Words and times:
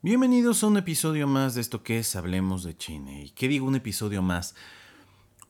Bienvenidos 0.00 0.62
a 0.62 0.68
un 0.68 0.76
episodio 0.76 1.26
más 1.26 1.56
de 1.56 1.60
esto 1.60 1.82
que 1.82 1.98
es 1.98 2.14
Hablemos 2.14 2.62
de 2.62 2.76
Chine. 2.76 3.24
¿Y 3.24 3.30
qué 3.30 3.48
digo 3.48 3.66
un 3.66 3.74
episodio 3.74 4.22
más? 4.22 4.54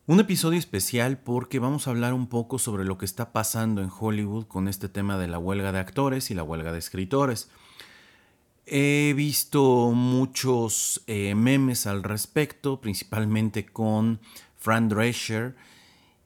Un 0.07 0.21
episodio 0.21 0.59
especial 0.59 1.19
porque 1.19 1.59
vamos 1.59 1.87
a 1.87 1.91
hablar 1.91 2.15
un 2.15 2.29
poco 2.29 2.59
sobre 2.59 2.87
lo 2.87 2.97
que 2.97 3.05
está 3.05 3.31
pasando 3.35 3.83
en 3.83 3.91
Hollywood 3.91 4.47
con 4.47 4.67
este 4.67 4.89
tema 4.89 5.19
de 5.19 5.29
la 5.29 5.39
huelga 5.39 5.71
de 5.71 5.81
actores 5.81 6.31
y 6.31 6.35
la 6.35 6.45
huelga 6.45 6.73
de 6.73 6.79
escritores. 6.79 7.51
He 8.65 9.13
visto 9.15 9.93
muchos 9.93 11.03
eh, 11.07 11.35
memes 11.35 11.87
al 11.87 12.03
respecto, 12.03 12.81
principalmente 12.81 13.67
con 13.67 14.19
Fran 14.57 14.89
Drescher, 14.89 15.57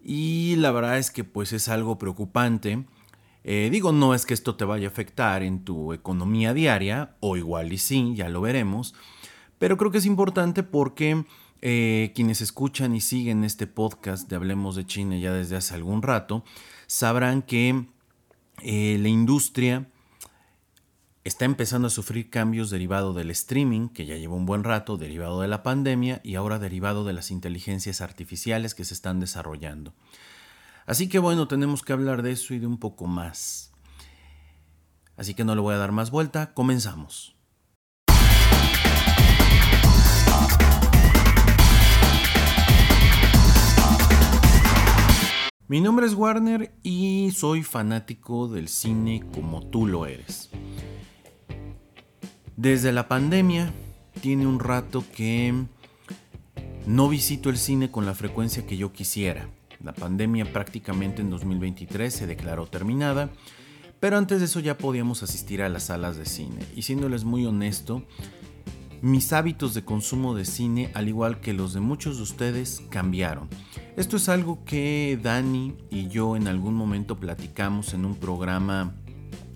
y 0.01 0.55
la 0.59 0.71
verdad 0.71 0.99
es 0.99 1.11
que 1.11 1.25
pues 1.25 1.53
es 1.53 1.67
algo 1.67 1.99
preocupante 1.99 2.85
eh, 3.45 3.69
digo, 3.73 3.93
no 3.93 4.15
es 4.15 4.27
que 4.27 4.35
esto 4.35 4.55
te 4.57 4.65
vaya 4.65 4.89
a 4.89 4.91
afectar 4.91 5.43
en 5.43 5.65
tu 5.65 5.93
economía 5.93 6.55
diaria, 6.55 7.17
o 7.21 7.37
igual 7.37 7.73
y 7.73 7.79
sí, 7.79 8.13
ya 8.15 8.29
lo 8.29 8.41
veremos, 8.41 8.95
pero 9.59 9.77
creo 9.77 9.91
que 9.91 9.99
es 9.99 10.07
importante 10.07 10.63
porque 10.63 11.25
eh, 11.61 12.13
quienes 12.15 12.41
escuchan 12.41 12.95
y 12.95 13.01
siguen 13.01 13.45
este 13.45 13.67
podcast 13.67 14.29
de 14.29 14.37
Hablemos 14.37 14.75
de 14.75 14.85
China 14.85 15.17
ya 15.17 15.33
desde 15.33 15.57
hace 15.57 15.75
algún 15.75 16.03
rato, 16.03 16.45
sabrán 16.87 17.43
que 17.43 17.87
eh, 18.63 18.99
la 19.01 19.09
industria 19.09 19.87
está 21.25 21.45
empezando 21.45 21.87
a 21.87 21.91
sufrir 21.91 22.31
cambios 22.31 22.71
derivado 22.71 23.13
del 23.13 23.31
streaming, 23.31 23.89
que 23.89 24.07
ya 24.07 24.17
lleva 24.17 24.35
un 24.35 24.47
buen 24.47 24.65
rato, 24.65 24.97
derivado 24.97 25.41
de 25.41 25.49
la 25.49 25.63
pandemia 25.63 26.21
y 26.25 26.35
ahora 26.35 26.59
derivado 26.59 27.05
de 27.05 27.13
las 27.13 27.31
inteligencias 27.31 28.01
artificiales 28.01 28.75
que 28.75 28.85
se 28.85 28.95
están 28.95 29.21
desarrollando. 29.21 29.95
Así 30.87 31.09
que 31.09 31.19
bueno, 31.19 31.47
tenemos 31.49 31.83
que 31.83 31.93
hablar 31.93 32.23
de 32.23 32.33
eso 32.33 32.55
y 32.55 32.59
de 32.59 32.67
un 32.67 32.79
poco 32.79 33.07
más. 33.07 33.73
Así 35.17 35.35
que 35.35 35.45
no 35.45 35.55
le 35.55 35.61
voy 35.61 35.75
a 35.75 35.79
dar 35.79 35.93
más 35.93 36.11
vuelta, 36.11 36.53
comenzamos. 36.55 37.37
Mi 45.69 45.81
nombre 45.81 46.05
es 46.05 46.13
Warner 46.13 46.75
y 46.83 47.31
soy 47.35 47.63
fanático 47.63 48.49
del 48.49 48.69
cine 48.69 49.25
como 49.33 49.63
tú 49.63 49.87
lo 49.87 50.05
eres. 50.05 50.51
Desde 52.57 52.93
la 52.93 53.09
pandemia 53.09 53.73
tiene 54.21 54.47
un 54.47 54.61
rato 54.61 55.03
que 55.15 55.65
no 56.85 57.09
visito 57.09 57.49
el 57.49 57.57
cine 57.57 57.91
con 57.91 58.05
la 58.05 58.15
frecuencia 58.15 58.67
que 58.67 58.77
yo 58.77 58.93
quisiera. 58.93 59.49
La 59.85 59.93
pandemia 59.93 60.53
prácticamente 60.53 61.23
en 61.23 61.31
2023 61.31 62.15
se 62.15 62.27
declaró 62.27 62.67
terminada, 62.67 63.31
pero 63.99 64.17
antes 64.17 64.39
de 64.39 64.47
eso 64.47 64.61
ya 64.61 64.79
podíamos 64.79 65.23
asistir 65.23 65.63
a 65.63 65.69
las 65.69 65.85
salas 65.85 66.17
de 66.17 66.27
cine. 66.27 66.65
Y 66.77 66.83
siéndoles 66.83 67.25
muy 67.25 67.47
honesto, 67.47 68.05
mis 69.01 69.33
hábitos 69.33 69.75
de 69.75 69.85
consumo 69.85 70.35
de 70.35 70.45
cine, 70.45 70.91
al 70.95 71.09
igual 71.09 71.41
que 71.41 71.53
los 71.53 71.73
de 71.75 71.81
muchos 71.81 72.19
de 72.19 72.23
ustedes, 72.23 72.83
cambiaron. 72.91 73.49
Esto 73.97 74.17
es 74.17 74.29
algo 74.29 74.65
que 74.65 75.19
Dani 75.21 75.75
y 75.91 76.09
yo 76.09 76.37
en 76.37 76.47
algún 76.47 76.75
momento 76.75 77.19
platicamos 77.19 77.95
en 77.95 78.05
un 78.05 78.15
programa 78.15 78.95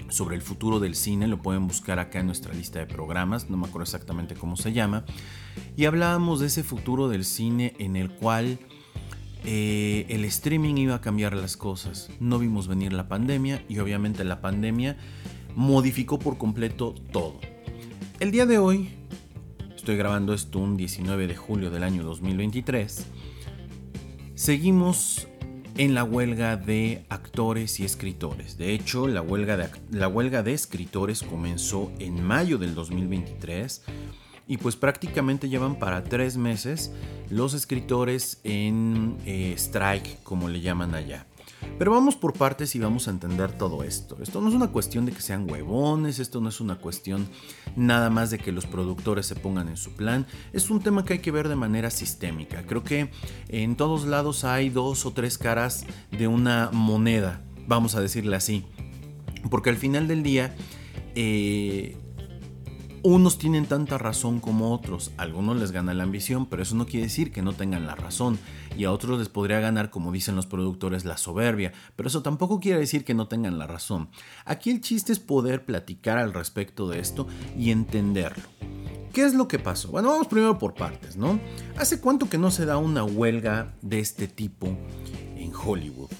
sobre 0.08 0.36
el 0.36 0.42
futuro 0.42 0.80
del 0.80 0.94
cine, 0.94 1.26
lo 1.28 1.42
pueden 1.42 1.66
buscar 1.66 1.98
acá 1.98 2.20
en 2.20 2.26
nuestra 2.26 2.54
lista 2.54 2.78
de 2.78 2.86
programas, 2.86 3.50
no 3.50 3.56
me 3.56 3.66
acuerdo 3.66 3.84
exactamente 3.84 4.34
cómo 4.34 4.56
se 4.56 4.72
llama, 4.72 5.04
y 5.76 5.84
hablábamos 5.84 6.40
de 6.40 6.46
ese 6.46 6.62
futuro 6.62 7.08
del 7.08 7.24
cine 7.24 7.74
en 7.78 7.96
el 7.96 8.10
cual 8.10 8.58
eh, 9.44 10.06
el 10.08 10.24
streaming 10.24 10.74
iba 10.76 10.96
a 10.96 11.00
cambiar 11.00 11.34
las 11.34 11.56
cosas. 11.56 12.10
No 12.20 12.38
vimos 12.38 12.68
venir 12.68 12.92
la 12.92 13.08
pandemia 13.08 13.64
y 13.68 13.78
obviamente 13.78 14.24
la 14.24 14.40
pandemia 14.40 14.96
modificó 15.54 16.18
por 16.18 16.38
completo 16.38 16.94
todo. 17.12 17.40
El 18.20 18.30
día 18.30 18.46
de 18.46 18.58
hoy, 18.58 18.90
estoy 19.74 19.96
grabando 19.96 20.34
esto 20.34 20.58
un 20.58 20.76
19 20.76 21.26
de 21.26 21.36
julio 21.36 21.70
del 21.70 21.82
año 21.82 22.02
2023, 22.02 23.06
seguimos 24.34 25.28
en 25.78 25.94
la 25.94 26.04
huelga 26.04 26.56
de 26.56 27.04
actores 27.08 27.80
y 27.80 27.84
escritores. 27.84 28.56
De 28.56 28.72
hecho, 28.72 29.06
la 29.06 29.20
huelga 29.20 29.56
de, 29.56 29.68
la 29.90 30.08
huelga 30.08 30.42
de 30.42 30.54
escritores 30.54 31.22
comenzó 31.22 31.92
en 31.98 32.22
mayo 32.22 32.58
del 32.58 32.74
2023 32.74 33.82
y 34.46 34.58
pues 34.58 34.76
prácticamente 34.76 35.48
llevan 35.48 35.78
para 35.78 36.04
tres 36.04 36.36
meses 36.36 36.92
los 37.30 37.54
escritores 37.54 38.40
en 38.44 39.16
eh, 39.26 39.54
strike, 39.56 40.22
como 40.22 40.48
le 40.48 40.60
llaman 40.60 40.94
allá. 40.94 41.26
Pero 41.78 41.90
vamos 41.90 42.16
por 42.16 42.32
partes 42.32 42.74
y 42.74 42.78
vamos 42.78 43.08
a 43.08 43.10
entender 43.10 43.52
todo 43.52 43.82
esto. 43.82 44.16
Esto 44.22 44.40
no 44.40 44.48
es 44.48 44.54
una 44.54 44.68
cuestión 44.68 45.04
de 45.04 45.12
que 45.12 45.20
sean 45.20 45.50
huevones, 45.50 46.18
esto 46.18 46.40
no 46.40 46.48
es 46.48 46.60
una 46.60 46.76
cuestión 46.76 47.28
nada 47.76 48.08
más 48.08 48.30
de 48.30 48.38
que 48.38 48.52
los 48.52 48.66
productores 48.66 49.26
se 49.26 49.36
pongan 49.36 49.68
en 49.68 49.76
su 49.76 49.92
plan, 49.92 50.26
es 50.52 50.70
un 50.70 50.80
tema 50.80 51.04
que 51.04 51.14
hay 51.14 51.18
que 51.18 51.30
ver 51.30 51.48
de 51.48 51.56
manera 51.56 51.90
sistémica. 51.90 52.62
Creo 52.66 52.82
que 52.82 53.10
en 53.48 53.76
todos 53.76 54.06
lados 54.06 54.44
hay 54.44 54.70
dos 54.70 55.04
o 55.06 55.12
tres 55.12 55.38
caras 55.38 55.84
de 56.10 56.28
una 56.28 56.70
moneda, 56.72 57.42
vamos 57.66 57.94
a 57.94 58.00
decirle 58.00 58.36
así. 58.36 58.64
Porque 59.50 59.70
al 59.70 59.76
final 59.76 60.08
del 60.08 60.22
día, 60.22 60.54
eh, 61.14 61.96
unos 63.02 63.38
tienen 63.38 63.66
tanta 63.66 63.98
razón 63.98 64.40
como 64.40 64.72
otros, 64.72 65.12
a 65.16 65.22
algunos 65.22 65.58
les 65.58 65.72
gana 65.72 65.94
la 65.94 66.02
ambición, 66.02 66.46
pero 66.46 66.62
eso 66.62 66.74
no 66.74 66.86
quiere 66.86 67.06
decir 67.06 67.32
que 67.32 67.42
no 67.42 67.52
tengan 67.52 67.86
la 67.86 67.94
razón, 67.94 68.38
y 68.76 68.84
a 68.84 68.92
otros 68.92 69.18
les 69.18 69.28
podría 69.28 69.60
ganar, 69.60 69.90
como 69.90 70.12
dicen 70.12 70.36
los 70.36 70.46
productores, 70.46 71.04
la 71.04 71.16
soberbia, 71.16 71.72
pero 71.94 72.08
eso 72.08 72.22
tampoco 72.22 72.60
quiere 72.60 72.78
decir 72.78 73.04
que 73.04 73.14
no 73.14 73.28
tengan 73.28 73.58
la 73.58 73.66
razón. 73.66 74.08
Aquí 74.44 74.70
el 74.70 74.80
chiste 74.80 75.12
es 75.12 75.18
poder 75.18 75.64
platicar 75.64 76.18
al 76.18 76.32
respecto 76.32 76.88
de 76.88 77.00
esto 77.00 77.26
y 77.56 77.70
entenderlo. 77.70 78.44
¿Qué 79.12 79.24
es 79.24 79.34
lo 79.34 79.48
que 79.48 79.58
pasó? 79.58 79.88
Bueno, 79.90 80.10
vamos 80.10 80.26
primero 80.26 80.58
por 80.58 80.74
partes, 80.74 81.16
¿no? 81.16 81.40
¿Hace 81.78 82.00
cuánto 82.00 82.28
que 82.28 82.36
no 82.36 82.50
se 82.50 82.66
da 82.66 82.76
una 82.76 83.02
huelga 83.02 83.74
de 83.80 84.00
este 84.00 84.28
tipo 84.28 84.66
en 85.36 85.52
Hollywood? 85.54 86.10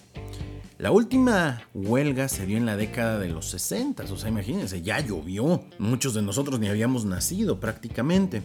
La 0.79 0.91
última 0.91 1.63
huelga 1.73 2.29
se 2.29 2.45
dio 2.45 2.59
en 2.59 2.67
la 2.67 2.77
década 2.77 3.19
de 3.19 3.31
los 3.31 3.47
60, 3.47 4.05
o 4.05 4.17
sea, 4.19 4.29
imagínense, 4.29 4.83
ya 4.83 5.01
llovió. 5.01 5.65
Muchos 5.79 6.13
de 6.13 6.21
nosotros 6.21 6.61
ni 6.61 6.69
habíamos 6.69 7.07
nacido 7.07 7.59
prácticamente. 7.61 8.43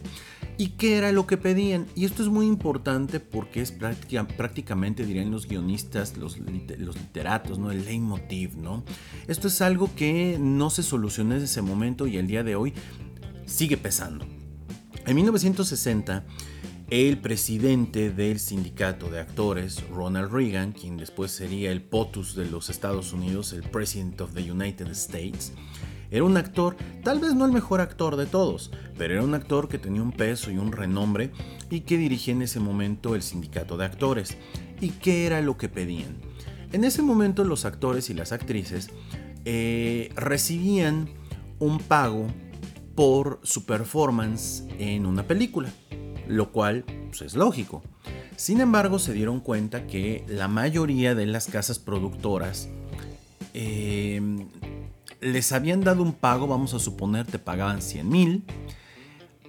¿Y 0.56 0.70
qué 0.70 0.96
era 0.96 1.12
lo 1.12 1.26
que 1.26 1.36
pedían? 1.36 1.86
Y 1.94 2.06
esto 2.06 2.22
es 2.22 2.30
muy 2.30 2.46
importante 2.46 3.20
porque 3.20 3.60
es 3.60 3.70
prácticamente, 3.70 5.04
dirían 5.04 5.30
los 5.30 5.46
guionistas, 5.46 6.16
los, 6.16 6.38
literatos, 6.38 7.58
¿no? 7.58 7.70
El 7.70 7.84
leitmotiv, 7.84 8.56
¿no? 8.56 8.82
Esto 9.28 9.48
es 9.48 9.60
algo 9.60 9.90
que 9.94 10.38
no 10.40 10.70
se 10.70 10.82
solucionó 10.82 11.34
en 11.34 11.42
ese 11.42 11.60
momento 11.60 12.06
y 12.06 12.16
el 12.16 12.28
día 12.28 12.42
de 12.42 12.56
hoy 12.56 12.72
sigue 13.44 13.76
pesando. 13.76 14.24
En 15.04 15.16
1960 15.16 16.24
el 16.92 17.16
presidente 17.16 18.10
del 18.10 18.38
sindicato 18.38 19.08
de 19.08 19.18
actores, 19.18 19.82
Ronald 19.88 20.30
Reagan, 20.30 20.72
quien 20.72 20.98
después 20.98 21.30
sería 21.30 21.72
el 21.72 21.80
POTUS 21.80 22.34
de 22.34 22.44
los 22.44 22.68
Estados 22.68 23.14
Unidos, 23.14 23.54
el 23.54 23.62
President 23.62 24.20
of 24.20 24.34
the 24.34 24.52
United 24.52 24.88
States, 24.88 25.54
era 26.10 26.22
un 26.22 26.36
actor, 26.36 26.76
tal 27.02 27.18
vez 27.18 27.34
no 27.34 27.46
el 27.46 27.52
mejor 27.52 27.80
actor 27.80 28.16
de 28.16 28.26
todos, 28.26 28.72
pero 28.98 29.14
era 29.14 29.22
un 29.22 29.32
actor 29.32 29.70
que 29.70 29.78
tenía 29.78 30.02
un 30.02 30.12
peso 30.12 30.50
y 30.50 30.58
un 30.58 30.70
renombre 30.70 31.30
y 31.70 31.80
que 31.80 31.96
dirigía 31.96 32.34
en 32.34 32.42
ese 32.42 32.60
momento 32.60 33.14
el 33.14 33.22
sindicato 33.22 33.78
de 33.78 33.86
actores. 33.86 34.36
¿Y 34.78 34.90
qué 34.90 35.24
era 35.24 35.40
lo 35.40 35.56
que 35.56 35.70
pedían? 35.70 36.18
En 36.72 36.84
ese 36.84 37.00
momento 37.00 37.42
los 37.44 37.64
actores 37.64 38.10
y 38.10 38.14
las 38.14 38.32
actrices 38.32 38.90
eh, 39.46 40.12
recibían 40.14 41.08
un 41.58 41.78
pago 41.78 42.26
por 42.94 43.40
su 43.44 43.64
performance 43.64 44.64
en 44.78 45.06
una 45.06 45.26
película 45.26 45.72
lo 46.28 46.52
cual 46.52 46.84
pues, 47.08 47.22
es 47.22 47.34
lógico. 47.34 47.82
Sin 48.36 48.60
embargo, 48.60 48.98
se 48.98 49.12
dieron 49.12 49.40
cuenta 49.40 49.86
que 49.86 50.24
la 50.28 50.48
mayoría 50.48 51.14
de 51.14 51.26
las 51.26 51.46
casas 51.46 51.78
productoras 51.78 52.68
em, 53.54 54.46
les 55.20 55.52
habían 55.52 55.82
dado 55.82 56.02
un 56.02 56.12
pago, 56.12 56.46
vamos 56.46 56.74
a 56.74 56.78
suponer, 56.78 57.26
te 57.26 57.38
pagaban 57.38 57.82
100 57.82 58.08
mil, 58.08 58.44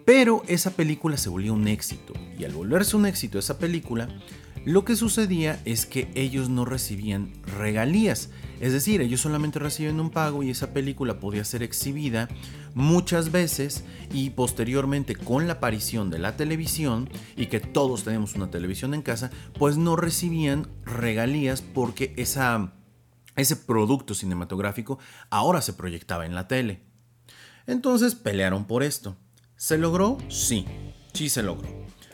pero 0.05 0.43
esa 0.47 0.71
película 0.71 1.17
se 1.17 1.29
volvió 1.29 1.53
un 1.53 1.67
éxito. 1.67 2.13
Y 2.37 2.43
al 2.43 2.51
volverse 2.51 2.95
un 2.95 3.05
éxito 3.05 3.39
esa 3.39 3.57
película, 3.57 4.09
lo 4.65 4.85
que 4.85 4.95
sucedía 4.95 5.61
es 5.65 5.85
que 5.85 6.09
ellos 6.15 6.49
no 6.49 6.63
recibían 6.63 7.33
regalías, 7.57 8.29
es 8.61 8.71
decir, 8.71 9.01
ellos 9.01 9.19
solamente 9.19 9.59
reciben 9.59 9.99
un 9.99 10.09
pago 10.09 10.41
y 10.41 10.49
esa 10.49 10.71
película 10.71 11.19
podía 11.19 11.43
ser 11.43 11.63
exhibida 11.63 12.29
muchas 12.73 13.31
veces 13.31 13.83
y 14.13 14.29
posteriormente 14.29 15.15
con 15.15 15.47
la 15.47 15.53
aparición 15.53 16.09
de 16.09 16.19
la 16.19 16.37
televisión 16.37 17.09
y 17.35 17.47
que 17.47 17.59
todos 17.59 18.05
tenemos 18.05 18.35
una 18.35 18.49
televisión 18.51 18.93
en 18.93 19.01
casa, 19.01 19.31
pues 19.59 19.75
no 19.75 19.97
recibían 19.97 20.67
regalías 20.85 21.61
porque 21.61 22.13
ese 22.15 23.55
producto 23.57 24.13
cinematográfico 24.13 24.97
ahora 25.29 25.61
se 25.61 25.73
proyectaba 25.73 26.25
en 26.25 26.35
la 26.35 26.47
tele. 26.47 26.83
Entonces 27.67 28.15
pelearon 28.15 28.65
por 28.65 28.81
esto. 28.83 29.17
¿Se 29.57 29.77
logró? 29.77 30.17
Sí, 30.29 30.65
sí 31.13 31.27
se 31.29 31.43
logró. 31.43 31.67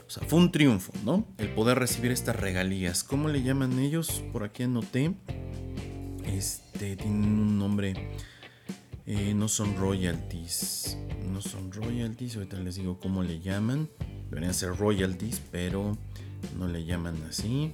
O 0.09 0.11
sea, 0.11 0.27
fue 0.27 0.39
un 0.39 0.51
triunfo, 0.51 0.91
¿no? 1.05 1.27
El 1.37 1.49
poder 1.49 1.77
recibir 1.77 2.09
estas 2.11 2.35
regalías. 2.35 3.03
¿Cómo 3.03 3.29
le 3.29 3.43
llaman 3.43 3.77
ellos? 3.77 4.23
Por 4.33 4.43
aquí 4.43 4.63
anoté. 4.63 5.13
Este, 6.25 6.95
tienen 6.95 7.25
un 7.25 7.59
nombre. 7.59 7.93
Eh, 9.05 9.35
no 9.35 9.47
son 9.47 9.77
royalties. 9.77 10.97
No 11.31 11.41
son 11.41 11.71
royalties. 11.71 12.37
Ahorita 12.37 12.57
les 12.57 12.77
digo 12.77 12.99
cómo 12.99 13.21
le 13.21 13.39
llaman. 13.39 13.87
Deberían 14.31 14.55
ser 14.55 14.75
royalties, 14.75 15.43
pero 15.51 15.95
no 16.57 16.67
le 16.67 16.85
llaman 16.85 17.15
así. 17.29 17.71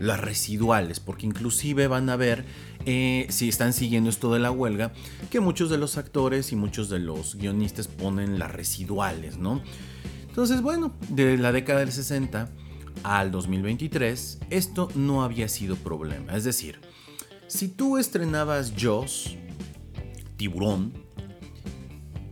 Las 0.00 0.18
residuales, 0.18 0.98
porque 0.98 1.26
inclusive 1.26 1.86
van 1.86 2.10
a 2.10 2.16
ver, 2.16 2.44
eh, 2.86 3.28
si 3.28 3.48
están 3.48 3.72
siguiendo 3.72 4.10
esto 4.10 4.32
de 4.32 4.40
la 4.40 4.50
huelga, 4.50 4.92
que 5.30 5.38
muchos 5.38 5.70
de 5.70 5.78
los 5.78 5.96
actores 5.96 6.50
y 6.50 6.56
muchos 6.56 6.88
de 6.88 6.98
los 6.98 7.36
guionistas 7.36 7.86
ponen 7.86 8.40
las 8.40 8.50
residuales, 8.50 9.38
¿no? 9.38 9.62
Entonces, 10.34 10.62
bueno, 10.62 10.92
de 11.10 11.38
la 11.38 11.52
década 11.52 11.78
del 11.78 11.92
60 11.92 12.48
al 13.04 13.30
2023, 13.30 14.40
esto 14.50 14.88
no 14.96 15.22
había 15.22 15.46
sido 15.46 15.76
problema. 15.76 16.34
Es 16.34 16.42
decir, 16.42 16.80
si 17.46 17.68
tú 17.68 17.98
estrenabas 17.98 18.74
Jaws, 18.76 19.36
Tiburón, 20.36 20.92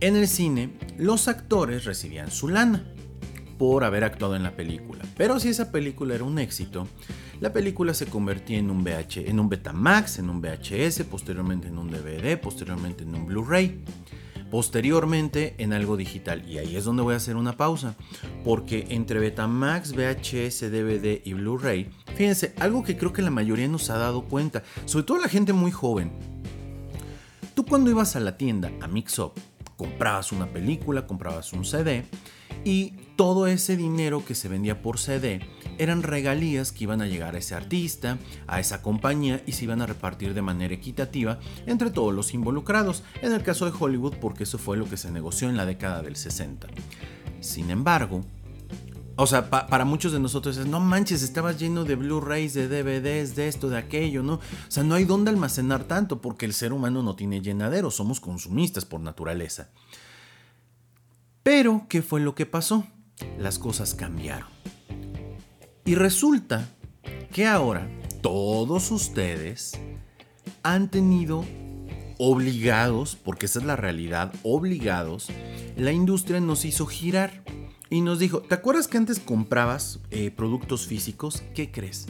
en 0.01 0.17
el 0.17 0.27
cine, 0.27 0.77
los 0.97 1.29
actores 1.29 1.85
recibían 1.85 2.29
su 2.29 2.49
lana 2.49 2.83
por 3.57 3.85
haber 3.85 4.03
actuado 4.03 4.35
en 4.35 4.43
la 4.43 4.57
película. 4.57 5.05
Pero 5.15 5.39
si 5.39 5.47
esa 5.47 5.71
película 5.71 6.13
era 6.13 6.25
un 6.25 6.39
éxito, 6.39 6.89
la 7.39 7.53
película 7.53 7.93
se 7.93 8.07
convertía 8.07 8.57
en 8.57 8.69
un, 8.69 8.83
VH, 8.83 9.29
en 9.29 9.39
un 9.39 9.47
Betamax, 9.47 10.19
en 10.19 10.29
un 10.29 10.41
VHS, 10.41 11.03
posteriormente 11.03 11.69
en 11.69 11.77
un 11.77 11.89
DVD, 11.89 12.37
posteriormente 12.37 13.05
en 13.05 13.15
un 13.15 13.27
Blu-ray 13.27 13.81
posteriormente 14.53 15.55
en 15.57 15.73
algo 15.73 15.97
digital. 15.97 16.47
Y 16.47 16.59
ahí 16.59 16.75
es 16.75 16.83
donde 16.83 17.01
voy 17.01 17.15
a 17.15 17.17
hacer 17.17 17.37
una 17.37 17.57
pausa, 17.57 17.95
porque 18.43 18.85
entre 18.91 19.19
Betamax, 19.19 19.93
VHS, 19.93 20.69
DVD 20.69 21.23
y 21.25 21.33
Blu-ray, 21.33 21.89
fíjense, 22.15 22.53
algo 22.59 22.83
que 22.83 22.95
creo 22.95 23.11
que 23.11 23.23
la 23.23 23.31
mayoría 23.31 23.67
nos 23.67 23.89
ha 23.89 23.97
dado 23.97 24.25
cuenta, 24.25 24.61
sobre 24.85 25.07
todo 25.07 25.17
la 25.17 25.27
gente 25.27 25.53
muy 25.53 25.71
joven. 25.71 26.11
Tú 27.55 27.65
cuando 27.65 27.89
ibas 27.89 28.15
a 28.15 28.19
la 28.19 28.37
tienda, 28.37 28.71
a 28.79 28.87
Mix 28.87 29.17
Up, 29.17 29.33
comprabas 29.75 30.31
una 30.31 30.45
película, 30.45 31.07
comprabas 31.07 31.51
un 31.53 31.65
CD 31.65 32.03
y 32.63 32.91
todo 33.15 33.47
ese 33.47 33.75
dinero 33.75 34.23
que 34.23 34.35
se 34.35 34.49
vendía 34.49 34.83
por 34.83 34.99
CD 34.99 35.39
eran 35.77 36.03
regalías 36.03 36.71
que 36.71 36.83
iban 36.85 37.01
a 37.01 37.07
llegar 37.07 37.35
a 37.35 37.39
ese 37.39 37.55
artista, 37.55 38.17
a 38.47 38.59
esa 38.59 38.81
compañía 38.81 39.43
y 39.45 39.53
se 39.53 39.65
iban 39.65 39.81
a 39.81 39.85
repartir 39.85 40.33
de 40.33 40.41
manera 40.41 40.73
equitativa 40.73 41.39
entre 41.65 41.91
todos 41.91 42.13
los 42.13 42.33
involucrados, 42.33 43.03
en 43.21 43.33
el 43.33 43.43
caso 43.43 43.65
de 43.65 43.73
Hollywood 43.77 44.15
porque 44.19 44.43
eso 44.43 44.57
fue 44.57 44.77
lo 44.77 44.89
que 44.89 44.97
se 44.97 45.11
negoció 45.11 45.49
en 45.49 45.57
la 45.57 45.65
década 45.65 46.01
del 46.01 46.15
60. 46.15 46.67
Sin 47.39 47.69
embargo, 47.69 48.23
o 49.15 49.27
sea, 49.27 49.49
para 49.49 49.85
muchos 49.85 50.11
de 50.11 50.19
nosotros 50.19 50.57
es, 50.57 50.65
no 50.65 50.79
manches, 50.79 51.21
estabas 51.21 51.59
lleno 51.59 51.83
de 51.83 51.95
Blu-rays, 51.95 52.53
de 52.55 52.67
DVDs, 52.67 53.35
de 53.35 53.47
esto, 53.47 53.69
de 53.69 53.77
aquello, 53.77 54.23
¿no? 54.23 54.35
O 54.35 54.41
sea, 54.69 54.83
no 54.83 54.95
hay 54.95 55.05
dónde 55.05 55.29
almacenar 55.29 55.83
tanto 55.83 56.19
porque 56.19 56.47
el 56.47 56.53
ser 56.53 56.73
humano 56.73 57.03
no 57.03 57.15
tiene 57.15 57.41
llenadero, 57.41 57.91
somos 57.91 58.19
consumistas 58.19 58.85
por 58.85 59.01
naturaleza. 59.01 59.69
Pero, 61.43 61.85
¿qué 61.89 62.01
fue 62.01 62.21
lo 62.21 62.33
que 62.33 62.47
pasó? 62.47 62.87
Las 63.37 63.59
cosas 63.59 63.93
cambiaron. 63.93 64.52
Y 65.85 65.95
resulta 65.95 66.69
que 67.31 67.45
ahora 67.45 67.89
todos 68.21 68.91
ustedes 68.91 69.73
han 70.63 70.89
tenido 70.89 71.43
obligados, 72.17 73.17
porque 73.17 73.47
esa 73.47 73.59
es 73.59 73.65
la 73.65 73.75
realidad, 73.75 74.33
obligados, 74.43 75.27
la 75.75 75.91
industria 75.91 76.39
nos 76.39 76.63
hizo 76.63 76.85
girar 76.85 77.43
y 77.89 78.01
nos 78.01 78.19
dijo, 78.19 78.41
¿te 78.41 78.55
acuerdas 78.55 78.87
que 78.87 78.97
antes 78.97 79.19
comprabas 79.19 79.99
eh, 80.09 80.31
productos 80.31 80.87
físicos? 80.87 81.43
¿Qué 81.53 81.69
crees? 81.69 82.07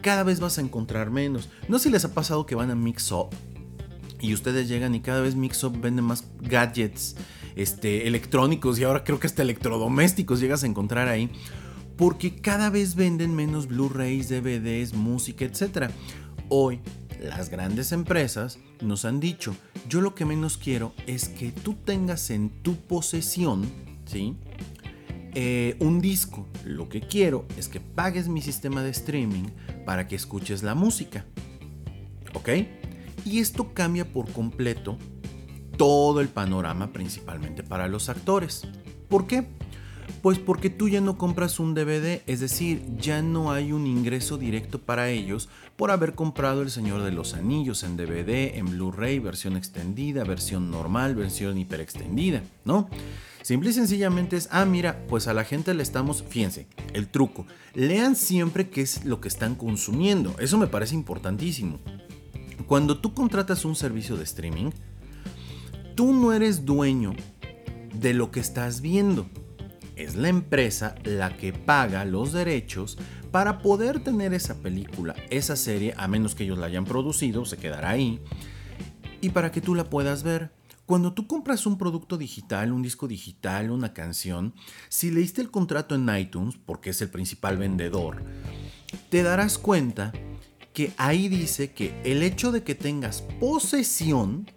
Cada 0.00 0.22
vez 0.22 0.40
vas 0.40 0.56
a 0.56 0.62
encontrar 0.62 1.10
menos. 1.10 1.50
No 1.68 1.78
sé 1.78 1.84
si 1.84 1.90
les 1.90 2.06
ha 2.06 2.14
pasado 2.14 2.46
que 2.46 2.54
van 2.54 2.70
a 2.70 2.74
Mix 2.74 3.12
Up 3.12 3.28
y 4.18 4.32
ustedes 4.32 4.66
llegan 4.66 4.94
y 4.94 5.00
cada 5.00 5.20
vez 5.20 5.34
Mix 5.34 5.62
Up 5.64 5.78
vende 5.78 6.00
más 6.00 6.24
gadgets 6.40 7.16
este, 7.54 8.06
electrónicos 8.06 8.78
y 8.78 8.84
ahora 8.84 9.04
creo 9.04 9.20
que 9.20 9.26
hasta 9.26 9.42
electrodomésticos 9.42 10.40
llegas 10.40 10.64
a 10.64 10.66
encontrar 10.66 11.08
ahí 11.08 11.30
porque 12.00 12.34
cada 12.34 12.70
vez 12.70 12.94
venden 12.94 13.36
menos 13.36 13.66
Blu-rays, 13.68 14.30
DVDs, 14.30 14.94
música, 14.94 15.44
etc. 15.44 15.90
Hoy, 16.48 16.80
las 17.20 17.50
grandes 17.50 17.92
empresas 17.92 18.58
nos 18.80 19.04
han 19.04 19.20
dicho, 19.20 19.54
yo 19.86 20.00
lo 20.00 20.14
que 20.14 20.24
menos 20.24 20.56
quiero 20.56 20.94
es 21.06 21.28
que 21.28 21.52
tú 21.52 21.74
tengas 21.74 22.30
en 22.30 22.62
tu 22.62 22.76
posesión, 22.76 23.70
¿sí? 24.06 24.34
Eh, 25.34 25.76
un 25.80 26.00
disco. 26.00 26.48
Lo 26.64 26.88
que 26.88 27.02
quiero 27.02 27.44
es 27.58 27.68
que 27.68 27.80
pagues 27.80 28.28
mi 28.28 28.40
sistema 28.40 28.82
de 28.82 28.92
streaming 28.92 29.50
para 29.84 30.08
que 30.08 30.16
escuches 30.16 30.62
la 30.62 30.74
música. 30.74 31.26
¿Ok? 32.32 32.48
Y 33.26 33.40
esto 33.40 33.74
cambia 33.74 34.10
por 34.10 34.32
completo 34.32 34.96
todo 35.76 36.22
el 36.22 36.28
panorama, 36.28 36.94
principalmente 36.94 37.62
para 37.62 37.88
los 37.88 38.08
actores. 38.08 38.66
¿Por 39.10 39.26
qué? 39.26 39.59
Pues 40.22 40.38
porque 40.38 40.68
tú 40.68 40.88
ya 40.88 41.00
no 41.00 41.16
compras 41.16 41.58
un 41.60 41.74
DVD, 41.74 42.22
es 42.26 42.40
decir, 42.40 42.82
ya 42.98 43.22
no 43.22 43.52
hay 43.52 43.72
un 43.72 43.86
ingreso 43.86 44.36
directo 44.36 44.78
para 44.78 45.08
ellos 45.08 45.48
por 45.76 45.90
haber 45.90 46.14
comprado 46.14 46.60
El 46.60 46.70
Señor 46.70 47.02
de 47.02 47.10
los 47.10 47.32
Anillos 47.32 47.82
en 47.84 47.96
DVD, 47.96 48.58
en 48.58 48.66
Blu-ray, 48.66 49.18
versión 49.18 49.56
extendida, 49.56 50.24
versión 50.24 50.70
normal, 50.70 51.14
versión 51.14 51.56
hiperextendida, 51.56 52.42
¿no? 52.66 52.90
Simple 53.42 53.70
y 53.70 53.72
sencillamente 53.72 54.36
es, 54.36 54.48
ah, 54.52 54.66
mira, 54.66 55.06
pues 55.08 55.26
a 55.26 55.32
la 55.32 55.44
gente 55.44 55.72
le 55.72 55.82
estamos, 55.82 56.22
fíjense, 56.28 56.66
el 56.92 57.08
truco, 57.08 57.46
lean 57.72 58.14
siempre 58.14 58.68
qué 58.68 58.82
es 58.82 59.06
lo 59.06 59.22
que 59.22 59.28
están 59.28 59.54
consumiendo, 59.54 60.36
eso 60.38 60.58
me 60.58 60.66
parece 60.66 60.94
importantísimo. 60.94 61.78
Cuando 62.66 62.98
tú 62.98 63.14
contratas 63.14 63.64
un 63.64 63.74
servicio 63.74 64.16
de 64.18 64.24
streaming, 64.24 64.70
tú 65.94 66.12
no 66.12 66.34
eres 66.34 66.66
dueño 66.66 67.14
de 67.94 68.12
lo 68.12 68.30
que 68.30 68.40
estás 68.40 68.82
viendo 68.82 69.26
es 70.02 70.16
la 70.16 70.28
empresa 70.28 70.94
la 71.04 71.36
que 71.36 71.52
paga 71.52 72.04
los 72.04 72.32
derechos 72.32 72.98
para 73.30 73.58
poder 73.58 74.00
tener 74.00 74.34
esa 74.34 74.56
película, 74.56 75.14
esa 75.30 75.56
serie, 75.56 75.94
a 75.96 76.08
menos 76.08 76.34
que 76.34 76.44
ellos 76.44 76.58
la 76.58 76.66
hayan 76.66 76.84
producido, 76.84 77.44
se 77.44 77.56
quedará 77.56 77.90
ahí, 77.90 78.20
y 79.20 79.30
para 79.30 79.52
que 79.52 79.60
tú 79.60 79.74
la 79.74 79.84
puedas 79.84 80.22
ver. 80.22 80.52
Cuando 80.86 81.12
tú 81.12 81.28
compras 81.28 81.66
un 81.66 81.78
producto 81.78 82.18
digital, 82.18 82.72
un 82.72 82.82
disco 82.82 83.06
digital, 83.06 83.70
una 83.70 83.92
canción, 83.92 84.54
si 84.88 85.12
leíste 85.12 85.40
el 85.40 85.50
contrato 85.50 85.94
en 85.94 86.08
iTunes, 86.16 86.56
porque 86.66 86.90
es 86.90 87.00
el 87.00 87.10
principal 87.10 87.58
vendedor, 87.58 88.24
te 89.08 89.22
darás 89.22 89.56
cuenta 89.56 90.12
que 90.72 90.92
ahí 90.96 91.28
dice 91.28 91.72
que 91.72 92.00
el 92.04 92.22
hecho 92.22 92.50
de 92.50 92.64
que 92.64 92.74
tengas 92.74 93.22
posesión, 93.38 94.50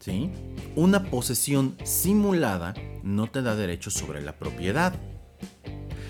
¿sí? 0.00 0.30
Una 0.74 1.04
posesión 1.04 1.76
simulada 1.84 2.74
no 3.08 3.26
te 3.28 3.42
da 3.42 3.56
derecho 3.56 3.90
sobre 3.90 4.22
la 4.22 4.38
propiedad. 4.38 4.94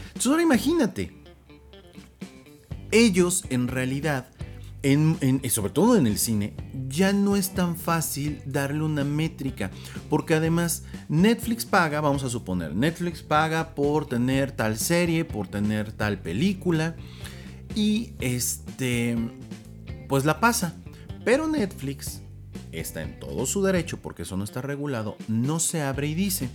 Entonces 0.09 0.27
ahora 0.27 0.43
imagínate, 0.43 1.13
ellos 2.91 3.45
en 3.51 3.69
realidad, 3.69 4.29
sobre 5.51 5.73
todo 5.73 5.97
en 5.97 6.07
el 6.07 6.19
cine, 6.19 6.55
ya 6.89 7.13
no 7.13 7.37
es 7.37 7.55
tan 7.55 7.77
fácil 7.77 8.43
darle 8.47 8.83
una 8.83 9.05
métrica, 9.05 9.71
porque 10.11 10.35
además 10.35 10.85
Netflix 11.09 11.65
paga, 11.65 12.01
vamos 12.01 12.25
a 12.25 12.31
suponer, 12.31 12.75
Netflix 12.75 13.23
paga 13.23 13.75
por 13.75 14.07
tener 14.07 14.53
tal 14.53 14.77
serie, 14.79 15.25
por 15.25 15.49
tener 15.49 15.93
tal 15.93 16.19
película, 16.21 16.97
y 17.75 18.15
este, 18.21 19.17
pues 20.09 20.25
la 20.25 20.41
pasa. 20.41 20.75
Pero 21.25 21.47
Netflix 21.47 22.23
está 22.73 23.03
en 23.03 23.21
todo 23.21 23.45
su 23.47 23.63
derecho, 23.63 23.99
porque 23.99 24.23
eso 24.23 24.37
no 24.37 24.45
está 24.45 24.63
regulado, 24.63 25.17
no 25.29 25.61
se 25.61 25.83
abre 25.83 26.07
y 26.09 26.15
dice, 26.15 26.49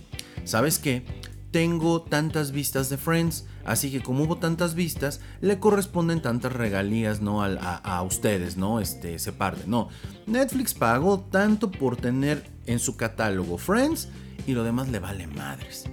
¿sabes 0.44 0.78
qué? 0.78 1.04
Tengo 1.50 2.02
tantas 2.02 2.50
vistas 2.50 2.90
de 2.90 2.96
Friends, 2.96 3.46
así 3.64 3.90
que 3.92 4.02
como 4.02 4.24
hubo 4.24 4.38
tantas 4.38 4.74
vistas, 4.74 5.20
le 5.40 5.60
corresponden 5.60 6.20
tantas 6.20 6.52
regalías, 6.52 7.20
¿no? 7.20 7.44
A, 7.44 8.02
ustedes, 8.02 8.56
¿no? 8.56 8.80
Este, 8.80 9.18
se 9.18 9.32
parte. 9.32 9.62
No, 9.66 9.88
Netflix 10.26 10.74
pagó 10.74 11.20
tanto 11.20 11.70
por 11.70 11.96
tener 11.96 12.44
en 12.66 12.78
su 12.80 12.96
catálogo 12.96 13.58
Friends 13.58 14.08
y 14.46 14.52
lo 14.52 14.64
demás 14.64 14.88
le 14.88 14.98
vale 14.98 15.26
madres. 15.28 15.84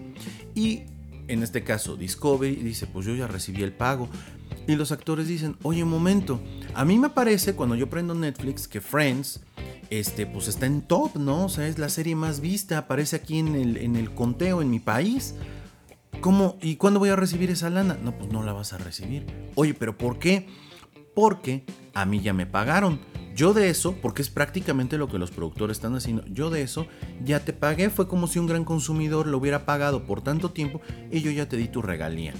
Y 0.55 0.83
en 1.27 1.43
este 1.43 1.63
caso 1.63 1.95
Discovery 1.95 2.55
dice, 2.55 2.87
pues 2.87 3.05
yo 3.05 3.15
ya 3.15 3.27
recibí 3.27 3.63
el 3.63 3.73
pago. 3.73 4.09
Y 4.67 4.75
los 4.75 4.91
actores 4.91 5.27
dicen, 5.27 5.57
oye, 5.63 5.83
un 5.83 5.89
momento, 5.89 6.39
a 6.73 6.85
mí 6.85 6.97
me 6.97 7.09
parece 7.09 7.55
cuando 7.55 7.75
yo 7.75 7.89
prendo 7.89 8.13
Netflix 8.13 8.67
que 8.67 8.81
Friends 8.81 9.41
este, 9.91 10.25
pues 10.25 10.47
está 10.47 10.65
en 10.65 10.81
top, 10.81 11.17
¿no? 11.17 11.45
O 11.45 11.49
sea, 11.49 11.67
es 11.67 11.77
la 11.77 11.89
serie 11.89 12.15
más 12.15 12.39
vista, 12.39 12.77
aparece 12.77 13.17
aquí 13.17 13.37
en 13.39 13.55
el, 13.55 14.11
conteo 14.15 14.61
en 14.61 14.71
mi 14.71 14.79
país. 14.79 15.35
¿Cómo? 16.21 16.57
¿Y 16.61 16.77
cuándo 16.77 16.99
voy 16.99 17.09
a 17.09 17.15
recibir 17.15 17.51
esa 17.51 17.69
lana? 17.69 17.97
No, 18.01 18.17
pues 18.17 18.31
no 18.31 18.41
la 18.41 18.53
vas 18.53 18.71
a 18.71 18.77
recibir. 18.77 19.25
Oye, 19.55 19.73
pero 19.73 19.97
¿por 19.97 20.17
qué? 20.17 20.47
Porque 21.13 21.65
a 21.93 22.05
mí 22.05 22.21
ya 22.21 22.31
me 22.33 22.45
pagaron. 22.45 23.01
Yo 23.35 23.53
de 23.53 23.69
eso, 23.69 23.95
porque 24.01 24.21
es 24.21 24.29
prácticamente 24.29 24.97
lo 24.97 25.09
que 25.09 25.17
los 25.17 25.31
productores 25.31 25.77
están 25.77 25.95
haciendo, 25.95 26.25
yo 26.25 26.49
de 26.49 26.61
eso 26.61 26.87
ya 27.23 27.39
te 27.39 27.53
pagué, 27.53 27.89
fue 27.89 28.07
como 28.07 28.27
si 28.27 28.39
un 28.39 28.47
gran 28.47 28.65
consumidor 28.65 29.27
lo 29.27 29.37
hubiera 29.37 29.65
pagado 29.65 30.05
por 30.05 30.21
tanto 30.21 30.51
tiempo 30.51 30.81
y 31.11 31.21
yo 31.21 31.31
ya 31.31 31.47
te 31.47 31.57
di 31.57 31.67
tu 31.67 31.81
regalía. 31.81 32.33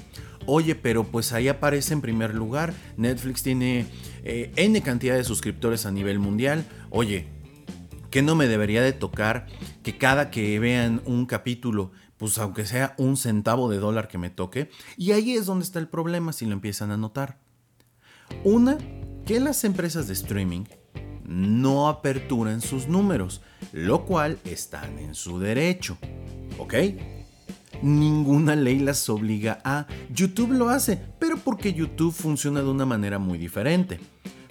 Oye, 0.46 0.76
pero 0.76 1.06
pues 1.06 1.32
ahí 1.32 1.48
aparece 1.48 1.94
en 1.94 2.02
primer 2.02 2.34
lugar, 2.36 2.74
Netflix 2.98 3.42
tiene 3.42 3.86
eh, 4.24 4.52
N 4.56 4.82
cantidad 4.82 5.16
de 5.16 5.24
suscriptores 5.24 5.86
a 5.86 5.92
nivel 5.92 6.20
mundial. 6.20 6.66
Oye, 6.90 7.41
que 8.12 8.22
no 8.22 8.36
me 8.36 8.48
debería 8.48 8.84
de 8.84 8.94
tocar 8.94 9.48
que 9.82 9.98
cada 9.98 10.30
que 10.30 10.60
vean 10.60 11.02
un 11.06 11.26
capítulo, 11.26 11.92
pues 12.18 12.38
aunque 12.38 12.66
sea 12.66 12.94
un 12.98 13.18
centavo 13.18 13.70
de 13.70 13.80
dólar 13.80 14.08
que 14.08 14.20
me 14.20 14.30
toque. 14.30 14.70
Y 14.98 15.14
ahí 15.14 15.34
es 15.34 15.48
donde 15.48 15.66
está 15.66 15.80
el 15.80 15.88
problema 15.88 16.34
si 16.34 16.46
lo 16.46 16.54
empiezan 16.54 16.92
a 16.92 16.98
notar. 16.98 17.40
Una, 18.44 18.78
que 19.26 19.40
las 19.40 19.64
empresas 19.64 20.08
de 20.08 20.14
streaming 20.14 20.66
no 21.26 21.88
aperturan 21.88 22.62
sus 22.62 22.88
números, 22.88 23.42
lo 23.72 24.06
cual 24.06 24.38
están 24.44 25.00
en 25.00 25.16
su 25.16 25.40
derecho. 25.40 25.98
¿Ok? 26.60 26.76
Ninguna 27.82 28.56
ley 28.56 28.80
las 28.80 29.10
obliga 29.10 29.60
a. 29.64 29.88
YouTube 30.14 30.52
lo 30.52 30.70
hace, 30.70 31.02
pero 31.18 31.38
porque 31.38 31.74
YouTube 31.74 32.14
funciona 32.14 32.62
de 32.62 32.70
una 32.70 32.86
manera 32.86 33.18
muy 33.18 33.38
diferente. 33.38 34.00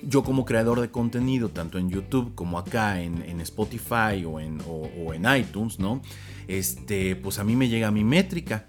Yo 0.02 0.22
como 0.22 0.44
creador 0.44 0.80
de 0.80 0.90
contenido, 0.90 1.50
tanto 1.50 1.78
en 1.78 1.90
YouTube 1.90 2.34
como 2.34 2.58
acá 2.58 3.00
en, 3.00 3.40
Spotify 3.40 4.24
o 4.26 4.40
en, 4.40 4.58
o 4.66 5.14
en, 5.14 5.26
iTunes, 5.36 5.78
¿no? 5.78 6.00
Este, 6.48 7.16
pues 7.16 7.38
a 7.38 7.44
mí 7.44 7.56
me 7.56 7.68
llega 7.68 7.90
mi 7.90 8.04
métrica. 8.04 8.66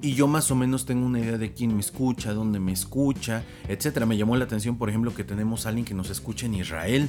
Y 0.00 0.14
yo 0.14 0.26
más 0.26 0.50
o 0.50 0.56
menos 0.56 0.84
tengo 0.84 1.06
una 1.06 1.20
idea 1.20 1.38
de 1.38 1.52
quién 1.52 1.74
me 1.74 1.80
escucha, 1.80 2.34
dónde 2.34 2.58
me 2.58 2.72
escucha, 2.72 3.44
etc. 3.68 4.04
Me 4.04 4.16
llamó 4.16 4.36
la 4.36 4.44
atención, 4.44 4.76
por 4.76 4.88
ejemplo, 4.88 5.14
que 5.14 5.22
tenemos 5.22 5.64
a 5.64 5.68
alguien 5.68 5.84
que 5.84 5.94
nos 5.94 6.10
escucha 6.10 6.46
en 6.46 6.54
Israel. 6.54 7.08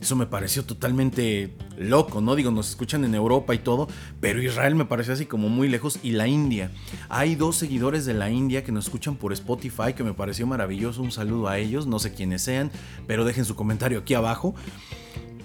Eso 0.00 0.14
me 0.14 0.26
pareció 0.26 0.64
totalmente 0.64 1.56
loco, 1.76 2.20
¿no? 2.20 2.36
Digo, 2.36 2.50
nos 2.50 2.68
escuchan 2.70 3.04
en 3.04 3.14
Europa 3.14 3.54
y 3.54 3.58
todo, 3.58 3.88
pero 4.20 4.40
Israel 4.40 4.74
me 4.74 4.84
pareció 4.84 5.12
así 5.12 5.26
como 5.26 5.48
muy 5.48 5.68
lejos 5.68 5.98
y 6.02 6.12
la 6.12 6.28
India. 6.28 6.70
Hay 7.08 7.34
dos 7.34 7.56
seguidores 7.56 8.04
de 8.06 8.14
la 8.14 8.30
India 8.30 8.62
que 8.62 8.70
nos 8.70 8.86
escuchan 8.86 9.16
por 9.16 9.32
Spotify, 9.32 9.94
que 9.96 10.04
me 10.04 10.14
pareció 10.14 10.46
maravilloso. 10.46 11.02
Un 11.02 11.10
saludo 11.10 11.48
a 11.48 11.58
ellos, 11.58 11.86
no 11.86 11.98
sé 11.98 12.14
quiénes 12.14 12.42
sean, 12.42 12.70
pero 13.06 13.24
dejen 13.24 13.44
su 13.44 13.56
comentario 13.56 13.98
aquí 13.98 14.14
abajo. 14.14 14.54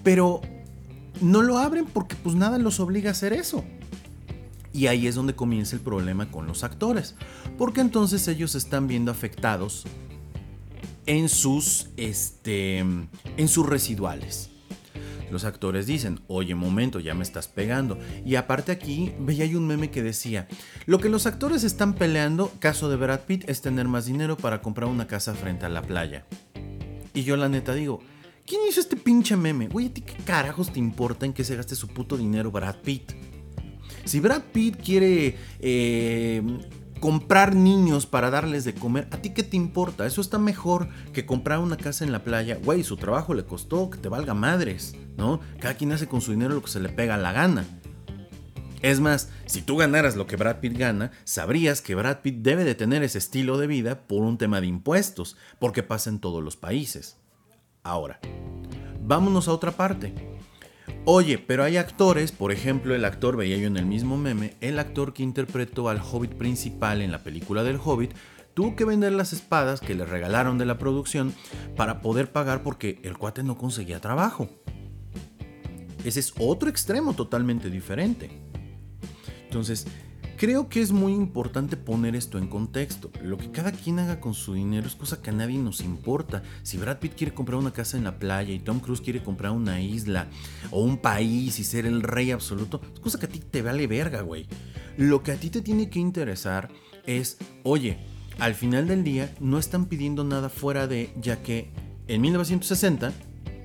Pero 0.03 0.41
no 1.22 1.41
lo 1.41 1.57
abren 1.57 1.86
porque 1.86 2.15
pues 2.15 2.36
nada 2.36 2.57
los 2.60 2.79
obliga 2.79 3.10
a 3.10 3.13
hacer 3.13 3.33
eso. 3.33 3.63
Y 4.72 4.88
ahí 4.88 5.07
es 5.07 5.15
donde 5.15 5.36
comienza 5.36 5.75
el 5.75 5.81
problema 5.81 6.31
con 6.31 6.48
los 6.48 6.63
actores, 6.63 7.15
porque 7.57 7.81
entonces 7.81 8.27
ellos 8.27 8.55
están 8.55 8.88
viendo 8.88 9.12
afectados 9.12 9.86
en 11.05 11.29
sus, 11.29 11.89
este, 11.98 12.79
en 12.79 13.48
sus 13.48 13.67
residuales. 13.67 14.50
Los 15.33 15.45
actores 15.45 15.88
dicen, 15.88 16.19
oye, 16.27 16.53
momento, 16.53 17.00
ya 17.00 17.15
me 17.15 17.24
estás 17.24 17.48
pegando. 17.48 17.98
Y 18.24 18.36
aparte 18.36 18.72
aquí 18.72 19.13
veía 19.19 19.45
un 19.57 19.65
meme 19.65 19.89
que 19.89 20.03
decía, 20.03 20.48
lo 20.86 21.00
que 21.00 21.10
los 21.10 21.25
actores 21.25 21.63
están 21.63 21.95
peleando, 21.95 22.51
caso 22.60 22.88
de 22.88 22.98
Brad 22.98 23.22
Pitt, 23.22 23.50
es 23.50 23.62
tener 23.62 23.88
más 23.88 24.05
dinero 24.05 24.38
para 24.38 24.62
comprar 24.62 24.89
una 24.89 25.07
casa 25.07 25.33
frente 25.33 25.65
a 25.65 25.69
la 25.69 25.81
playa. 25.81 26.25
Y 27.15 27.24
yo 27.24 27.36
la 27.36 27.50
neta 27.50 27.74
digo, 27.74 28.01
¿quién 28.45 28.62
hizo 28.69 28.79
este 28.79 28.95
pinche 28.95 29.36
meme? 29.36 29.69
Güey, 29.69 29.88
¿a 29.88 29.93
ti 29.93 30.01
qué 30.01 30.15
carajos 30.24 30.72
te 30.72 30.77
importa 30.77 31.25
en 31.25 31.33
que 31.33 31.43
se 31.43 31.55
gaste 31.55 31.75
su 31.75 31.88
puto 31.88 32.15
dinero 32.15 32.51
Brad 32.51 32.75
Pitt? 32.83 33.13
Si 34.05 34.19
Brad 34.19 34.43
Pitt 34.51 34.83
quiere 34.83 35.36
eh, 35.60 36.43
comprar 37.03 37.53
niños 37.53 38.05
para 38.05 38.29
darles 38.29 38.63
de 38.63 38.74
comer, 38.74 39.10
¿a 39.12 39.17
ti 39.17 39.31
qué 39.31 39.43
te 39.43 39.57
importa? 39.57 40.05
Eso 40.05 40.22
está 40.22 40.39
mejor 40.39 40.88
que 41.12 41.25
comprar 41.25 41.60
una 41.60 41.75
casa 41.75 42.05
en 42.05 42.13
la 42.13 42.24
playa. 42.24 42.57
Güey, 42.63 42.81
su 42.86 42.95
trabajo 42.95 43.33
le 43.33 43.43
costó, 43.43 43.89
que 43.89 43.98
te 43.98 44.07
valga 44.07 44.33
madres, 44.33 44.95
¿no? 45.17 45.41
Cada 45.60 45.74
quien 45.74 45.91
hace 45.91 46.07
con 46.07 46.22
su 46.22 46.31
dinero 46.31 46.53
lo 46.55 46.62
que 46.62 46.72
se 46.72 46.79
le 46.79 46.88
pega 46.88 47.17
la 47.17 47.33
gana. 47.33 47.65
Es 48.81 49.01
más, 49.01 49.29
si 49.48 49.62
tú 49.62 49.75
ganaras 49.75 50.15
lo 50.15 50.27
que 50.27 50.38
Brad 50.38 50.62
Pitt 50.62 50.77
gana, 50.77 51.12
sabrías 51.25 51.81
que 51.81 51.93
Brad 51.93 52.19
Pitt 52.22 52.38
debe 52.38 52.63
de 52.63 52.74
tener 52.74 53.03
ese 53.03 53.17
estilo 53.17 53.57
de 53.57 53.67
vida 53.67 54.07
por 54.07 54.22
un 54.22 54.38
tema 54.38 54.62
de 54.62 54.67
impuestos, 54.67 55.36
porque 55.60 55.83
pasa 55.83 56.10
en 56.10 56.19
todos 56.19 56.41
los 56.41 56.55
países. 56.55 57.17
Ahora, 57.83 58.22
vámonos 59.01 59.50
a 59.50 59.51
otra 59.51 59.74
parte. 59.74 60.33
Oye, 61.05 61.38
pero 61.38 61.65
hay 61.65 61.75
actores, 61.75 62.31
por 62.31 62.53
ejemplo, 62.53 62.95
el 62.95 63.03
actor, 63.03 63.36
veía 63.36 63.57
yo 63.57 63.67
en 63.67 63.75
el 63.75 63.86
mismo 63.86 64.15
meme, 64.15 64.55
el 64.62 64.79
actor 64.79 65.13
que 65.13 65.22
interpretó 65.22 65.89
al 65.89 66.00
hobbit 66.00 66.36
principal 66.36 67.01
en 67.01 67.12
la 67.12 67.24
película 67.24 67.63
del 67.63 67.77
hobbit, 67.83 68.13
tuvo 68.53 68.77
que 68.77 68.86
vender 68.86 69.12
las 69.12 69.33
espadas 69.33 69.81
que 69.81 69.95
le 69.95 70.05
regalaron 70.05 70.57
de 70.57 70.65
la 70.65 70.77
producción 70.77 71.33
para 71.75 72.00
poder 72.00 72.31
pagar 72.31 72.63
porque 72.63 73.01
el 73.03 73.17
cuate 73.17 73.43
no 73.43 73.57
conseguía 73.57 74.00
trabajo. 74.00 74.48
Ese 76.05 76.22
es 76.22 76.33
otro 76.39 76.69
extremo 76.69 77.13
totalmente 77.13 77.69
diferente. 77.69 78.31
Entonces, 79.43 79.86
Creo 80.44 80.68
que 80.68 80.82
es 80.82 80.92
muy 80.92 81.14
importante 81.14 81.78
poner 81.78 82.18
esto 82.18 82.38
en 82.38 82.50
contexto. 82.50 83.10
Lo 83.24 83.38
que 83.38 83.50
cada 83.50 83.72
quien 83.72 84.00
haga 84.00 84.20
con 84.20 84.34
su 84.34 84.56
dinero 84.56 84.86
es 84.86 84.94
cosa 84.94 85.22
que 85.22 85.30
a 85.30 85.34
nadie 85.34 85.58
nos 85.58 85.80
importa. 85.80 86.44
Si 86.64 86.78
Brad 86.78 87.00
Pitt 87.00 87.14
quiere 87.14 87.34
comprar 87.34 87.58
una 87.58 87.72
casa 87.72 87.96
en 87.96 88.04
la 88.04 88.20
playa 88.20 88.54
y 88.54 88.60
Tom 88.60 88.82
Cruise 88.82 89.00
quiere 89.00 89.24
comprar 89.24 89.54
una 89.54 89.80
isla 89.80 90.28
o 90.70 90.84
un 90.84 90.98
país 90.98 91.60
y 91.60 91.64
ser 91.64 91.86
el 91.86 92.04
rey 92.04 92.32
absoluto, 92.32 92.82
es 92.94 93.00
cosa 93.00 93.20
que 93.20 93.28
a 93.28 93.30
ti 93.30 93.40
te 93.40 93.62
vale 93.62 93.88
verga, 93.88 94.20
güey. 94.20 94.46
Lo 94.98 95.24
que 95.24 95.32
a 95.32 95.38
ti 95.38 95.50
te 95.50 95.62
tiene 95.62 95.90
que 95.90 96.00
interesar 96.00 96.68
es, 97.06 97.38
oye, 97.64 98.00
al 98.38 98.54
final 98.54 98.86
del 98.86 99.06
día 99.06 99.34
no 99.40 99.60
están 99.60 99.86
pidiendo 99.86 100.26
nada 100.26 100.50
fuera 100.50 100.88
de, 100.88 101.14
ya 101.22 101.42
que 101.42 101.72
en 102.10 102.20
1960 102.20 103.14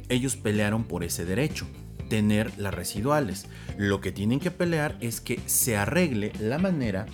ellos 0.09 0.37
pelearon 0.37 0.85
por 0.85 1.03
ese 1.03 1.25
derecho 1.25 1.67
tener 2.09 2.59
las 2.59 2.75
residuales. 2.75 3.47
Lo 3.77 4.01
que 4.01 4.13
tienen 4.13 4.41
que 4.41 4.51
pelear 4.51 4.97
es 5.01 5.21
que 5.21 5.41
se 5.47 5.77
arregle 5.77 6.33
la 6.41 6.59
manera 6.59 7.07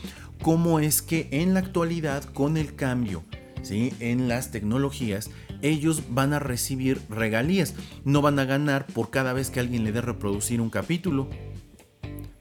como 0.43 0.81
es 0.81 1.01
que 1.01 1.29
en 1.31 1.55
la 1.55 1.61
actualidad 1.61 2.25
con 2.25 2.57
el 2.57 2.75
cambio 2.75 3.25
¿sí? 3.63 3.95
en 4.01 4.29
las 4.29 4.51
tecnologías 4.51 5.31
ellos 5.63 6.03
van 6.11 6.35
a 6.35 6.39
recibir 6.39 7.01
regalías. 7.09 7.75
No 8.05 8.21
van 8.21 8.39
a 8.39 8.45
ganar 8.45 8.87
por 8.87 9.11
cada 9.11 9.33
vez 9.33 9.49
que 9.49 9.61
alguien 9.61 9.85
le 9.85 9.93
dé 9.93 10.03
reproducir 10.03 10.61
un 10.61 10.69
capítulo. 10.69 11.29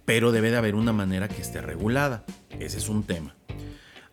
Pero 0.03 0.33
debe 0.33 0.51
de 0.51 0.57
haber 0.57 0.75
una 0.75 0.91
manera 0.91 1.29
que 1.29 1.41
esté 1.41 1.61
regulada. 1.61 2.25
Ese 2.59 2.77
es 2.77 2.89
un 2.89 3.03
tema. 3.03 3.33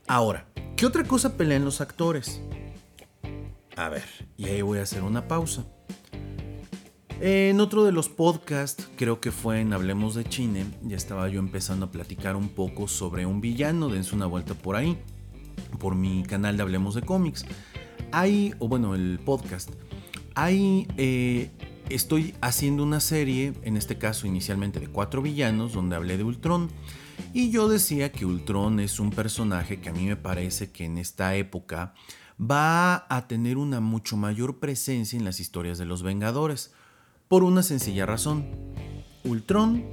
Ahora, 0.07 0.47
¿qué 0.77 0.87
otra 0.87 1.03
cosa 1.03 1.37
pelean 1.37 1.65
los 1.65 1.81
actores? 1.81 2.41
A 3.77 3.89
ver, 3.89 4.05
y 4.37 4.45
ahí 4.45 4.63
voy 4.63 4.79
a 4.79 4.83
hacer 4.83 5.03
una 5.03 5.27
pausa. 5.27 5.65
En 7.23 7.61
otro 7.61 7.85
de 7.85 7.93
los 7.93 8.09
podcasts, 8.09 8.89
creo 8.97 9.21
que 9.21 9.31
fue 9.31 9.61
en 9.61 9.75
Hablemos 9.75 10.15
de 10.15 10.25
Chine, 10.25 10.65
ya 10.83 10.97
estaba 10.97 11.29
yo 11.29 11.39
empezando 11.39 11.85
a 11.85 11.91
platicar 11.91 12.35
un 12.35 12.49
poco 12.49 12.89
sobre 12.89 13.27
un 13.27 13.43
villano, 13.43 13.91
dense 13.91 14.15
una 14.15 14.25
vuelta 14.25 14.55
por 14.55 14.75
ahí, 14.75 14.97
por 15.79 15.97
mi 15.97 16.23
canal 16.23 16.57
de 16.57 16.63
Hablemos 16.63 16.95
de 16.95 17.03
Cómics. 17.03 17.45
Ahí, 18.11 18.55
o 18.59 18.69
bueno, 18.69 18.95
el 18.95 19.21
podcast, 19.23 19.69
ahí 20.35 20.89
eh, 20.97 21.51
estoy 21.91 22.35
haciendo 22.41 22.85
una 22.85 23.01
serie, 23.01 23.53
en 23.65 23.77
este 23.77 23.99
caso 23.99 24.27
inicialmente 24.27 24.81
de 24.81 24.89
cuatro 24.89 25.21
villanos, 25.21 25.75
donde 25.75 25.97
hablé 25.97 26.17
de 26.17 26.25
Ultron. 26.25 26.71
Y 27.35 27.51
yo 27.51 27.69
decía 27.69 28.13
que 28.13 28.25
Ultron 28.25 28.81
es 28.81 28.99
un 28.99 29.11
personaje 29.11 29.79
que 29.83 29.91
a 29.91 29.93
mí 29.93 30.07
me 30.07 30.17
parece 30.17 30.71
que 30.71 30.87
en 30.87 30.97
esta 30.97 31.37
época 31.37 31.93
va 32.41 33.05
a 33.11 33.29
tener 33.29 33.59
una 33.59 33.81
mucho 33.81 34.17
mayor 34.17 34.59
presencia 34.59 35.19
en 35.19 35.27
las 35.27 35.39
historias 35.39 35.77
de 35.77 35.85
los 35.85 36.03
Vengadores. 36.03 36.73
Por 37.31 37.45
una 37.45 37.63
sencilla 37.63 38.07
razón. 38.07 38.45
Ultron 39.23 39.85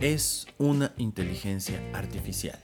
es 0.00 0.46
una 0.58 0.92
inteligencia 0.98 1.82
artificial. 1.94 2.60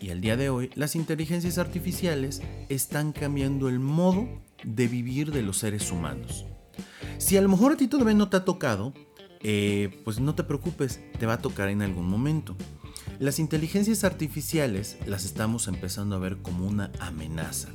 Y 0.00 0.10
al 0.10 0.20
día 0.20 0.36
de 0.36 0.50
hoy 0.50 0.70
las 0.74 0.96
inteligencias 0.96 1.56
artificiales 1.58 2.42
están 2.68 3.12
cambiando 3.12 3.68
el 3.68 3.78
modo 3.78 4.26
de 4.64 4.88
vivir 4.88 5.30
de 5.30 5.42
los 5.42 5.58
seres 5.58 5.92
humanos. 5.92 6.46
Si 7.18 7.36
a 7.36 7.42
lo 7.42 7.48
mejor 7.48 7.70
a 7.70 7.76
ti 7.76 7.86
todavía 7.86 8.14
no 8.14 8.28
te 8.28 8.38
ha 8.38 8.44
tocado, 8.44 8.92
eh, 9.38 10.02
pues 10.02 10.18
no 10.18 10.34
te 10.34 10.42
preocupes, 10.42 11.00
te 11.20 11.26
va 11.26 11.34
a 11.34 11.40
tocar 11.40 11.68
en 11.68 11.82
algún 11.82 12.08
momento. 12.08 12.56
Las 13.20 13.38
inteligencias 13.38 14.02
artificiales 14.02 14.98
las 15.06 15.24
estamos 15.24 15.68
empezando 15.68 16.16
a 16.16 16.18
ver 16.18 16.38
como 16.38 16.66
una 16.66 16.90
amenaza. 16.98 17.68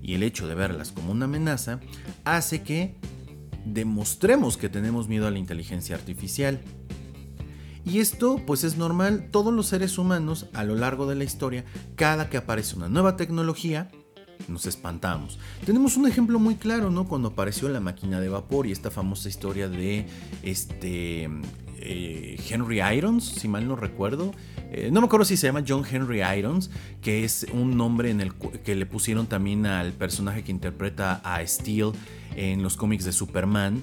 Y 0.00 0.14
el 0.14 0.22
hecho 0.22 0.48
de 0.48 0.54
verlas 0.54 0.90
como 0.90 1.12
una 1.12 1.26
amenaza 1.26 1.80
hace 2.24 2.62
que 2.62 2.94
demostremos 3.66 4.56
que 4.56 4.68
tenemos 4.68 5.08
miedo 5.08 5.26
a 5.26 5.30
la 5.30 5.38
inteligencia 5.38 5.96
artificial. 5.96 6.60
Y 7.84 8.00
esto 8.00 8.42
pues 8.46 8.64
es 8.64 8.76
normal, 8.76 9.28
todos 9.30 9.52
los 9.52 9.66
seres 9.66 9.98
humanos 9.98 10.46
a 10.54 10.64
lo 10.64 10.74
largo 10.74 11.06
de 11.06 11.14
la 11.14 11.24
historia, 11.24 11.64
cada 11.94 12.28
que 12.28 12.36
aparece 12.36 12.76
una 12.76 12.88
nueva 12.88 13.16
tecnología, 13.16 13.90
nos 14.48 14.66
espantamos. 14.66 15.38
Tenemos 15.64 15.96
un 15.96 16.06
ejemplo 16.06 16.38
muy 16.38 16.56
claro, 16.56 16.90
¿no? 16.90 17.06
Cuando 17.06 17.28
apareció 17.28 17.68
la 17.68 17.80
máquina 17.80 18.20
de 18.20 18.28
vapor 18.28 18.66
y 18.66 18.72
esta 18.72 18.90
famosa 18.90 19.28
historia 19.28 19.68
de 19.68 20.06
este 20.42 21.28
eh, 21.86 22.40
Henry 22.48 22.80
Irons, 22.80 23.24
si 23.24 23.48
mal 23.48 23.66
no 23.66 23.76
recuerdo. 23.76 24.32
Eh, 24.70 24.90
no 24.92 25.00
me 25.00 25.06
acuerdo 25.06 25.24
si 25.24 25.36
se 25.36 25.46
llama 25.46 25.62
John 25.66 25.84
Henry 25.90 26.22
Irons, 26.22 26.70
que 27.00 27.24
es 27.24 27.46
un 27.52 27.76
nombre 27.76 28.10
en 28.10 28.20
el 28.20 28.34
que 28.34 28.74
le 28.74 28.86
pusieron 28.86 29.26
también 29.26 29.66
al 29.66 29.92
personaje 29.92 30.42
que 30.42 30.50
interpreta 30.50 31.20
a 31.24 31.46
Steel 31.46 31.92
en 32.34 32.62
los 32.62 32.76
cómics 32.76 33.04
de 33.04 33.12
Superman. 33.12 33.82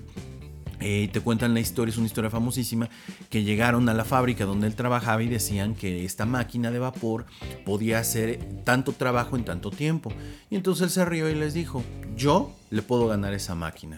Eh, 0.86 1.10
te 1.14 1.22
cuentan 1.22 1.54
la 1.54 1.62
historia, 1.62 1.92
es 1.92 1.98
una 1.98 2.08
historia 2.08 2.30
famosísima, 2.30 2.90
que 3.30 3.44
llegaron 3.44 3.88
a 3.88 3.94
la 3.94 4.04
fábrica 4.04 4.44
donde 4.44 4.68
él 4.68 4.76
trabajaba 4.76 5.24
y 5.24 5.30
decían 5.30 5.76
que 5.76 6.04
esta 6.04 6.26
máquina 6.26 6.72
de 6.72 6.80
vapor 6.80 7.26
podía 7.64 8.00
hacer 8.00 8.40
tanto 8.66 8.92
trabajo 8.92 9.38
en 9.38 9.46
tanto 9.46 9.72
tiempo. 9.72 10.12
Y 10.50 10.58
entonces 10.58 10.84
él 10.84 10.90
se 10.90 11.06
rió 11.06 11.30
y 11.30 11.36
les 11.36 11.54
dijo, 11.54 11.84
yo 12.18 12.54
le 12.70 12.82
puedo 12.82 13.08
ganar 13.08 13.34
esa 13.34 13.56
máquina. 13.56 13.98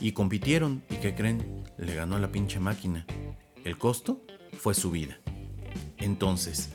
Y 0.00 0.12
compitieron, 0.12 0.82
¿y 0.90 0.96
qué 0.96 1.14
creen? 1.14 1.64
Le 1.76 1.94
ganó 1.94 2.18
la 2.18 2.30
pinche 2.30 2.60
máquina. 2.60 3.04
El 3.64 3.78
costo 3.78 4.22
fue 4.56 4.74
su 4.74 4.92
vida. 4.92 5.18
Entonces, 5.96 6.70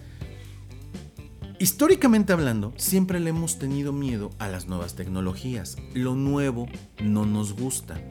históricamente 1.60 2.34
hablando, 2.34 2.74
siempre 2.76 3.22
le 3.22 3.30
hemos 3.30 3.60
tenido 3.60 3.94
miedo 3.94 4.32
a 4.40 4.50
las 4.50 4.68
nuevas 4.68 4.96
tecnologías. 4.96 5.78
Lo 5.94 6.16
nuevo 6.16 6.68
no 7.02 7.26
nos 7.26 7.54
gusta. 7.54 8.02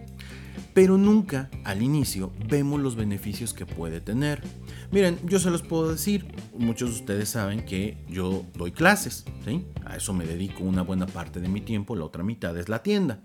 Pero 0.72 0.96
nunca 0.96 1.50
al 1.64 1.82
inicio 1.82 2.32
vemos 2.48 2.80
los 2.80 2.96
beneficios 2.96 3.52
que 3.52 3.66
puede 3.66 4.00
tener. 4.00 4.42
Miren, 4.90 5.18
yo 5.24 5.38
se 5.38 5.50
los 5.50 5.60
puedo 5.60 5.90
decir, 5.90 6.26
muchos 6.56 6.90
de 6.90 6.96
ustedes 6.96 7.28
saben 7.28 7.66
que 7.66 8.02
yo 8.08 8.46
doy 8.54 8.72
clases, 8.72 9.26
¿sí? 9.44 9.66
A 9.84 9.96
eso 9.96 10.14
me 10.14 10.24
dedico 10.24 10.64
una 10.64 10.82
buena 10.82 11.06
parte 11.06 11.40
de 11.40 11.48
mi 11.48 11.60
tiempo, 11.60 11.96
la 11.96 12.06
otra 12.06 12.22
mitad 12.22 12.56
es 12.58 12.70
la 12.70 12.82
tienda. 12.82 13.22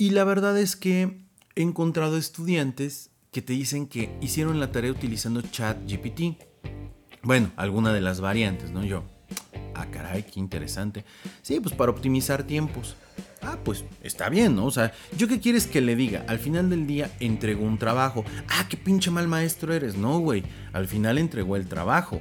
Y 0.00 0.10
la 0.10 0.22
verdad 0.22 0.56
es 0.56 0.76
que 0.76 1.26
he 1.56 1.62
encontrado 1.62 2.18
estudiantes 2.18 3.10
que 3.32 3.42
te 3.42 3.52
dicen 3.52 3.88
que 3.88 4.16
hicieron 4.20 4.60
la 4.60 4.70
tarea 4.70 4.92
utilizando 4.92 5.42
ChatGPT. 5.42 6.40
Bueno, 7.24 7.50
alguna 7.56 7.92
de 7.92 8.00
las 8.00 8.20
variantes, 8.20 8.70
¿no? 8.70 8.84
Yo, 8.84 9.02
ah, 9.74 9.86
caray, 9.90 10.22
qué 10.22 10.38
interesante. 10.38 11.04
Sí, 11.42 11.58
pues 11.58 11.74
para 11.74 11.90
optimizar 11.90 12.44
tiempos. 12.44 12.94
Ah, 13.42 13.58
pues 13.64 13.84
está 14.00 14.28
bien, 14.28 14.54
¿no? 14.54 14.66
O 14.66 14.70
sea, 14.70 14.92
¿yo 15.16 15.26
qué 15.26 15.40
quieres 15.40 15.66
que 15.66 15.80
le 15.80 15.96
diga? 15.96 16.24
Al 16.28 16.38
final 16.38 16.70
del 16.70 16.86
día 16.86 17.10
entregó 17.18 17.64
un 17.64 17.78
trabajo. 17.78 18.24
Ah, 18.48 18.66
qué 18.68 18.76
pinche 18.76 19.10
mal 19.10 19.26
maestro 19.26 19.74
eres. 19.74 19.96
No, 19.96 20.20
güey. 20.20 20.44
Al 20.72 20.86
final 20.86 21.18
entregó 21.18 21.56
el 21.56 21.66
trabajo. 21.66 22.20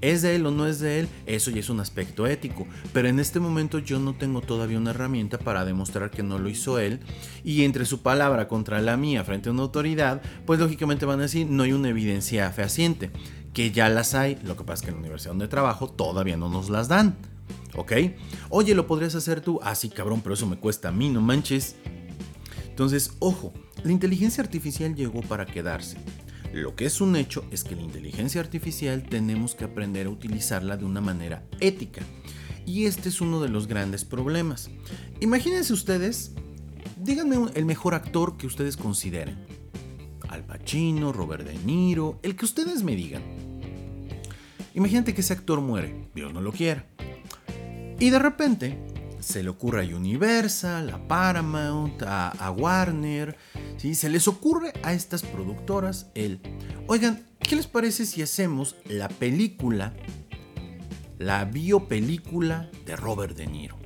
¿Es 0.00 0.22
de 0.22 0.36
él 0.36 0.46
o 0.46 0.50
no 0.50 0.66
es 0.66 0.80
de 0.80 1.00
él? 1.00 1.08
Eso 1.26 1.50
ya 1.50 1.60
es 1.60 1.68
un 1.68 1.80
aspecto 1.80 2.26
ético. 2.26 2.66
Pero 2.92 3.08
en 3.08 3.20
este 3.20 3.40
momento 3.40 3.78
yo 3.78 3.98
no 3.98 4.14
tengo 4.14 4.40
todavía 4.40 4.78
una 4.78 4.90
herramienta 4.90 5.38
para 5.38 5.64
demostrar 5.64 6.10
que 6.10 6.22
no 6.22 6.38
lo 6.38 6.48
hizo 6.48 6.78
él. 6.78 7.00
Y 7.44 7.64
entre 7.64 7.84
su 7.84 8.00
palabra 8.00 8.48
contra 8.48 8.80
la 8.80 8.96
mía 8.96 9.24
frente 9.24 9.48
a 9.48 9.52
una 9.52 9.62
autoridad, 9.62 10.22
pues 10.46 10.58
lógicamente 10.58 11.06
van 11.06 11.18
a 11.20 11.22
decir 11.22 11.46
no 11.46 11.64
hay 11.64 11.72
una 11.72 11.90
evidencia 11.90 12.50
fehaciente. 12.50 13.10
Que 13.52 13.72
ya 13.72 13.88
las 13.88 14.14
hay, 14.14 14.38
lo 14.44 14.56
que 14.56 14.64
pasa 14.64 14.74
es 14.74 14.82
que 14.82 14.88
en 14.88 14.94
la 14.94 15.00
universidad 15.00 15.32
donde 15.32 15.48
trabajo 15.48 15.88
todavía 15.90 16.36
no 16.36 16.48
nos 16.48 16.70
las 16.70 16.88
dan. 16.88 17.16
¿Ok? 17.76 17.92
Oye, 18.48 18.74
¿lo 18.74 18.86
podrías 18.86 19.14
hacer 19.14 19.40
tú? 19.40 19.60
Ah, 19.62 19.74
sí, 19.74 19.90
cabrón, 19.90 20.20
pero 20.22 20.34
eso 20.34 20.46
me 20.46 20.56
cuesta 20.56 20.88
a 20.88 20.92
mí, 20.92 21.08
no 21.08 21.20
manches. 21.20 21.76
Entonces, 22.68 23.12
ojo, 23.18 23.52
la 23.84 23.92
inteligencia 23.92 24.42
artificial 24.42 24.94
llegó 24.94 25.20
para 25.20 25.46
quedarse. 25.46 25.98
Lo 26.52 26.74
que 26.74 26.84
es 26.84 27.00
un 27.00 27.14
hecho 27.14 27.44
es 27.52 27.62
que 27.62 27.76
la 27.76 27.82
inteligencia 27.82 28.40
artificial 28.40 29.04
tenemos 29.04 29.54
que 29.54 29.64
aprender 29.64 30.06
a 30.06 30.10
utilizarla 30.10 30.76
de 30.76 30.84
una 30.84 31.00
manera 31.00 31.44
ética. 31.60 32.02
Y 32.66 32.86
este 32.86 33.08
es 33.08 33.20
uno 33.20 33.40
de 33.40 33.48
los 33.48 33.68
grandes 33.68 34.04
problemas. 34.04 34.68
Imagínense 35.20 35.72
ustedes, 35.72 36.32
díganme 36.96 37.36
el 37.54 37.64
mejor 37.66 37.94
actor 37.94 38.36
que 38.36 38.48
ustedes 38.48 38.76
consideren. 38.76 39.38
Al 40.28 40.44
Pacino, 40.44 41.12
Robert 41.12 41.46
De 41.46 41.56
Niro, 41.64 42.18
el 42.22 42.34
que 42.34 42.44
ustedes 42.44 42.82
me 42.82 42.96
digan. 42.96 43.22
Imagínate 44.74 45.14
que 45.14 45.20
ese 45.20 45.32
actor 45.32 45.60
muere, 45.60 46.08
Dios 46.14 46.32
no 46.32 46.40
lo 46.40 46.52
quiera. 46.52 46.86
Y 48.00 48.10
de 48.10 48.18
repente 48.18 48.78
se 49.20 49.42
le 49.42 49.50
ocurre 49.50 49.82
a 49.82 49.96
Universal, 49.96 50.90
a 50.90 51.06
Paramount, 51.06 52.02
a, 52.02 52.50
Warner, 52.50 53.36
¿sí? 53.76 53.94
se 53.94 54.08
les 54.08 54.26
ocurre 54.28 54.72
a 54.82 54.92
estas 54.92 55.22
productoras 55.22 56.10
el, 56.14 56.40
oigan, 56.86 57.26
¿qué 57.38 57.56
les 57.56 57.66
parece 57.66 58.06
si 58.06 58.22
hacemos 58.22 58.76
la 58.86 59.08
película, 59.08 59.94
la 61.18 61.44
biopelícula 61.44 62.70
de 62.86 62.96
Robert 62.96 63.36
De 63.36 63.46
Niro? 63.46 63.78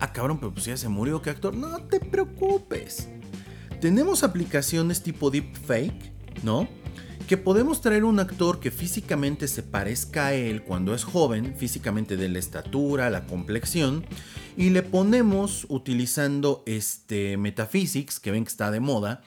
Ah, 0.00 0.12
cabrón, 0.12 0.38
pero 0.38 0.52
pues 0.52 0.66
ya 0.66 0.76
se 0.76 0.88
murió, 0.88 1.22
¿qué 1.22 1.30
actor? 1.30 1.54
No 1.54 1.82
te 1.84 1.98
preocupes. 1.98 3.08
Tenemos 3.80 4.22
aplicaciones 4.22 5.02
tipo 5.02 5.30
deepfake, 5.30 6.12
¿no? 6.42 6.68
Que 7.28 7.36
podemos 7.36 7.82
traer 7.82 8.04
un 8.04 8.20
actor 8.20 8.58
que 8.58 8.70
físicamente 8.70 9.48
se 9.48 9.62
parezca 9.62 10.28
a 10.28 10.32
él 10.32 10.62
cuando 10.62 10.94
es 10.94 11.04
joven, 11.04 11.54
físicamente 11.58 12.16
de 12.16 12.30
la 12.30 12.38
estatura, 12.38 13.10
la 13.10 13.26
complexión, 13.26 14.06
y 14.56 14.70
le 14.70 14.82
ponemos 14.82 15.66
utilizando 15.68 16.62
este 16.64 17.36
Metaphysics, 17.36 18.18
que 18.18 18.30
ven 18.30 18.44
que 18.44 18.48
está 18.48 18.70
de 18.70 18.80
moda, 18.80 19.22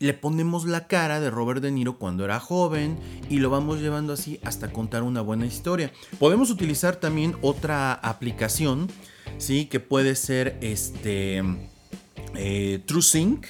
le 0.00 0.14
ponemos 0.14 0.64
la 0.64 0.88
cara 0.88 1.20
de 1.20 1.30
Robert 1.30 1.62
De 1.62 1.70
Niro 1.70 1.96
cuando 1.96 2.24
era 2.24 2.40
joven 2.40 2.98
y 3.30 3.38
lo 3.38 3.50
vamos 3.50 3.80
llevando 3.80 4.12
así 4.12 4.40
hasta 4.42 4.72
contar 4.72 5.04
una 5.04 5.20
buena 5.20 5.46
historia. 5.46 5.92
Podemos 6.18 6.50
utilizar 6.50 6.96
también 6.96 7.36
otra 7.40 7.92
aplicación, 7.94 8.88
¿sí? 9.38 9.66
Que 9.66 9.78
puede 9.78 10.16
ser 10.16 10.58
este 10.60 11.40
eh, 12.34 12.82
TrueSync, 12.84 13.46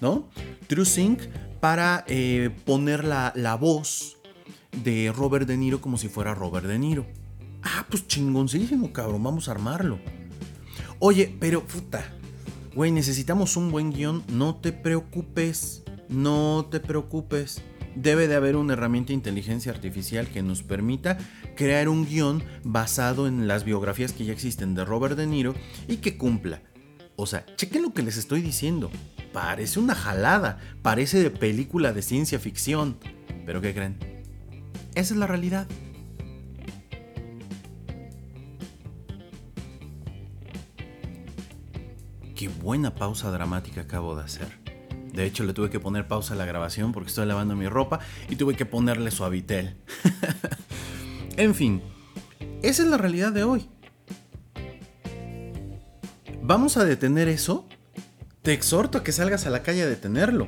¿no? 0.00 0.28
TrueSync 0.68 1.22
para 1.66 2.04
eh, 2.06 2.50
poner 2.64 3.02
la, 3.02 3.32
la, 3.34 3.56
voz 3.56 4.18
de 4.84 5.12
Robert 5.12 5.48
De 5.48 5.56
Niro 5.56 5.80
como 5.80 5.98
si 5.98 6.06
fuera 6.06 6.32
Robert 6.32 6.64
De 6.64 6.78
Niro. 6.78 7.04
Ah, 7.60 7.84
pues 7.90 8.06
chingoncísimo, 8.06 8.92
cabrón, 8.92 9.24
vamos 9.24 9.48
a 9.48 9.50
armarlo. 9.50 9.98
Oye, 11.00 11.36
pero 11.40 11.66
puta, 11.66 12.04
güey, 12.72 12.92
necesitamos 12.92 13.56
un 13.56 13.72
buen 13.72 13.90
guion, 13.90 14.22
no 14.28 14.54
te 14.54 14.70
preocupes, 14.70 15.82
no 16.08 16.68
te 16.70 16.78
preocupes. 16.78 17.62
Debe 17.96 18.28
de 18.28 18.36
haber 18.36 18.54
una 18.54 18.74
herramienta 18.74 19.08
de 19.08 19.14
inteligencia 19.14 19.72
artificial 19.72 20.28
que 20.28 20.42
nos 20.42 20.62
permita 20.62 21.18
crear 21.56 21.88
un 21.88 22.06
guion 22.06 22.44
basado 22.62 23.26
en 23.26 23.48
las 23.48 23.64
biografías 23.64 24.12
que 24.12 24.24
ya 24.24 24.32
existen 24.32 24.76
de 24.76 24.84
Robert 24.84 25.16
De 25.16 25.26
Niro 25.26 25.52
y 25.88 25.96
que 25.96 26.16
cumpla. 26.16 26.62
O 27.16 27.26
sea, 27.26 27.44
chequen 27.56 27.82
lo 27.82 27.92
que 27.92 28.04
les 28.04 28.18
estoy 28.18 28.40
diciendo. 28.40 28.88
Parece 29.36 29.80
una 29.80 29.94
jalada, 29.94 30.56
parece 30.80 31.22
de 31.22 31.28
película 31.28 31.92
de 31.92 32.00
ciencia 32.00 32.38
ficción. 32.38 32.96
Pero 33.44 33.60
¿qué 33.60 33.74
creen? 33.74 33.98
Esa 34.94 35.12
es 35.12 35.20
la 35.20 35.26
realidad. 35.26 35.66
Qué 42.34 42.48
buena 42.48 42.94
pausa 42.94 43.30
dramática 43.30 43.82
acabo 43.82 44.16
de 44.16 44.24
hacer. 44.24 44.58
De 45.12 45.26
hecho, 45.26 45.44
le 45.44 45.52
tuve 45.52 45.68
que 45.68 45.80
poner 45.80 46.08
pausa 46.08 46.32
a 46.32 46.38
la 46.38 46.46
grabación 46.46 46.92
porque 46.92 47.10
estoy 47.10 47.26
lavando 47.26 47.54
mi 47.56 47.68
ropa 47.68 48.00
y 48.30 48.36
tuve 48.36 48.56
que 48.56 48.64
ponerle 48.64 49.10
suavitel. 49.10 49.76
en 51.36 51.54
fin, 51.54 51.82
esa 52.62 52.84
es 52.84 52.88
la 52.88 52.96
realidad 52.96 53.32
de 53.32 53.44
hoy. 53.44 53.68
¿Vamos 56.40 56.78
a 56.78 56.86
detener 56.86 57.28
eso? 57.28 57.68
Te 58.46 58.52
exhorto 58.52 58.98
a 58.98 59.02
que 59.02 59.10
salgas 59.10 59.44
a 59.46 59.50
la 59.50 59.64
calle 59.64 59.82
a 59.82 59.88
detenerlo. 59.88 60.46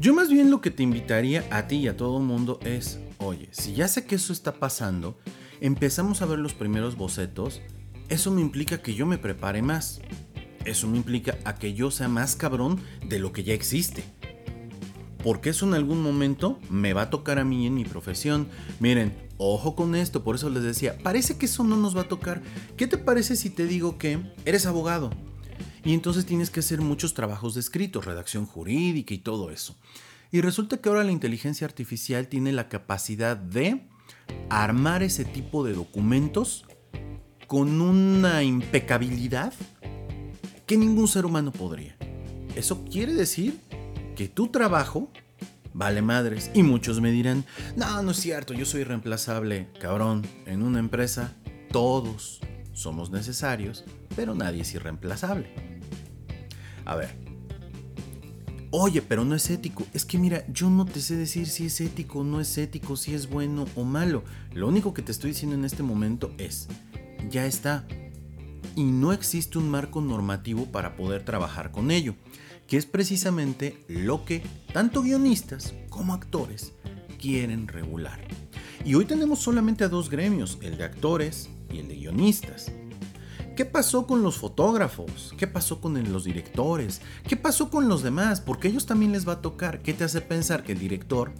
Yo 0.00 0.12
más 0.12 0.28
bien 0.28 0.50
lo 0.50 0.60
que 0.60 0.72
te 0.72 0.82
invitaría 0.82 1.46
a 1.52 1.68
ti 1.68 1.76
y 1.76 1.86
a 1.86 1.96
todo 1.96 2.18
el 2.18 2.24
mundo 2.24 2.58
es, 2.64 2.98
oye, 3.18 3.48
si 3.52 3.74
ya 3.74 3.86
sé 3.86 4.06
que 4.06 4.16
eso 4.16 4.32
está 4.32 4.56
pasando, 4.56 5.16
empezamos 5.60 6.20
a 6.20 6.26
ver 6.26 6.40
los 6.40 6.54
primeros 6.54 6.96
bocetos, 6.96 7.62
eso 8.08 8.32
me 8.32 8.40
implica 8.40 8.82
que 8.82 8.94
yo 8.94 9.06
me 9.06 9.18
prepare 9.18 9.62
más. 9.62 10.00
Eso 10.64 10.88
me 10.88 10.96
implica 10.96 11.38
a 11.44 11.54
que 11.54 11.74
yo 11.74 11.92
sea 11.92 12.08
más 12.08 12.34
cabrón 12.34 12.80
de 13.08 13.20
lo 13.20 13.32
que 13.32 13.44
ya 13.44 13.54
existe. 13.54 14.02
Porque 15.22 15.50
eso 15.50 15.64
en 15.64 15.74
algún 15.74 16.02
momento 16.02 16.58
me 16.70 16.92
va 16.92 17.02
a 17.02 17.10
tocar 17.10 17.38
a 17.38 17.44
mí 17.44 17.68
en 17.68 17.74
mi 17.74 17.84
profesión. 17.84 18.48
Miren, 18.80 19.14
ojo 19.38 19.76
con 19.76 19.94
esto, 19.94 20.24
por 20.24 20.34
eso 20.34 20.50
les 20.50 20.64
decía, 20.64 20.98
parece 21.04 21.38
que 21.38 21.46
eso 21.46 21.62
no 21.62 21.76
nos 21.76 21.96
va 21.96 22.00
a 22.00 22.08
tocar. 22.08 22.42
¿Qué 22.76 22.88
te 22.88 22.98
parece 22.98 23.36
si 23.36 23.48
te 23.48 23.66
digo 23.66 23.96
que 23.96 24.18
eres 24.44 24.66
abogado? 24.66 25.10
Y 25.86 25.94
entonces 25.94 26.26
tienes 26.26 26.50
que 26.50 26.58
hacer 26.58 26.80
muchos 26.80 27.14
trabajos 27.14 27.54
de 27.54 27.60
escrito, 27.60 28.00
redacción 28.00 28.44
jurídica 28.44 29.14
y 29.14 29.18
todo 29.18 29.52
eso. 29.52 29.76
Y 30.32 30.40
resulta 30.40 30.78
que 30.78 30.88
ahora 30.88 31.04
la 31.04 31.12
inteligencia 31.12 31.64
artificial 31.64 32.26
tiene 32.26 32.50
la 32.50 32.68
capacidad 32.68 33.36
de 33.36 33.86
armar 34.50 35.04
ese 35.04 35.24
tipo 35.24 35.64
de 35.64 35.74
documentos 35.74 36.64
con 37.46 37.80
una 37.80 38.42
impecabilidad 38.42 39.54
que 40.66 40.76
ningún 40.76 41.06
ser 41.06 41.24
humano 41.24 41.52
podría. 41.52 41.96
Eso 42.56 42.84
quiere 42.84 43.14
decir 43.14 43.60
que 44.16 44.26
tu 44.26 44.48
trabajo 44.48 45.12
vale 45.72 46.02
madres. 46.02 46.50
Y 46.52 46.64
muchos 46.64 47.00
me 47.00 47.12
dirán, 47.12 47.44
no, 47.76 48.02
no 48.02 48.10
es 48.10 48.16
cierto, 48.16 48.54
yo 48.54 48.64
soy 48.64 48.82
reemplazable. 48.82 49.68
Cabrón, 49.80 50.26
en 50.46 50.64
una 50.64 50.80
empresa 50.80 51.36
todos 51.70 52.40
somos 52.72 53.10
necesarios, 53.10 53.84
pero 54.16 54.34
nadie 54.34 54.62
es 54.62 54.74
irreemplazable. 54.74 55.75
A 56.86 56.96
ver. 56.96 57.26
Oye, 58.70 59.02
pero 59.02 59.24
no 59.24 59.34
es 59.34 59.50
ético. 59.50 59.86
Es 59.92 60.04
que 60.04 60.18
mira, 60.18 60.44
yo 60.48 60.70
no 60.70 60.86
te 60.86 61.00
sé 61.00 61.16
decir 61.16 61.46
si 61.46 61.66
es 61.66 61.80
ético 61.80 62.20
o 62.20 62.24
no 62.24 62.40
es 62.40 62.56
ético, 62.58 62.96
si 62.96 63.14
es 63.14 63.28
bueno 63.28 63.66
o 63.74 63.84
malo. 63.84 64.24
Lo 64.52 64.68
único 64.68 64.94
que 64.94 65.02
te 65.02 65.12
estoy 65.12 65.30
diciendo 65.30 65.56
en 65.56 65.64
este 65.64 65.82
momento 65.82 66.32
es, 66.38 66.68
ya 67.30 67.46
está. 67.46 67.86
Y 68.74 68.84
no 68.84 69.12
existe 69.12 69.58
un 69.58 69.70
marco 69.70 70.00
normativo 70.00 70.66
para 70.66 70.96
poder 70.96 71.24
trabajar 71.24 71.70
con 71.70 71.90
ello, 71.90 72.14
que 72.66 72.76
es 72.76 72.86
precisamente 72.86 73.82
lo 73.88 74.24
que 74.24 74.42
tanto 74.72 75.02
guionistas 75.02 75.74
como 75.88 76.12
actores 76.12 76.72
quieren 77.18 77.68
regular. 77.68 78.20
Y 78.84 78.94
hoy 78.94 79.06
tenemos 79.06 79.40
solamente 79.40 79.84
a 79.84 79.88
dos 79.88 80.10
gremios, 80.10 80.58
el 80.60 80.76
de 80.76 80.84
actores 80.84 81.48
y 81.72 81.78
el 81.78 81.88
de 81.88 81.96
guionistas. 81.96 82.70
¿Qué 83.56 83.64
pasó 83.64 84.06
con 84.06 84.22
los 84.22 84.36
fotógrafos? 84.36 85.32
¿Qué 85.38 85.46
pasó 85.46 85.80
con 85.80 86.12
los 86.12 86.24
directores? 86.24 87.00
¿Qué 87.26 87.38
pasó 87.38 87.70
con 87.70 87.88
los 87.88 88.02
demás? 88.02 88.42
Porque 88.42 88.68
a 88.68 88.70
ellos 88.70 88.84
también 88.84 89.12
les 89.12 89.26
va 89.26 89.32
a 89.32 89.40
tocar. 89.40 89.80
¿Qué 89.80 89.94
te 89.94 90.04
hace 90.04 90.20
pensar 90.20 90.62
que 90.62 90.72
el 90.72 90.78
director 90.78 91.32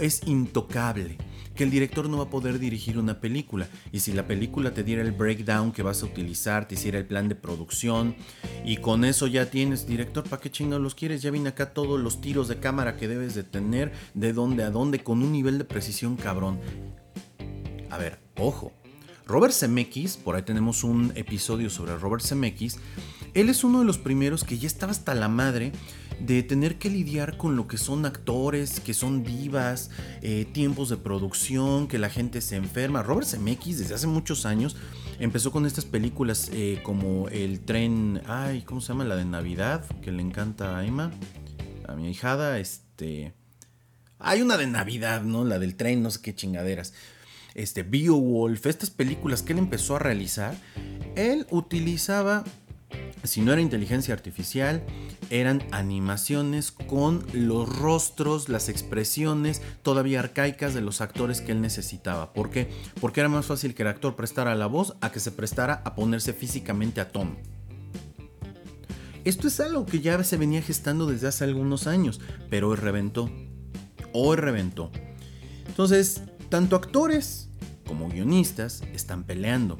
es 0.00 0.22
intocable? 0.26 1.18
Que 1.54 1.64
el 1.64 1.70
director 1.70 2.08
no 2.08 2.16
va 2.16 2.24
a 2.24 2.30
poder 2.30 2.58
dirigir 2.58 2.98
una 2.98 3.20
película. 3.20 3.68
Y 3.92 4.00
si 4.00 4.14
la 4.14 4.26
película 4.26 4.72
te 4.72 4.84
diera 4.84 5.02
el 5.02 5.12
breakdown 5.12 5.70
que 5.72 5.82
vas 5.82 6.02
a 6.02 6.06
utilizar, 6.06 6.66
te 6.66 6.76
hiciera 6.76 6.98
el 6.98 7.04
plan 7.04 7.28
de 7.28 7.34
producción, 7.34 8.16
y 8.64 8.78
con 8.78 9.04
eso 9.04 9.26
ya 9.26 9.50
tienes, 9.50 9.86
director, 9.86 10.24
¿para 10.24 10.40
qué 10.40 10.50
chingados 10.50 10.82
los 10.82 10.94
quieres? 10.94 11.20
Ya 11.20 11.30
viene 11.30 11.50
acá 11.50 11.74
todos 11.74 12.00
los 12.00 12.22
tiros 12.22 12.48
de 12.48 12.58
cámara 12.58 12.96
que 12.96 13.06
debes 13.06 13.34
de 13.34 13.44
tener, 13.44 13.92
de 14.14 14.32
dónde 14.32 14.64
a 14.64 14.70
dónde, 14.70 15.00
con 15.04 15.22
un 15.22 15.30
nivel 15.30 15.58
de 15.58 15.64
precisión 15.64 16.16
cabrón. 16.16 16.58
A 17.90 17.98
ver, 17.98 18.18
ojo, 18.36 18.72
Robert 19.26 19.54
Zemeckis, 19.54 20.18
por 20.18 20.36
ahí 20.36 20.42
tenemos 20.42 20.84
un 20.84 21.12
episodio 21.14 21.70
sobre 21.70 21.96
Robert 21.96 22.22
Zemeckis, 22.22 22.76
él 23.32 23.48
es 23.48 23.64
uno 23.64 23.80
de 23.80 23.86
los 23.86 23.96
primeros 23.96 24.44
que 24.44 24.58
ya 24.58 24.66
estaba 24.66 24.92
hasta 24.92 25.14
la 25.14 25.28
madre 25.28 25.72
de 26.20 26.42
tener 26.42 26.78
que 26.78 26.90
lidiar 26.90 27.38
con 27.38 27.56
lo 27.56 27.66
que 27.66 27.78
son 27.78 28.04
actores, 28.04 28.80
que 28.80 28.92
son 28.92 29.24
divas, 29.24 29.90
eh, 30.20 30.46
tiempos 30.52 30.90
de 30.90 30.98
producción, 30.98 31.88
que 31.88 31.98
la 31.98 32.10
gente 32.10 32.42
se 32.42 32.56
enferma. 32.56 33.02
Robert 33.02 33.26
Zemeckis 33.26 33.78
desde 33.78 33.94
hace 33.94 34.06
muchos 34.06 34.44
años 34.44 34.76
empezó 35.18 35.50
con 35.50 35.64
estas 35.64 35.86
películas 35.86 36.50
eh, 36.52 36.80
como 36.82 37.28
El 37.30 37.60
tren, 37.60 38.20
ay, 38.26 38.62
¿cómo 38.62 38.82
se 38.82 38.88
llama? 38.88 39.04
La 39.04 39.16
de 39.16 39.24
Navidad, 39.24 39.84
que 40.02 40.12
le 40.12 40.20
encanta 40.20 40.78
a 40.78 40.84
Emma, 40.84 41.10
a 41.88 41.94
mi 41.94 42.10
hijada, 42.10 42.58
este... 42.58 43.32
Hay 44.18 44.42
una 44.42 44.56
de 44.56 44.66
Navidad, 44.66 45.22
¿no? 45.22 45.44
La 45.44 45.58
del 45.58 45.74
tren, 45.74 46.02
no 46.02 46.10
sé 46.10 46.20
qué 46.22 46.34
chingaderas 46.34 46.94
este, 47.54 47.82
Beowulf, 47.82 48.66
estas 48.66 48.90
películas 48.90 49.42
que 49.42 49.52
él 49.52 49.58
empezó 49.58 49.96
a 49.96 50.00
realizar, 50.00 50.56
él 51.16 51.46
utilizaba, 51.50 52.44
si 53.22 53.40
no 53.40 53.52
era 53.52 53.62
inteligencia 53.62 54.14
artificial, 54.14 54.82
eran 55.30 55.62
animaciones 55.70 56.72
con 56.72 57.24
los 57.32 57.68
rostros, 57.78 58.48
las 58.48 58.68
expresiones 58.68 59.62
todavía 59.82 60.20
arcaicas 60.20 60.74
de 60.74 60.80
los 60.80 61.00
actores 61.00 61.40
que 61.40 61.52
él 61.52 61.60
necesitaba. 61.60 62.32
¿Por 62.32 62.50
qué? 62.50 62.68
Porque 63.00 63.20
era 63.20 63.28
más 63.28 63.46
fácil 63.46 63.74
que 63.74 63.82
el 63.82 63.88
actor 63.88 64.16
prestara 64.16 64.54
la 64.54 64.66
voz 64.66 64.96
a 65.00 65.10
que 65.10 65.20
se 65.20 65.30
prestara 65.30 65.82
a 65.84 65.94
ponerse 65.94 66.32
físicamente 66.32 67.00
a 67.00 67.10
tono. 67.10 67.36
Esto 69.24 69.48
es 69.48 69.58
algo 69.60 69.86
que 69.86 70.00
ya 70.00 70.22
se 70.22 70.36
venía 70.36 70.60
gestando 70.60 71.06
desde 71.06 71.28
hace 71.28 71.44
algunos 71.44 71.86
años, 71.86 72.20
pero 72.50 72.68
hoy 72.68 72.76
reventó. 72.76 73.30
Hoy 74.12 74.36
reventó. 74.36 74.90
Entonces, 75.66 76.20
tanto 76.48 76.76
actores 76.76 77.48
como 77.86 78.08
guionistas 78.08 78.82
están 78.92 79.24
peleando. 79.24 79.78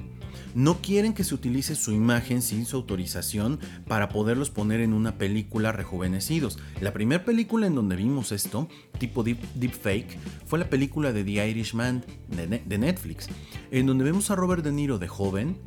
No 0.55 0.81
quieren 0.81 1.15
que 1.15 1.25
se 1.25 1.35
utilice 1.35 1.75
su 1.75 1.91
imagen 1.91 2.41
sin 2.41 2.65
su 2.65 2.77
autorización 2.77 3.59
para 3.89 4.09
poderlos 4.09 4.51
poner 4.51 4.81
en 4.81 4.93
una 4.93 5.19
película 5.19 5.73
rejuvenecidos. 5.73 6.59
La 6.81 6.93
primera 6.93 7.25
película 7.25 7.67
en 7.67 7.75
donde 7.75 7.97
vimos 7.97 8.31
esto, 8.31 8.69
tipo 8.99 9.25
deep, 9.25 9.39
fake, 9.73 10.17
fue 10.47 10.61
la 10.61 10.71
película 10.71 11.13
de 11.13 11.25
The 11.25 11.49
Irishman 11.49 12.05
de, 12.29 12.79
Netflix, 12.79 13.27
en 13.73 13.87
donde 13.87 14.05
vemos 14.05 14.31
a 14.31 14.37
Robert 14.37 14.63
De 14.63 14.71
Niro 14.71 14.99
de 14.99 15.09
joven 15.09 15.59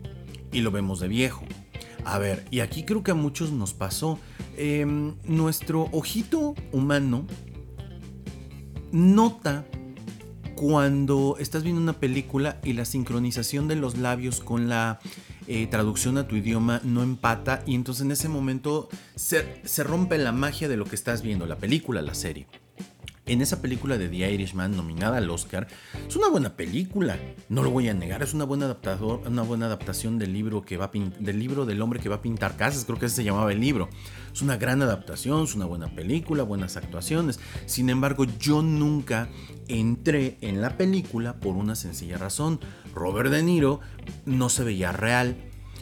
y 0.54 0.62
lo 0.62 0.72
vemos 0.72 1.02
de 1.02 1.10
viejo. 1.10 1.44
A 2.06 2.18
ver, 2.18 2.46
y 2.50 2.62
aquí 2.62 2.84
creo 2.84 3.04
que 3.04 3.12
a 3.12 3.16
muchos 3.16 3.52
nos 3.52 3.74
pasó. 3.74 4.20
Em, 4.56 5.16
nuestro 5.26 5.90
ojito 5.92 6.56
humano 6.72 7.28
nota 8.94 9.66
cuando 10.58 11.38
estás 11.40 11.64
viendo 11.64 11.80
una 11.80 11.94
película 11.94 12.58
y 12.64 12.74
la 12.74 12.84
sincronización 12.84 13.68
de 13.68 13.76
los 13.76 13.98
labios 13.98 14.42
con 14.42 14.68
la 14.68 15.00
eh, 15.48 15.68
traducción 15.68 16.18
a 16.18 16.28
tu 16.28 16.36
idioma 16.36 16.82
no 16.84 17.04
empata 17.04 17.64
y 17.68 17.76
entonces 17.76 18.04
en 18.04 18.12
ese 18.12 18.28
momento 18.28 18.90
se, 19.16 19.62
se 19.64 19.84
rompe 19.84 20.18
la 20.18 20.32
magia 20.32 20.68
de 20.68 20.76
lo 20.76 20.86
que 20.86 20.96
estás 20.96 21.22
viendo, 21.22 21.46
la 21.46 21.58
película, 21.58 22.02
la 22.02 22.16
serie 22.16 22.48
en 23.28 23.42
esa 23.42 23.62
película 23.62 23.98
de 23.98 24.10
The 24.10 24.34
Irishman 24.34 24.76
nominada 24.76 25.18
al 25.18 25.30
Oscar. 25.30 25.68
Es 26.08 26.16
una 26.16 26.30
buena 26.30 26.56
película, 26.56 27.20
no 27.50 27.62
lo 27.64 27.72
voy 27.72 27.90
a 27.90 27.94
negar, 27.94 28.24
es 28.24 28.34
una 28.34 28.46
buena, 28.46 28.66
adaptador, 28.66 29.22
una 29.28 29.44
buena 29.44 29.68
adaptación 29.68 30.18
del 30.18 30.34
libro, 30.34 30.64
que 30.64 30.78
va 30.78 30.90
del 31.20 31.40
libro 31.40 31.66
del 31.66 31.82
hombre 31.82 32.00
que 32.00 32.10
va 32.10 32.16
a 32.16 32.22
pintar 32.22 32.56
casas, 32.56 32.86
creo 32.86 32.98
que 32.98 33.08
ese 33.08 33.18
se 33.18 33.24
llamaba 33.24 33.52
el 33.52 33.60
libro. 33.60 33.90
Es 34.34 34.42
una 34.42 34.58
gran 34.58 34.82
adaptación, 34.82 35.44
es 35.44 35.56
una 35.56 35.66
buena 35.66 35.94
película, 35.94 36.44
buenas 36.44 36.78
actuaciones. 36.78 37.40
Sin 37.66 37.90
embargo, 37.90 38.26
yo 38.40 38.62
nunca 38.62 39.30
entré 39.68 40.38
en 40.42 40.62
la 40.62 40.78
película 40.78 41.40
por 41.40 41.56
una 41.56 41.76
sencilla 41.76 42.18
razón. 42.18 42.60
Robert 42.94 43.30
De 43.30 43.44
Niro 43.44 43.82
no 44.26 44.50
se 44.50 44.64
veía 44.64 44.92
real. 44.92 45.36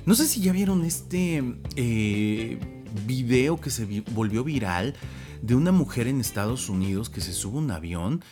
No 0.06 0.16
sé 0.16 0.26
si 0.26 0.42
ya 0.42 0.52
vieron 0.52 0.86
este 0.86 1.44
eh, 1.76 2.60
video 3.06 3.60
que 3.60 3.70
se 3.70 4.04
volvió 4.12 4.44
viral 4.44 4.96
de 5.46 5.54
una 5.54 5.72
mujer 5.72 6.08
en 6.08 6.22
Estados 6.22 6.70
Unidos 6.70 7.12
que 7.12 7.22
se 7.22 7.32
sube 7.32 7.58
a 7.58 7.62
un 7.62 7.70
avión. 7.70 8.24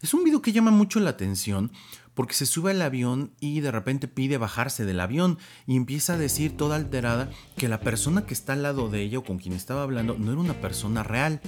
Es 0.00 0.14
un 0.14 0.24
video 0.24 0.40
que 0.40 0.52
llama 0.52 0.70
mucho 0.70 1.00
la 1.00 1.10
atención 1.10 1.70
porque 2.14 2.32
se 2.32 2.46
sube 2.46 2.70
al 2.70 2.80
avión 2.80 3.32
y 3.40 3.60
de 3.60 3.70
repente 3.70 4.08
pide 4.08 4.38
bajarse 4.38 4.86
del 4.86 5.00
avión 5.00 5.38
y 5.66 5.76
empieza 5.76 6.14
a 6.14 6.18
decir 6.18 6.56
toda 6.56 6.76
alterada 6.76 7.30
que 7.58 7.68
la 7.68 7.80
persona 7.80 8.24
que 8.24 8.32
está 8.32 8.54
al 8.54 8.62
lado 8.62 8.88
de 8.88 9.02
ella 9.02 9.18
o 9.18 9.24
con 9.24 9.38
quien 9.38 9.54
estaba 9.54 9.82
hablando 9.82 10.16
no 10.18 10.32
era 10.32 10.40
una 10.40 10.60
persona 10.62 11.02
real. 11.02 11.42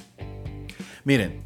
Miren, 1.04 1.42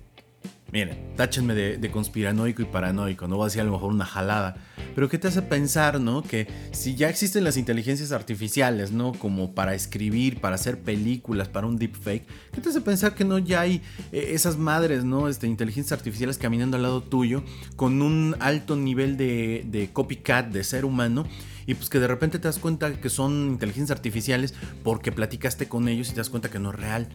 Miren, 0.71 1.17
táchenme 1.17 1.55
de, 1.55 1.91
conspiranoico 1.91 2.61
y 2.61 2.67
paranoico, 2.67 3.27
no 3.27 3.39
va 3.39 3.47
a 3.47 3.51
ser 3.51 3.63
a 3.63 3.65
lo 3.65 3.73
mejor 3.73 3.91
una 3.91 4.05
jalada. 4.05 4.57
Pero 4.95 5.09
¿qué 5.09 5.17
te 5.17 5.29
hace 5.29 5.41
pensar, 5.41 5.99
no? 5.99 6.23
Que 6.23 6.47
si 6.73 6.95
ya 6.95 7.09
existen 7.09 7.43
las 7.45 7.57
inteligencias 7.57 8.13
artificiales, 8.13 8.93
¿no? 8.93 9.13
Como 9.13 9.55
para 9.55 9.75
escribir, 9.75 10.43
para 10.43 10.57
hacer 10.57 10.79
películas, 10.81 11.49
para 11.49 11.67
un 11.67 11.79
deepfake, 11.79 12.27
¿qué 12.53 12.61
te 12.61 12.69
hace 12.69 12.83
pensar 12.83 13.15
que 13.15 13.25
no 13.25 13.39
ya 13.39 13.63
hay 13.63 13.81
eh, 14.13 14.33
esas 14.33 14.59
madres, 14.59 15.05
¿no? 15.05 15.29
Este, 15.29 15.47
inteligencias 15.47 15.99
artificiales 15.99 16.37
caminando 16.37 16.77
al 16.77 16.83
lado 16.83 17.03
tuyo 17.03 17.45
con 17.77 18.03
un 18.03 18.37
alto 18.41 18.77
nivel 18.77 19.17
de 19.17 19.91
copycat, 19.93 20.49
de 20.49 20.65
ser 20.65 20.85
humano? 20.85 21.25
y 21.69 21.75
pues 21.75 21.91
que 21.91 22.01
de 22.01 22.07
repente 22.07 22.39
te 22.39 22.49
das 22.49 22.59
cuenta 22.59 22.99
que 22.99 23.11
son 23.11 23.51
inteligencias 23.51 23.95
artificiales 23.95 24.55
porque 24.83 25.13
platicaste 25.13 25.69
con 25.69 25.87
ellos 25.89 26.09
y 26.09 26.13
te 26.13 26.17
das 26.17 26.31
cuenta 26.31 26.49
que 26.49 26.59
no 26.59 26.71
es 26.71 26.77
real. 26.77 27.09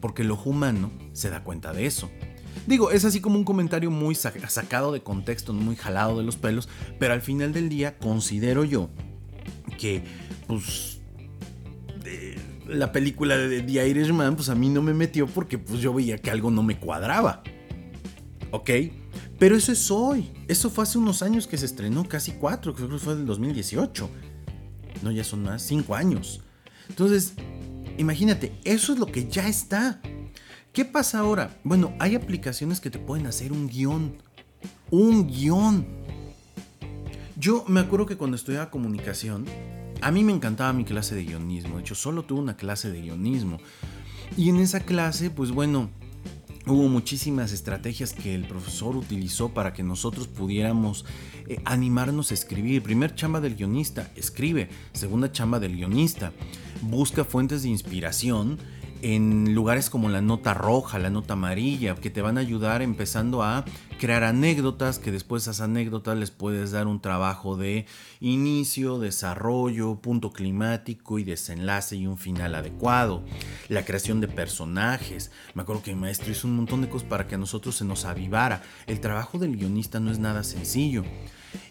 Porque 0.00 0.22
el 0.22 0.32
ojo 0.32 0.50
humano 0.50 0.90
se 1.12 1.30
da 1.30 1.44
cuenta 1.44 1.72
de 1.72 1.86
eso. 1.86 2.10
Digo, 2.66 2.90
es 2.90 3.04
así 3.04 3.20
como 3.20 3.36
un 3.36 3.44
comentario 3.44 3.90
muy 3.90 4.14
sacado 4.14 4.92
de 4.92 5.02
contexto, 5.02 5.52
muy 5.52 5.76
jalado 5.76 6.18
de 6.18 6.24
los 6.24 6.36
pelos, 6.36 6.68
pero 6.98 7.14
al 7.14 7.20
final 7.20 7.52
del 7.52 7.68
día 7.68 7.98
considero 7.98 8.64
yo 8.64 8.88
que, 9.78 10.02
pues, 10.46 11.00
la 12.68 12.92
película 12.92 13.36
de 13.36 13.62
The 13.62 13.88
Irishman, 13.88 14.36
pues 14.36 14.48
a 14.48 14.54
mí 14.54 14.68
no 14.68 14.82
me 14.82 14.94
metió 14.94 15.26
porque 15.26 15.58
pues 15.58 15.80
yo 15.80 15.92
veía 15.92 16.18
que 16.18 16.30
algo 16.30 16.50
no 16.50 16.62
me 16.62 16.78
cuadraba. 16.78 17.42
¿Ok? 18.50 18.70
Pero 19.38 19.56
eso 19.56 19.72
es 19.72 19.90
hoy. 19.90 20.30
Eso 20.48 20.70
fue 20.70 20.84
hace 20.84 20.98
unos 20.98 21.22
años 21.22 21.46
que 21.46 21.58
se 21.58 21.66
estrenó, 21.66 22.08
casi 22.08 22.32
cuatro, 22.32 22.74
creo 22.74 22.88
que 22.88 22.98
fue 22.98 23.16
del 23.16 23.26
2018. 23.26 24.08
No, 25.02 25.10
ya 25.10 25.24
son 25.24 25.42
más, 25.42 25.62
cinco 25.62 25.94
años. 25.94 26.40
Entonces, 26.88 27.34
imagínate, 27.98 28.52
eso 28.64 28.92
es 28.92 28.98
lo 28.98 29.06
que 29.06 29.28
ya 29.28 29.48
está. 29.48 30.00
¿Qué 30.74 30.84
pasa 30.84 31.20
ahora? 31.20 31.56
Bueno, 31.62 31.94
hay 32.00 32.16
aplicaciones 32.16 32.80
que 32.80 32.90
te 32.90 32.98
pueden 32.98 33.28
hacer 33.28 33.52
un 33.52 33.68
guion. 33.68 34.16
Un 34.90 35.28
guion. 35.28 35.86
Yo 37.36 37.64
me 37.68 37.78
acuerdo 37.78 38.06
que 38.06 38.16
cuando 38.16 38.36
estudiaba 38.36 38.72
comunicación, 38.72 39.46
a 40.00 40.10
mí 40.10 40.24
me 40.24 40.32
encantaba 40.32 40.72
mi 40.72 40.84
clase 40.84 41.14
de 41.14 41.22
guionismo. 41.22 41.76
De 41.76 41.82
hecho, 41.82 41.94
solo 41.94 42.24
tuve 42.24 42.40
una 42.40 42.56
clase 42.56 42.90
de 42.90 43.02
guionismo. 43.02 43.58
Y 44.36 44.48
en 44.48 44.56
esa 44.56 44.80
clase, 44.80 45.30
pues 45.30 45.52
bueno, 45.52 45.90
hubo 46.66 46.88
muchísimas 46.88 47.52
estrategias 47.52 48.12
que 48.12 48.34
el 48.34 48.48
profesor 48.48 48.96
utilizó 48.96 49.54
para 49.54 49.74
que 49.74 49.84
nosotros 49.84 50.26
pudiéramos 50.26 51.04
eh, 51.46 51.60
animarnos 51.64 52.32
a 52.32 52.34
escribir. 52.34 52.82
Primer 52.82 53.14
chamba 53.14 53.40
del 53.40 53.54
guionista, 53.54 54.10
escribe. 54.16 54.70
Segunda 54.92 55.30
chamba 55.30 55.60
del 55.60 55.76
guionista, 55.76 56.32
busca 56.82 57.24
fuentes 57.24 57.62
de 57.62 57.68
inspiración 57.68 58.58
en 59.04 59.54
lugares 59.54 59.90
como 59.90 60.08
la 60.08 60.22
nota 60.22 60.54
roja, 60.54 60.98
la 60.98 61.10
nota 61.10 61.34
amarilla, 61.34 61.94
que 61.94 62.08
te 62.08 62.22
van 62.22 62.38
a 62.38 62.40
ayudar 62.40 62.80
empezando 62.80 63.42
a 63.42 63.66
crear 63.98 64.24
anécdotas, 64.24 64.98
que 64.98 65.12
después 65.12 65.42
esas 65.42 65.60
anécdotas 65.60 66.16
les 66.16 66.30
puedes 66.30 66.70
dar 66.70 66.86
un 66.86 67.02
trabajo 67.02 67.58
de 67.58 67.84
inicio, 68.20 68.98
desarrollo, 68.98 69.96
punto 69.96 70.32
climático 70.32 71.18
y 71.18 71.24
desenlace 71.24 71.96
y 71.96 72.06
un 72.06 72.16
final 72.16 72.54
adecuado. 72.54 73.22
La 73.68 73.84
creación 73.84 74.22
de 74.22 74.28
personajes. 74.28 75.30
Me 75.52 75.62
acuerdo 75.62 75.82
que 75.82 75.94
mi 75.94 76.00
maestro 76.00 76.32
hizo 76.32 76.48
un 76.48 76.56
montón 76.56 76.80
de 76.80 76.88
cosas 76.88 77.06
para 77.06 77.26
que 77.26 77.34
a 77.34 77.38
nosotros 77.38 77.76
se 77.76 77.84
nos 77.84 78.06
avivara. 78.06 78.62
El 78.86 79.00
trabajo 79.00 79.38
del 79.38 79.58
guionista 79.58 80.00
no 80.00 80.10
es 80.12 80.18
nada 80.18 80.44
sencillo. 80.44 81.04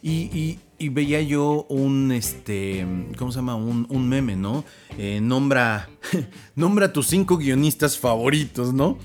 Y, 0.02 0.60
veía 0.90 1.22
yo 1.22 1.66
un, 1.70 2.12
este, 2.12 2.86
¿cómo 3.18 3.32
se 3.32 3.38
llama? 3.38 3.56
Un, 3.56 4.10
meme, 4.10 4.36
¿no? 4.36 4.66
Eh, 4.98 5.20
nombra, 5.22 5.90
nombra 6.56 6.88
a 6.88 6.94
tus 6.94 7.08
cinco 7.08 7.38
guionistas 7.38 7.98
favoritos, 7.98 8.74
¿no? 8.74 8.98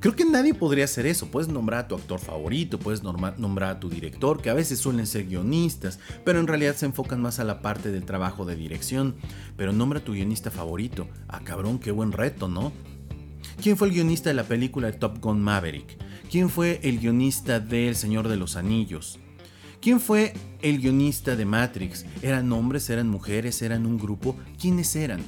Creo 0.00 0.14
que 0.14 0.24
nadie 0.24 0.54
podría 0.54 0.84
hacer 0.84 1.06
eso. 1.06 1.30
Puedes 1.30 1.48
nombrar 1.48 1.80
a 1.80 1.88
tu 1.88 1.94
actor 1.94 2.20
favorito, 2.20 2.78
puedes 2.78 3.02
nombrar 3.02 3.70
a 3.70 3.80
tu 3.80 3.88
director, 3.88 4.42
que 4.42 4.50
a 4.50 4.54
veces 4.54 4.78
suelen 4.78 5.06
ser 5.06 5.26
guionistas, 5.26 5.98
pero 6.24 6.38
en 6.38 6.46
realidad 6.46 6.76
se 6.76 6.86
enfocan 6.86 7.22
más 7.22 7.40
a 7.40 7.44
la 7.44 7.62
parte 7.62 7.90
del 7.90 8.04
trabajo 8.04 8.44
de 8.44 8.56
dirección. 8.56 9.16
Pero 9.56 9.72
nombra 9.72 10.00
a 10.00 10.04
tu 10.04 10.12
guionista 10.12 10.50
favorito. 10.50 11.08
Ah, 11.28 11.40
cabrón, 11.42 11.78
qué 11.78 11.90
buen 11.90 12.12
reto, 12.12 12.46
¿no? 12.46 12.72
¿Quién 13.62 13.76
fue 13.76 13.88
el 13.88 13.94
guionista 13.94 14.28
de 14.28 14.34
la 14.34 14.44
película 14.44 14.90
de 14.90 14.98
Top 14.98 15.18
Gun 15.18 15.42
Maverick? 15.42 15.96
¿Quién 16.30 16.50
fue 16.50 16.78
el 16.82 16.98
guionista 17.00 17.58
de 17.58 17.88
El 17.88 17.96
Señor 17.96 18.28
de 18.28 18.36
los 18.36 18.56
Anillos? 18.56 19.18
¿Quién 19.80 19.98
fue 19.98 20.34
el 20.60 20.78
guionista 20.78 21.36
de 21.36 21.46
Matrix? 21.46 22.04
¿Eran 22.20 22.52
hombres? 22.52 22.90
¿Eran 22.90 23.08
mujeres? 23.08 23.62
¿Eran 23.62 23.86
un 23.86 23.98
grupo? 23.98 24.36
¿Quiénes 24.60 24.94
eran? 24.94 25.22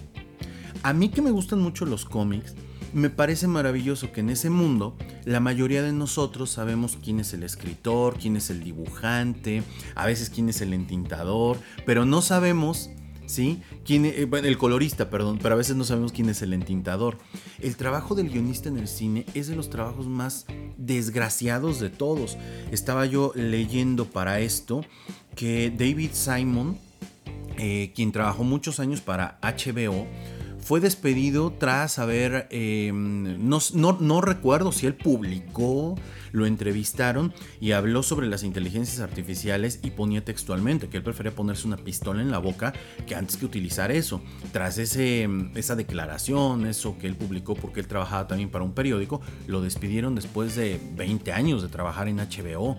A 0.82 0.92
mí 0.92 1.08
que 1.08 1.22
me 1.22 1.30
gustan 1.30 1.60
mucho 1.60 1.84
los 1.84 2.04
cómics, 2.04 2.54
me 2.92 3.10
parece 3.10 3.46
maravilloso 3.46 4.12
que 4.12 4.20
en 4.20 4.30
ese 4.30 4.48
mundo 4.48 4.96
la 5.24 5.40
mayoría 5.40 5.82
de 5.82 5.92
nosotros 5.92 6.50
sabemos 6.50 6.98
quién 7.02 7.20
es 7.20 7.34
el 7.34 7.42
escritor, 7.42 8.16
quién 8.18 8.36
es 8.36 8.50
el 8.50 8.62
dibujante, 8.62 9.62
a 9.94 10.06
veces 10.06 10.30
quién 10.30 10.48
es 10.48 10.60
el 10.62 10.72
entintador, 10.72 11.58
pero 11.84 12.04
no 12.04 12.22
sabemos 12.22 12.90
¿sí? 13.28 13.60
¿Quién, 13.84 14.06
e, 14.06 14.28
el 14.32 14.58
colorista, 14.58 15.10
perdón, 15.10 15.38
pero 15.40 15.54
a 15.54 15.58
veces 15.58 15.76
no 15.76 15.84
sabemos 15.84 16.12
quién 16.12 16.28
es 16.28 16.42
el 16.42 16.52
entintador. 16.52 17.18
El 17.60 17.76
trabajo 17.76 18.14
del 18.14 18.30
guionista 18.30 18.68
en 18.68 18.78
el 18.78 18.88
cine 18.88 19.26
es 19.34 19.46
de 19.46 19.54
los 19.54 19.70
trabajos 19.70 20.06
más 20.06 20.46
desgraciados 20.76 21.78
de 21.78 21.90
todos. 21.90 22.36
Estaba 22.72 23.06
yo 23.06 23.32
leyendo 23.34 24.06
para 24.06 24.40
esto 24.40 24.84
que 25.36 25.70
David 25.70 26.10
Simon, 26.12 26.78
eh, 27.58 27.92
quien 27.94 28.12
trabajó 28.12 28.44
muchos 28.44 28.80
años 28.80 29.00
para 29.00 29.38
HBO, 29.42 30.06
fue 30.68 30.80
despedido 30.80 31.50
tras 31.50 31.98
haber, 31.98 32.46
em, 32.50 33.48
no, 33.48 33.58
no, 33.72 34.20
recuerdo 34.20 34.70
si 34.70 34.84
él 34.84 34.94
publicó, 34.94 35.94
lo 36.30 36.44
entrevistaron 36.44 37.32
y 37.58 37.72
habló 37.72 38.02
sobre 38.02 38.26
las 38.26 38.42
inteligencias 38.42 39.00
artificiales 39.00 39.80
y 39.82 39.92
ponía 39.92 40.22
textualmente 40.22 40.90
que 40.90 40.98
él 40.98 41.02
prefería 41.02 41.34
ponerse 41.34 41.66
una 41.66 41.78
pistola 41.78 42.20
en 42.20 42.30
la 42.30 42.36
boca 42.36 42.74
que 43.06 43.14
antes 43.14 43.38
que 43.38 43.46
utilizar 43.46 43.90
eso. 43.90 44.20
Tras 44.52 44.76
ese, 44.76 45.22
em, 45.22 45.56
esa 45.56 45.74
declaración, 45.74 46.66
eso 46.66 46.98
que 46.98 47.06
él 47.06 47.16
publicó 47.16 47.54
porque 47.54 47.80
él 47.80 47.86
trabajaba 47.86 48.26
también 48.26 48.50
para 48.50 48.62
un 48.62 48.74
periódico, 48.74 49.22
lo 49.46 49.62
despidieron 49.62 50.14
después 50.14 50.54
de 50.54 50.78
20 50.96 51.32
años 51.32 51.62
de 51.62 51.68
trabajar 51.68 52.08
en 52.08 52.20
HBO. 52.20 52.76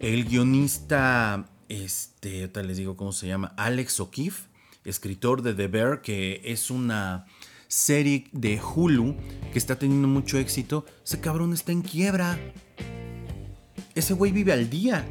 El 0.00 0.24
guionista, 0.24 1.48
este, 1.68 2.48
tal 2.48 2.66
les 2.66 2.76
digo 2.76 2.96
cómo 2.96 3.12
se 3.12 3.28
llama, 3.28 3.54
Alex 3.56 4.00
O'Keefe, 4.00 4.52
escritor 4.84 5.42
de 5.42 5.54
The 5.54 5.68
Bear, 5.68 6.02
que 6.02 6.40
es 6.44 6.70
una 6.70 7.26
serie 7.68 8.28
de 8.32 8.60
Hulu 8.60 9.16
que 9.52 9.58
está 9.58 9.78
teniendo 9.78 10.06
mucho 10.08 10.38
éxito, 10.38 10.84
ese 11.04 11.20
cabrón 11.20 11.52
está 11.52 11.72
en 11.72 11.82
quiebra. 11.82 12.38
Ese 13.94 14.14
güey 14.14 14.32
vive 14.32 14.52
al 14.52 14.70
día. 14.70 15.06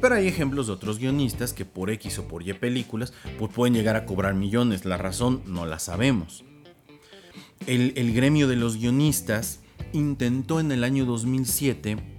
Pero 0.00 0.16
hay 0.16 0.28
ejemplos 0.28 0.66
de 0.66 0.74
otros 0.74 0.98
guionistas 0.98 1.52
que 1.52 1.64
por 1.64 1.90
X 1.90 2.18
o 2.18 2.28
por 2.28 2.46
Y 2.46 2.52
películas 2.52 3.12
pues 3.38 3.52
pueden 3.52 3.74
llegar 3.74 3.96
a 3.96 4.04
cobrar 4.04 4.34
millones. 4.34 4.84
La 4.84 4.98
razón 4.98 5.42
no 5.46 5.64
la 5.66 5.78
sabemos. 5.78 6.44
El, 7.66 7.94
el 7.96 8.12
gremio 8.12 8.46
de 8.46 8.56
los 8.56 8.76
guionistas 8.76 9.60
intentó 9.92 10.60
en 10.60 10.72
el 10.72 10.84
año 10.84 11.06
2007 11.06 12.13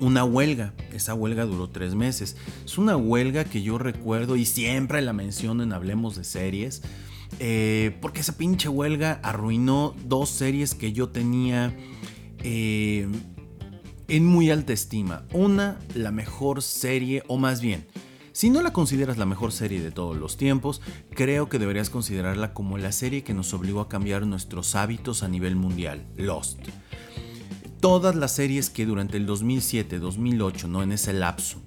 una 0.00 0.24
huelga. 0.24 0.74
Esa 0.92 1.14
huelga 1.14 1.44
duró 1.44 1.68
tres 1.68 1.94
meses. 1.94 2.36
Es 2.64 2.78
una 2.78 2.96
huelga 2.96 3.44
que 3.44 3.62
yo 3.62 3.78
recuerdo 3.78 4.36
y 4.36 4.44
siempre 4.44 5.02
la 5.02 5.12
menciono 5.12 5.62
en 5.62 5.72
Hablemos 5.72 6.16
de 6.16 6.24
Series. 6.24 6.82
Eh, 7.38 7.96
porque 8.00 8.20
esa 8.20 8.36
pinche 8.36 8.68
huelga 8.68 9.20
arruinó 9.22 9.94
dos 10.04 10.30
series 10.30 10.74
que 10.74 10.92
yo 10.92 11.08
tenía 11.08 11.76
eh, 12.42 13.08
en 14.08 14.26
muy 14.26 14.50
alta 14.50 14.72
estima. 14.72 15.24
Una, 15.32 15.78
la 15.94 16.12
mejor 16.12 16.62
serie, 16.62 17.22
o 17.26 17.36
más 17.36 17.60
bien, 17.60 17.86
si 18.32 18.50
no 18.50 18.62
la 18.62 18.72
consideras 18.72 19.16
la 19.16 19.26
mejor 19.26 19.50
serie 19.50 19.80
de 19.80 19.90
todos 19.90 20.16
los 20.16 20.36
tiempos, 20.36 20.82
creo 21.10 21.48
que 21.48 21.58
deberías 21.58 21.90
considerarla 21.90 22.52
como 22.52 22.78
la 22.78 22.92
serie 22.92 23.24
que 23.24 23.34
nos 23.34 23.52
obligó 23.54 23.80
a 23.80 23.88
cambiar 23.88 24.26
nuestros 24.26 24.74
hábitos 24.74 25.22
a 25.22 25.28
nivel 25.28 25.56
mundial, 25.56 26.06
Lost 26.16 26.60
todas 27.80 28.14
las 28.14 28.32
series 28.32 28.70
que 28.70 28.86
durante 28.86 29.16
el 29.16 29.26
2007, 29.26 29.98
2008, 29.98 30.68
¿no? 30.68 30.82
en 30.82 30.92
ese 30.92 31.12
lapso, 31.12 31.58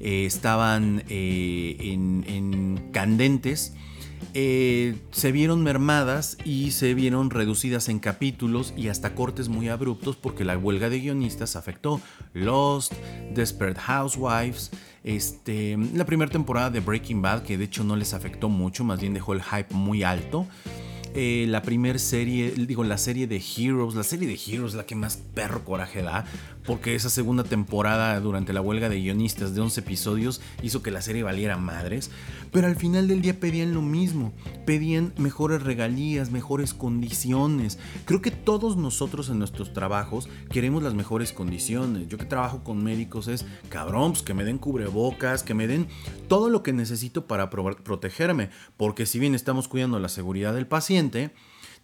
eh, 0.00 0.26
estaban 0.26 1.04
eh, 1.08 1.76
en, 1.78 2.90
candentes, 2.92 3.74
eh, 4.34 4.96
se 5.12 5.32
vieron 5.32 5.62
mermadas 5.62 6.38
y 6.44 6.72
se 6.72 6.94
vieron 6.94 7.30
reducidas 7.30 7.88
en 7.88 7.98
capítulos 7.98 8.74
y 8.76 8.88
hasta 8.88 9.14
cortes 9.14 9.48
muy 9.48 9.68
abruptos 9.68 10.16
porque 10.16 10.44
la 10.44 10.58
huelga 10.58 10.88
de 10.88 11.00
guionistas 11.00 11.54
afectó 11.54 12.00
Lost, 12.32 12.92
Desperate 13.34 13.80
Housewives, 13.80 14.70
este, 15.04 15.76
la 15.94 16.04
primera 16.04 16.30
temporada 16.30 16.70
de 16.70 16.80
Breaking 16.80 17.22
Bad 17.22 17.42
que 17.42 17.56
de 17.56 17.64
hecho 17.64 17.84
no 17.84 17.96
les 17.96 18.12
afectó 18.14 18.48
mucho, 18.48 18.84
más 18.84 19.00
bien 19.00 19.14
dejó 19.14 19.34
el 19.34 19.42
hype 19.42 19.72
muy 19.74 20.02
alto. 20.02 20.46
Eh, 21.14 21.44
la 21.46 21.60
primera 21.60 21.98
serie, 21.98 22.52
digo, 22.56 22.84
la 22.84 22.96
serie 22.96 23.26
de 23.26 23.36
Heroes, 23.36 23.94
la 23.94 24.02
serie 24.02 24.26
de 24.26 24.38
Heroes, 24.46 24.72
la 24.72 24.86
que 24.86 24.94
más 24.94 25.18
perro 25.34 25.62
coraje 25.62 26.02
da, 26.02 26.24
porque 26.64 26.94
esa 26.94 27.10
segunda 27.10 27.44
temporada 27.44 28.18
durante 28.20 28.52
la 28.52 28.60
huelga 28.60 28.88
de 28.88 29.00
guionistas 29.00 29.54
de 29.54 29.60
11 29.60 29.80
episodios 29.80 30.40
hizo 30.62 30.82
que 30.82 30.90
la 30.90 31.02
serie 31.02 31.22
valiera 31.22 31.56
madres, 31.56 32.10
pero 32.50 32.66
al 32.66 32.76
final 32.76 33.08
del 33.08 33.22
día 33.22 33.38
pedían 33.38 33.74
lo 33.74 33.82
mismo, 33.82 34.32
pedían 34.64 35.12
mejores 35.16 35.62
regalías, 35.62 36.30
mejores 36.30 36.74
condiciones. 36.74 37.78
Creo 38.04 38.22
que 38.22 38.30
todos 38.30 38.76
nosotros 38.76 39.28
en 39.28 39.38
nuestros 39.38 39.72
trabajos 39.72 40.28
queremos 40.50 40.82
las 40.82 40.94
mejores 40.94 41.32
condiciones. 41.32 42.08
Yo 42.08 42.18
que 42.18 42.24
trabajo 42.24 42.62
con 42.62 42.82
médicos 42.82 43.28
es, 43.28 43.44
cabrón, 43.68 44.12
pues 44.12 44.22
que 44.22 44.34
me 44.34 44.44
den 44.44 44.58
cubrebocas, 44.58 45.42
que 45.42 45.54
me 45.54 45.66
den 45.66 45.88
todo 46.28 46.48
lo 46.48 46.62
que 46.62 46.72
necesito 46.72 47.26
para 47.26 47.50
protegerme, 47.50 48.50
porque 48.76 49.06
si 49.06 49.18
bien 49.18 49.34
estamos 49.34 49.68
cuidando 49.68 49.98
la 49.98 50.08
seguridad 50.08 50.54
del 50.54 50.66
paciente, 50.66 51.32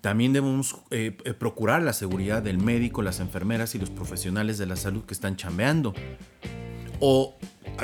también 0.00 0.32
debemos 0.32 0.76
eh, 0.90 1.16
eh, 1.24 1.34
procurar 1.34 1.82
la 1.82 1.92
seguridad 1.92 2.42
del 2.42 2.58
médico, 2.58 3.02
las 3.02 3.20
enfermeras 3.20 3.74
y 3.74 3.78
los 3.78 3.90
profesionales 3.90 4.58
de 4.58 4.66
la 4.66 4.76
salud 4.76 5.04
que 5.04 5.14
están 5.14 5.36
chambeando. 5.36 5.94
O 7.00 7.36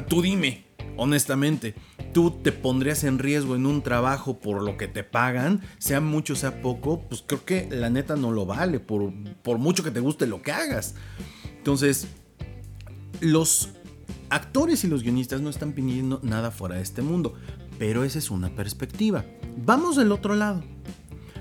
tú 0.08 0.22
dime, 0.22 0.64
honestamente, 0.96 1.74
tú 2.12 2.30
te 2.30 2.52
pondrías 2.52 3.04
en 3.04 3.18
riesgo 3.18 3.56
en 3.56 3.66
un 3.66 3.82
trabajo 3.82 4.38
por 4.38 4.62
lo 4.62 4.76
que 4.76 4.88
te 4.88 5.04
pagan, 5.04 5.60
sea 5.78 6.00
mucho, 6.00 6.36
sea 6.36 6.62
poco, 6.62 7.02
pues 7.02 7.24
creo 7.26 7.44
que 7.44 7.68
la 7.70 7.90
neta 7.90 8.16
no 8.16 8.30
lo 8.30 8.46
vale, 8.46 8.80
por, 8.80 9.12
por 9.42 9.58
mucho 9.58 9.82
que 9.82 9.90
te 9.90 10.00
guste 10.00 10.26
lo 10.26 10.42
que 10.42 10.52
hagas. 10.52 10.94
Entonces, 11.58 12.08
los 13.20 13.70
actores 14.30 14.84
y 14.84 14.88
los 14.88 15.02
guionistas 15.02 15.40
no 15.40 15.50
están 15.50 15.72
pidiendo 15.72 16.20
nada 16.22 16.50
fuera 16.50 16.76
de 16.76 16.82
este 16.82 17.02
mundo, 17.02 17.34
pero 17.78 18.04
esa 18.04 18.18
es 18.18 18.30
una 18.30 18.54
perspectiva. 18.54 19.24
Vamos 19.56 19.96
del 19.96 20.12
otro 20.12 20.34
lado. 20.34 20.62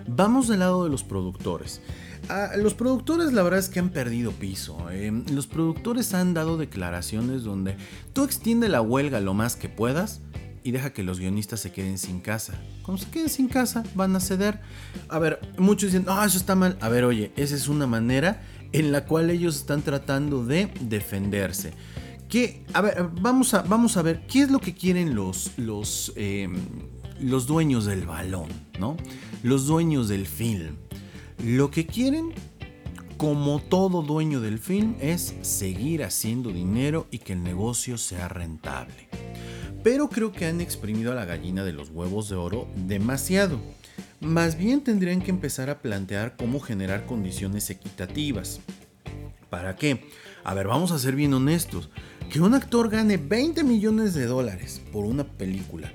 Vamos 0.08 0.48
del 0.48 0.60
lado 0.60 0.84
de 0.84 0.90
los 0.90 1.04
productores. 1.04 1.82
Ah, 2.30 2.52
los 2.58 2.74
productores 2.74 3.34
la 3.34 3.44
verdad 3.44 3.60
es 3.60 3.70
que 3.70 3.80
han 3.80 3.90
perdido 3.90 4.32
piso. 4.32 4.90
Eh. 4.92 5.12
Los 5.32 5.48
productores 5.48 6.14
han 6.14 6.34
dado 6.34 6.58
declaraciones 6.58 7.44
donde 7.44 7.78
tú 8.14 8.24
extiende 8.24 8.70
la 8.70 8.82
huelga 8.82 9.20
lo 9.20 9.34
más 9.34 9.56
que 9.56 9.70
puedas 9.70 10.22
y 10.64 10.72
deja 10.72 10.94
que 10.94 11.04
los 11.04 11.20
guionistas 11.20 11.60
se 11.60 11.72
queden 11.72 11.98
sin 11.98 12.22
casa. 12.22 12.54
Cuando 12.84 13.04
se 13.04 13.10
queden 13.10 13.30
sin 13.30 13.48
casa 13.48 13.84
van 13.96 14.16
a 14.16 14.20
ceder. 14.20 14.62
A 15.10 15.20
ver, 15.20 15.40
muchos 15.58 15.92
dicen, 15.92 16.06
ah, 16.08 16.24
eso 16.26 16.38
está 16.38 16.56
mal. 16.56 16.78
A 16.80 16.90
ver, 16.90 17.04
oye, 17.04 17.32
esa 17.36 17.56
es 17.56 17.68
una 17.68 17.88
manera 17.88 18.42
en 18.72 18.92
la 18.92 19.06
cual 19.06 19.30
ellos 19.30 19.58
están 19.58 19.82
tratando 19.82 20.46
de 20.46 20.72
defenderse. 20.82 21.74
Que, 22.30 22.66
a 22.74 22.82
ver, 22.82 23.10
vamos 23.22 23.54
a, 23.54 23.62
vamos 23.62 23.98
a 23.98 24.02
ver, 24.02 24.26
¿qué 24.26 24.42
es 24.44 24.52
lo 24.52 24.60
que 24.60 24.74
quieren 24.74 25.14
los, 25.14 25.52
los, 25.58 26.14
em, 26.16 26.56
los 27.20 27.48
dueños 27.48 27.86
del 27.86 28.06
balón, 28.06 28.50
¿no? 28.80 28.98
Los 29.44 29.66
dueños 29.66 30.08
del 30.08 30.26
film. 30.28 30.76
Lo 31.44 31.72
que 31.72 31.86
quieren, 31.86 32.32
como 33.18 33.62
todo 33.62 34.02
dueño 34.02 34.40
del 34.40 34.60
film, 34.60 34.96
es 35.00 35.36
seguir 35.42 36.04
haciendo 36.04 36.52
dinero 36.52 37.08
y 37.12 37.20
que 37.20 37.34
el 37.34 37.44
negocio 37.44 37.98
sea 37.98 38.28
rentable. 38.28 39.10
Pero 39.84 40.10
creo 40.10 40.32
que 40.32 40.46
han 40.46 40.62
exprimido 40.62 41.12
a 41.12 41.16
la 41.16 41.26
gallina 41.26 41.64
de 41.64 41.74
los 41.74 41.90
huevos 41.90 42.30
de 42.30 42.36
oro 42.36 42.68
demasiado. 42.76 43.60
Más 44.22 44.58
bien 44.58 44.82
tendrían 44.82 45.22
que 45.22 45.32
empezar 45.32 45.70
a 45.70 45.80
plantear 45.80 46.38
cómo 46.38 46.62
generar 46.62 47.06
condiciones 47.06 47.70
equitativas. 47.70 48.62
¿Para 49.50 49.76
qué? 49.76 50.10
A 50.46 50.54
ver, 50.54 50.68
vamos 50.68 50.92
a 50.92 51.00
ser 51.00 51.16
bien 51.16 51.34
honestos. 51.34 51.90
Que 52.32 52.40
un 52.40 52.54
actor 52.54 52.90
gane 52.90 53.18
20 53.18 53.64
millones 53.66 54.14
de 54.14 54.26
dólares 54.26 54.82
por 54.92 55.04
una 55.04 55.26
película 55.26 55.92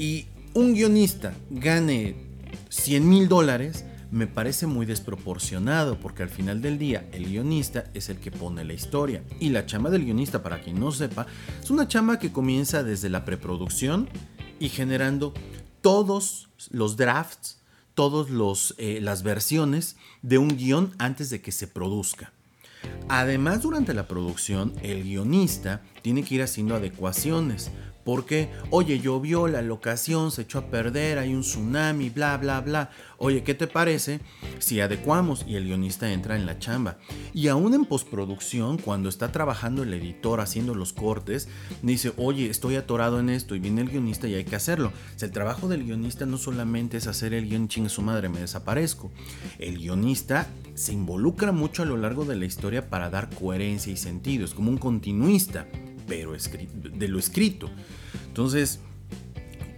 y 0.00 0.28
un 0.54 0.72
guionista 0.72 1.34
gane 1.50 2.16
100 2.70 3.06
mil 3.06 3.28
dólares, 3.28 3.84
me 4.10 4.26
parece 4.26 4.66
muy 4.66 4.86
desproporcionado 4.86 6.00
porque 6.00 6.22
al 6.22 6.30
final 6.30 6.62
del 6.62 6.78
día 6.78 7.06
el 7.12 7.26
guionista 7.26 7.84
es 7.92 8.08
el 8.08 8.16
que 8.16 8.30
pone 8.30 8.64
la 8.64 8.72
historia. 8.72 9.22
Y 9.40 9.50
la 9.50 9.66
chama 9.66 9.90
del 9.90 10.06
guionista, 10.06 10.42
para 10.42 10.62
quien 10.62 10.80
no 10.80 10.90
sepa, 10.90 11.26
es 11.62 11.70
una 11.70 11.86
chama 11.86 12.18
que 12.18 12.32
comienza 12.32 12.82
desde 12.82 13.10
la 13.10 13.26
preproducción 13.26 14.08
y 14.58 14.70
generando 14.70 15.34
todos 15.82 16.48
los 16.70 16.96
drafts 16.96 17.58
todas 17.94 18.74
eh, 18.78 19.00
las 19.02 19.22
versiones 19.22 19.96
de 20.22 20.38
un 20.38 20.56
guion 20.56 20.94
antes 20.96 21.28
de 21.28 21.42
que 21.42 21.52
se 21.52 21.66
produzca. 21.66 22.32
Además, 23.10 23.60
durante 23.60 23.92
la 23.92 24.08
producción, 24.08 24.72
el 24.82 25.02
guionista 25.02 25.82
tiene 26.00 26.24
que 26.24 26.36
ir 26.36 26.42
haciendo 26.42 26.74
adecuaciones. 26.74 27.70
Porque, 28.04 28.48
oye, 28.70 29.00
llovió, 29.00 29.46
la 29.46 29.62
locación 29.62 30.30
se 30.30 30.42
echó 30.42 30.58
a 30.58 30.66
perder, 30.70 31.18
hay 31.18 31.34
un 31.34 31.42
tsunami, 31.42 32.10
bla, 32.10 32.36
bla, 32.38 32.60
bla. 32.60 32.90
Oye, 33.18 33.42
¿qué 33.42 33.54
te 33.54 33.66
parece 33.66 34.20
si 34.58 34.80
adecuamos 34.80 35.44
y 35.46 35.56
el 35.56 35.64
guionista 35.64 36.10
entra 36.10 36.36
en 36.36 36.46
la 36.46 36.58
chamba? 36.58 36.96
Y 37.34 37.48
aún 37.48 37.74
en 37.74 37.84
postproducción, 37.84 38.78
cuando 38.78 39.08
está 39.08 39.30
trabajando 39.30 39.82
el 39.82 39.92
editor 39.92 40.40
haciendo 40.40 40.74
los 40.74 40.94
cortes, 40.94 41.48
dice, 41.82 42.12
oye, 42.16 42.48
estoy 42.48 42.76
atorado 42.76 43.20
en 43.20 43.28
esto 43.28 43.54
y 43.54 43.58
viene 43.58 43.82
el 43.82 43.90
guionista 43.90 44.26
y 44.26 44.34
hay 44.34 44.44
que 44.44 44.56
hacerlo. 44.56 44.88
O 44.88 45.18
sea, 45.18 45.26
el 45.26 45.32
trabajo 45.32 45.68
del 45.68 45.84
guionista 45.84 46.24
no 46.24 46.38
solamente 46.38 46.96
es 46.96 47.06
hacer 47.06 47.34
el 47.34 47.48
guion 47.48 47.68
chingue 47.68 47.90
su 47.90 48.00
madre, 48.00 48.28
me 48.28 48.40
desaparezco. 48.40 49.12
El 49.58 49.78
guionista 49.78 50.48
se 50.74 50.94
involucra 50.94 51.52
mucho 51.52 51.82
a 51.82 51.86
lo 51.86 51.98
largo 51.98 52.24
de 52.24 52.36
la 52.36 52.46
historia 52.46 52.88
para 52.88 53.10
dar 53.10 53.28
coherencia 53.28 53.92
y 53.92 53.96
sentido. 53.96 54.44
Es 54.44 54.54
como 54.54 54.70
un 54.70 54.78
continuista 54.78 55.66
pero 56.10 56.32
de 56.32 57.08
lo 57.08 57.20
escrito. 57.20 57.70
Entonces, 58.26 58.80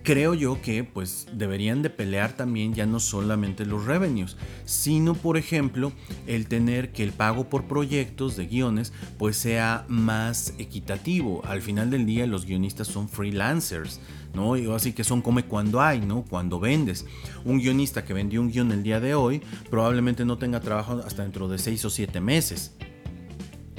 creo 0.02 0.32
yo 0.32 0.62
que 0.62 0.82
pues 0.82 1.26
deberían 1.30 1.82
de 1.82 1.90
pelear 1.90 2.32
también 2.32 2.72
ya 2.72 2.86
no 2.86 3.00
solamente 3.00 3.66
los 3.66 3.84
revenues, 3.84 4.38
sino 4.64 5.12
por 5.12 5.36
ejemplo 5.36 5.92
el 6.26 6.48
tener 6.48 6.90
que 6.90 7.02
el 7.02 7.12
pago 7.12 7.50
por 7.50 7.64
proyectos 7.64 8.34
de 8.36 8.46
guiones 8.46 8.94
pues 9.18 9.36
sea 9.36 9.84
más 9.88 10.54
equitativo. 10.56 11.42
Al 11.44 11.60
final 11.60 11.90
del 11.90 12.06
día 12.06 12.26
los 12.26 12.46
guionistas 12.46 12.88
son 12.88 13.10
freelancers. 13.10 14.00
¿no? 14.32 14.54
Así 14.74 14.94
que 14.94 15.04
son 15.04 15.20
come 15.20 15.44
cuando 15.44 15.82
hay, 15.82 16.00
¿no? 16.00 16.24
Cuando 16.24 16.58
vendes. 16.58 17.04
Un 17.44 17.58
guionista 17.58 18.06
que 18.06 18.14
vendió 18.14 18.40
un 18.40 18.50
guion 18.50 18.72
el 18.72 18.82
día 18.82 18.98
de 18.98 19.14
hoy 19.14 19.42
probablemente 19.68 20.24
no 20.24 20.38
tenga 20.38 20.60
trabajo 20.60 21.02
hasta 21.04 21.24
dentro 21.24 21.46
de 21.48 21.58
6 21.58 21.84
o 21.84 21.90
7 21.90 22.18
meses. 22.22 22.74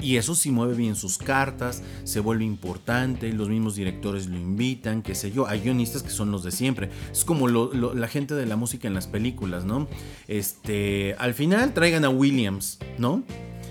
Y 0.04 0.18
eso 0.18 0.34
sí 0.34 0.50
mueve 0.50 0.74
bien 0.74 0.96
sus 0.96 1.16
cartas, 1.16 1.82
se 2.04 2.20
vuelve 2.20 2.44
importante, 2.44 3.32
los 3.32 3.48
mismos 3.48 3.74
directores 3.74 4.26
lo 4.26 4.36
invitan, 4.36 5.02
qué 5.02 5.14
sé 5.14 5.32
yo. 5.32 5.48
Hay 5.48 5.60
guionistas 5.60 6.02
que 6.02 6.10
son 6.10 6.30
los 6.30 6.44
de 6.44 6.50
siempre. 6.50 6.90
Es 7.10 7.24
como 7.24 7.48
la 7.48 8.08
gente 8.08 8.34
de 8.34 8.44
la 8.44 8.56
música 8.56 8.86
en 8.86 8.92
las 8.92 9.06
películas, 9.06 9.64
¿no? 9.64 9.88
Este, 10.28 11.14
al 11.18 11.32
final 11.32 11.72
traigan 11.72 12.04
a 12.04 12.10
Williams, 12.10 12.78
¿no? 12.98 13.22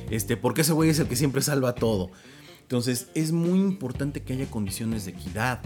Este, 0.10 0.36
porque 0.36 0.62
ese 0.62 0.74
güey 0.74 0.90
es 0.90 0.98
el 0.98 1.08
que 1.08 1.16
siempre 1.16 1.44
salva 1.44 1.76
todo. 1.76 2.10
Entonces 2.64 3.10
es 3.14 3.32
muy 3.32 3.60
importante 3.60 4.24
que 4.24 4.34
haya 4.34 4.50
condiciones 4.50 5.06
de 5.06 5.12
equidad. 5.12 5.62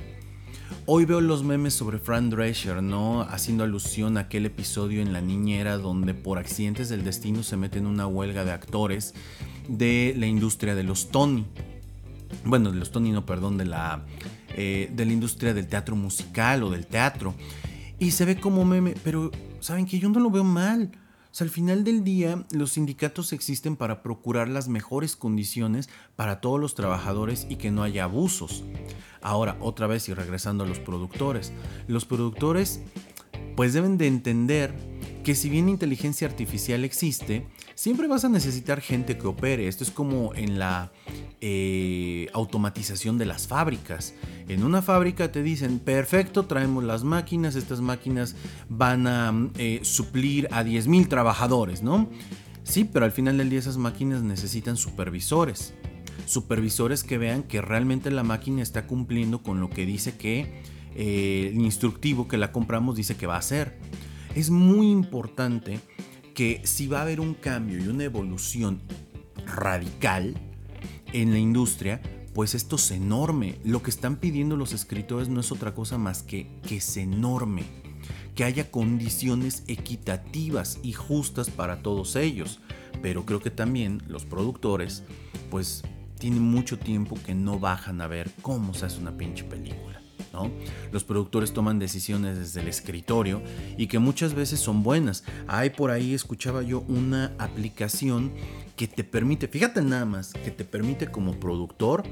Hoy 0.86 1.06
veo 1.06 1.20
los 1.20 1.44
memes 1.44 1.74
sobre 1.74 2.00
Fran 2.00 2.30
Drescher, 2.30 2.82
¿no? 2.82 3.22
Haciendo 3.22 3.64
alusión 3.64 4.18
a 4.18 4.22
aquel 4.22 4.46
episodio 4.46 5.02
en 5.02 5.12
La 5.12 5.20
Niñera 5.20 5.78
donde 5.78 6.14
por 6.14 6.38
accidentes 6.38 6.88
del 6.88 7.04
destino 7.04 7.44
se 7.44 7.58
mete 7.58 7.80
en 7.80 7.88
una 7.88 8.08
huelga 8.08 8.46
de 8.46 8.52
actores 8.52 9.14
de 9.68 10.16
la 10.18 10.28
industria 10.28 10.76
de 10.76 10.84
los 10.84 11.10
Tony. 11.12 11.46
Bueno, 12.46 12.72
de 12.72 12.78
los 12.78 12.92
Tony, 12.92 13.12
no, 13.12 13.26
perdón, 13.26 13.58
de 13.58 13.66
la, 13.66 14.06
eh, 14.56 14.90
de 14.94 15.06
la 15.06 15.12
industria 15.12 15.54
del 15.54 15.68
teatro 15.68 15.96
musical 15.96 16.64
o 16.64 16.70
del 16.70 16.88
teatro. 16.88 17.36
Y 18.00 18.12
se 18.12 18.26
ve 18.26 18.40
como 18.40 18.64
meme, 18.64 18.94
pero 19.04 19.32
¿saben 19.60 19.86
que 19.86 20.00
Yo 20.00 20.10
no 20.10 20.20
lo 20.20 20.30
veo 20.30 20.44
mal. 20.44 20.92
Al 21.39 21.50
final 21.50 21.84
del 21.84 22.04
día, 22.04 22.45
los 22.52 22.71
sindicatos 22.71 23.32
existen 23.32 23.76
para 23.76 24.02
procurar 24.02 24.47
las 24.47 24.69
mejores 24.69 25.15
condiciones 25.15 25.88
para 26.15 26.41
todos 26.41 26.60
los 26.60 26.73
trabajadores 26.73 27.45
y 27.47 27.58
que 27.58 27.69
no 27.69 27.84
haya 27.84 28.06
abusos. 28.06 28.63
Ahora, 29.21 29.56
otra 29.60 29.86
vez 29.86 30.10
y 30.10 30.15
regresando 30.15 30.63
a 30.63 30.67
los 30.67 30.80
productores. 30.80 31.54
Los 31.88 32.06
productores 32.06 32.82
pues 33.56 33.73
deben 33.73 33.97
de 33.97 34.08
entender 34.08 34.73
que 35.23 35.36
si 35.36 35.50
bien 35.50 35.67
inteligencia 35.67 36.26
artificial 36.26 36.86
existe, 36.86 37.45
siempre 37.76 38.08
vas 38.08 38.23
a 38.23 38.30
necesitar 38.30 38.80
gente 38.80 39.17
que 39.17 39.28
opere. 39.28 39.67
Esto 39.67 39.84
es 39.84 39.91
como 39.91 40.34
en 40.36 40.58
la 40.58 40.93
eh, 41.41 42.30
automatización 42.34 43.17
de 43.17 43.26
las 43.26 43.45
fábricas. 43.45 44.13
En 44.47 44.63
una 44.63 44.82
fábrica 44.82 45.30
te 45.32 45.43
dicen, 45.43 45.80
perfecto, 45.80 46.45
traemos 46.45 46.86
las 46.86 47.04
máquinas, 47.04 47.56
estas 47.56 47.82
máquinas 47.82 48.36
van 48.69 49.06
a 49.06 49.50
eh, 49.58 49.82
suplir 49.84 50.47
a 50.52 50.63
10.000 50.63 51.10
trabajadores, 51.10 51.84
¿no? 51.84 52.10
Sí, 52.63 52.86
pero 52.86 53.04
al 53.04 53.12
final 53.12 53.38
del 53.38 53.50
día 53.50 53.60
esas 53.60 53.78
máquinas 53.78 54.23
necesitan 54.23 54.78
supervisores. 54.78 55.73
Supervisores 56.26 57.04
que 57.04 57.17
vean 57.17 57.43
que 57.43 57.62
realmente 57.62 58.12
la 58.12 58.23
máquina 58.23 58.62
está 58.62 58.88
cumpliendo 58.88 59.43
con 59.43 59.60
lo 59.60 59.69
que 59.69 59.86
dice 59.86 60.17
que 60.17 60.63
eh, 61.00 61.52
el 61.54 61.62
instructivo 61.62 62.28
que 62.28 62.38
la 62.38 62.52
compramos 62.52 62.96
dice 62.96 63.16
que 63.16 63.28
va 63.28 63.36
a 63.36 63.40
hacer. 63.40 63.78
Es 64.34 64.50
muy 64.50 64.90
importante 64.90 65.80
que 66.34 66.62
si 66.64 66.88
va 66.88 67.00
a 67.00 67.02
haber 67.04 67.20
un 67.20 67.36
cambio 67.36 67.78
y 67.78 67.88
una 67.88 68.04
evolución 68.04 68.82
radical 69.46 70.36
en 71.14 71.32
la 71.32 71.38
industria, 71.38 72.02
pues 72.34 72.56
esto 72.56 72.78
es 72.78 72.90
enorme. 72.90 73.60
Lo 73.64 73.84
que 73.84 73.92
están 73.92 74.16
pidiendo 74.16 74.58
los 74.58 74.74
escritores 74.74 75.30
no 75.30 75.40
es 75.40 75.52
otra 75.52 75.76
cosa 75.76 76.00
más 76.00 76.24
que 76.24 76.60
que 76.68 76.82
se 76.82 77.02
enorme, 77.02 77.62
que 78.34 78.44
haya 78.44 78.72
condiciones 78.72 79.66
equitativas 79.68 80.80
y 80.82 80.94
justas 80.94 81.52
para 81.52 81.84
todos 81.84 82.16
ellos. 82.16 82.60
Pero 83.04 83.24
creo 83.24 83.40
que 83.40 83.52
también 83.52 84.02
los 84.08 84.26
productores, 84.26 85.04
pues 85.52 85.84
tienen 86.18 86.42
mucho 86.42 86.80
tiempo 86.80 87.16
que 87.24 87.36
no 87.36 87.60
bajan 87.60 88.02
a 88.02 88.08
ver 88.08 88.32
cómo 88.42 88.74
se 88.74 88.88
hace 88.88 89.00
una 89.00 89.16
pinche 89.16 89.44
película. 89.44 90.02
Los 90.91 91.04
productores 91.04 91.54
toman 91.54 91.80
decisiones 91.80 92.38
desde 92.38 92.62
el 92.62 92.67
escritorio 92.67 93.41
y 93.78 93.88
que 93.88 94.00
muchas 94.00 94.34
veces 94.34 94.60
son 94.60 94.84
buenas. 94.84 95.23
Hay 95.47 95.71
por 95.71 95.91
ahí, 95.91 96.13
escuchaba 96.13 96.62
yo, 96.62 96.82
una 96.88 97.34
aplicación 97.38 98.32
que 98.78 98.88
te 98.88 99.04
permite, 99.04 99.48
fíjate 99.48 99.82
nada 99.82 100.06
más, 100.06 100.34
que 100.34 100.52
te 100.52 100.63
permite 100.63 101.08
como 101.08 101.40
productor 101.40 102.04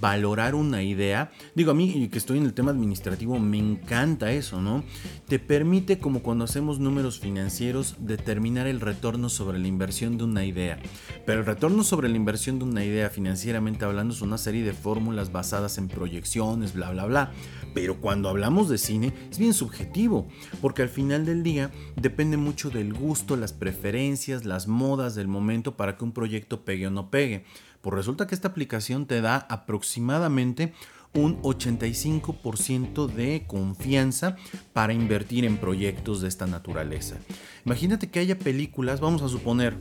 valorar 0.00 0.54
una 0.54 0.82
idea. 0.82 1.32
Digo, 1.54 1.70
a 1.70 1.74
mí 1.74 2.08
que 2.08 2.18
estoy 2.18 2.38
en 2.38 2.44
el 2.44 2.52
tema 2.52 2.70
administrativo, 2.70 3.38
me 3.38 3.58
encanta 3.58 4.30
eso, 4.30 4.60
¿no? 4.60 4.84
Te 5.26 5.38
permite, 5.38 5.98
como 5.98 6.22
cuando 6.22 6.44
hacemos 6.44 6.78
números 6.78 7.18
financieros, 7.18 7.96
determinar 7.98 8.66
el 8.66 8.80
retorno 8.80 9.30
sobre 9.30 9.58
la 9.58 9.66
inversión 9.66 10.18
de 10.18 10.24
una 10.24 10.44
idea. 10.44 10.78
Pero 11.24 11.40
el 11.40 11.46
retorno 11.46 11.82
sobre 11.82 12.10
la 12.10 12.16
inversión 12.16 12.58
de 12.58 12.66
una 12.66 12.84
idea, 12.84 13.08
financieramente 13.08 13.86
hablando, 13.86 14.12
es 14.12 14.20
una 14.20 14.36
serie 14.36 14.62
de 14.62 14.74
fórmulas 14.74 15.32
basadas 15.32 15.78
en 15.78 15.88
proyecciones, 15.88 16.74
bla, 16.74 16.90
bla, 16.90 17.06
bla. 17.06 17.32
Pero 17.72 18.00
cuando 18.00 18.28
hablamos 18.28 18.68
de 18.68 18.78
cine 18.78 19.14
es 19.30 19.38
bien 19.38 19.54
subjetivo, 19.54 20.28
porque 20.60 20.82
al 20.82 20.88
final 20.88 21.24
del 21.24 21.42
día 21.42 21.70
depende 21.96 22.36
mucho 22.36 22.68
del 22.68 22.92
gusto, 22.92 23.36
las 23.36 23.52
preferencias, 23.52 24.44
las 24.44 24.68
modas 24.68 25.14
del 25.14 25.28
momento 25.28 25.76
para 25.76 25.96
que 25.96 26.04
un 26.04 26.09
proyecto 26.12 26.64
pegue 26.64 26.86
o 26.86 26.90
no 26.90 27.10
pegue. 27.10 27.44
Pues 27.80 27.94
resulta 27.94 28.26
que 28.26 28.34
esta 28.34 28.48
aplicación 28.48 29.06
te 29.06 29.20
da 29.20 29.36
aproximadamente 29.36 30.72
un 31.14 31.42
85% 31.42 33.06
de 33.06 33.44
confianza 33.46 34.36
para 34.72 34.92
invertir 34.92 35.44
en 35.44 35.56
proyectos 35.56 36.20
de 36.20 36.28
esta 36.28 36.46
naturaleza. 36.46 37.16
Imagínate 37.64 38.10
que 38.10 38.20
haya 38.20 38.38
películas, 38.38 39.00
vamos 39.00 39.22
a 39.22 39.28
suponer, 39.28 39.76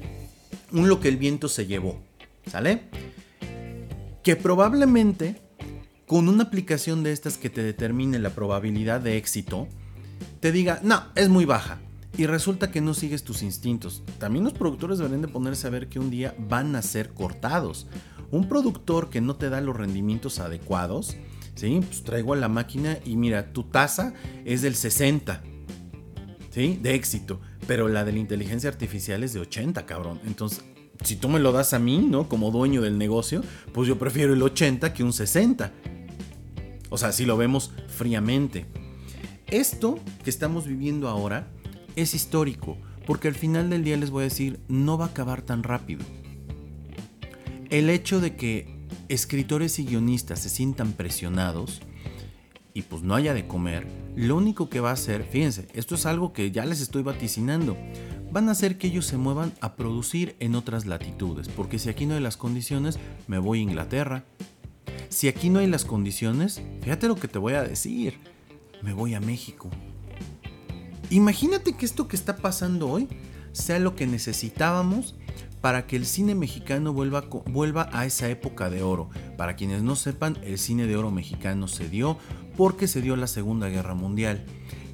un 0.71 0.89
lo 0.89 0.99
que 0.99 1.07
el 1.07 1.17
viento 1.17 1.47
se 1.47 1.67
llevó, 1.67 2.01
¿sale? 2.47 2.83
Que 4.23 4.35
probablemente 4.35 5.41
con 6.07 6.27
una 6.27 6.43
aplicación 6.43 7.03
de 7.03 7.11
estas 7.11 7.37
que 7.37 7.51
te 7.51 7.61
determine 7.61 8.17
la 8.17 8.31
probabilidad 8.31 8.99
de 8.99 9.17
éxito, 9.17 9.67
te 10.39 10.51
diga, 10.51 10.79
no, 10.81 11.03
es 11.15 11.29
muy 11.29 11.45
baja. 11.45 11.79
Y 12.17 12.25
resulta 12.25 12.71
que 12.71 12.81
no 12.81 12.93
sigues 12.93 13.23
tus 13.23 13.43
instintos. 13.43 14.03
También 14.17 14.43
los 14.43 14.53
productores 14.53 14.97
deberían 14.97 15.21
de 15.21 15.27
ponerse 15.27 15.67
a 15.67 15.69
ver 15.69 15.87
que 15.87 15.99
un 15.99 16.09
día 16.09 16.35
van 16.37 16.75
a 16.75 16.81
ser 16.81 17.13
cortados. 17.13 17.87
Un 18.31 18.49
productor 18.49 19.09
que 19.09 19.21
no 19.21 19.35
te 19.35 19.49
da 19.49 19.61
los 19.61 19.75
rendimientos 19.75 20.39
adecuados, 20.39 21.15
¿sí? 21.55 21.81
Pues 21.85 22.03
traigo 22.03 22.33
a 22.33 22.37
la 22.37 22.49
máquina 22.49 22.99
y 23.05 23.15
mira, 23.15 23.53
tu 23.53 23.63
tasa 23.63 24.13
es 24.45 24.61
del 24.61 24.75
60, 24.75 25.41
¿sí? 26.49 26.79
De 26.81 26.95
éxito. 26.95 27.39
Pero 27.67 27.87
la 27.87 28.03
de 28.03 28.11
la 28.11 28.19
inteligencia 28.19 28.69
artificial 28.69 29.23
es 29.23 29.33
de 29.33 29.39
80, 29.39 29.85
cabrón. 29.85 30.19
Entonces, 30.25 30.63
si 31.03 31.15
tú 31.15 31.29
me 31.29 31.39
lo 31.39 31.51
das 31.51 31.73
a 31.73 31.79
mí, 31.79 31.99
¿no? 31.99 32.27
Como 32.27 32.51
dueño 32.51 32.81
del 32.81 32.97
negocio, 32.97 33.43
pues 33.73 33.87
yo 33.87 33.97
prefiero 33.97 34.33
el 34.33 34.41
80 34.41 34.93
que 34.93 35.03
un 35.03 35.13
60. 35.13 35.71
O 36.89 36.97
sea, 36.97 37.11
si 37.11 37.25
lo 37.25 37.37
vemos 37.37 37.71
fríamente. 37.87 38.65
Esto 39.47 39.99
que 40.23 40.29
estamos 40.29 40.67
viviendo 40.67 41.07
ahora 41.07 41.47
es 41.95 42.13
histórico, 42.13 42.77
porque 43.05 43.27
al 43.27 43.35
final 43.35 43.69
del 43.69 43.83
día 43.83 43.97
les 43.97 44.11
voy 44.11 44.21
a 44.21 44.23
decir, 44.25 44.59
no 44.67 44.97
va 44.97 45.05
a 45.05 45.09
acabar 45.09 45.41
tan 45.41 45.63
rápido. 45.63 46.05
El 47.69 47.89
hecho 47.89 48.19
de 48.19 48.35
que 48.35 48.67
escritores 49.07 49.79
y 49.79 49.85
guionistas 49.85 50.39
se 50.39 50.49
sientan 50.49 50.93
presionados 50.93 51.81
y 52.73 52.83
pues 52.83 53.03
no 53.03 53.15
haya 53.15 53.33
de 53.33 53.47
comer, 53.47 53.87
lo 54.15 54.35
único 54.35 54.69
que 54.69 54.79
va 54.79 54.91
a 54.91 54.93
hacer, 54.93 55.23
fíjense, 55.23 55.67
esto 55.73 55.95
es 55.95 56.05
algo 56.05 56.33
que 56.33 56.51
ya 56.51 56.65
les 56.65 56.81
estoy 56.81 57.03
vaticinando, 57.03 57.77
van 58.31 58.47
a 58.49 58.51
hacer 58.51 58.77
que 58.77 58.87
ellos 58.87 59.05
se 59.05 59.17
muevan 59.17 59.53
a 59.61 59.75
producir 59.75 60.35
en 60.39 60.55
otras 60.55 60.85
latitudes, 60.85 61.47
porque 61.49 61.79
si 61.79 61.89
aquí 61.89 62.05
no 62.05 62.15
hay 62.15 62.21
las 62.21 62.37
condiciones, 62.37 62.99
me 63.27 63.39
voy 63.39 63.59
a 63.59 63.63
Inglaterra, 63.63 64.25
si 65.09 65.27
aquí 65.27 65.49
no 65.49 65.59
hay 65.59 65.67
las 65.67 65.85
condiciones, 65.85 66.61
fíjate 66.81 67.07
lo 67.07 67.15
que 67.15 67.27
te 67.27 67.39
voy 67.39 67.53
a 67.53 67.63
decir. 67.63 68.19
Me 68.81 68.93
voy 68.93 69.15
a 69.15 69.19
México. 69.19 69.69
Imagínate 71.09 71.73
que 71.73 71.85
esto 71.85 72.07
que 72.07 72.15
está 72.15 72.37
pasando 72.37 72.87
hoy 72.87 73.07
sea 73.51 73.79
lo 73.79 73.95
que 73.95 74.05
necesitábamos 74.05 75.15
para 75.59 75.87
que 75.87 75.95
el 75.95 76.05
cine 76.05 76.35
mexicano 76.35 76.93
vuelva, 76.93 77.25
vuelva 77.47 77.89
a 77.91 78.05
esa 78.05 78.29
época 78.29 78.69
de 78.69 78.83
oro. 78.83 79.09
Para 79.35 79.55
quienes 79.55 79.81
no 79.81 79.95
sepan, 79.95 80.37
el 80.43 80.59
cine 80.59 80.85
de 80.85 80.95
oro 80.95 81.11
mexicano 81.11 81.67
se 81.67 81.89
dio 81.89 82.17
porque 82.55 82.87
se 82.87 83.01
dio 83.01 83.15
la 83.15 83.27
Segunda 83.27 83.69
Guerra 83.69 83.95
Mundial. 83.95 84.45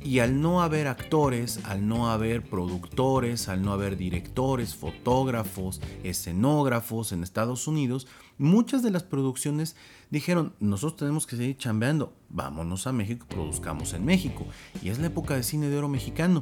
Y 0.04 0.20
al 0.20 0.40
no 0.40 0.62
haber 0.62 0.88
actores, 0.88 1.60
al 1.66 1.88
no 1.88 2.10
haber 2.12 2.44
productores, 2.44 3.50
al 3.50 3.62
no 3.64 3.74
haber 3.74 3.98
directores, 3.98 4.76
fotógrafos, 4.76 5.82
escenógrafos 6.04 7.12
en 7.12 7.24
Estados 7.24 7.68
Unidos, 7.68 8.08
muchas 8.38 8.84
de 8.84 8.92
las 8.92 9.04
producciones 9.04 9.76
dijeron, 10.10 10.54
nosotros 10.60 10.98
tenemos 10.98 11.28
que 11.28 11.38
seguir 11.38 11.58
chambeando, 11.58 12.14
vámonos 12.30 12.88
a 12.88 12.92
México, 12.92 13.26
produzcamos 13.30 13.94
en 13.94 14.06
México. 14.06 14.46
Y 14.82 14.90
es 14.90 15.00
la 15.00 15.08
época 15.08 15.36
de 15.36 15.44
cine 15.44 15.70
de 15.70 15.78
oro 15.78 15.90
mexicano. 15.90 16.42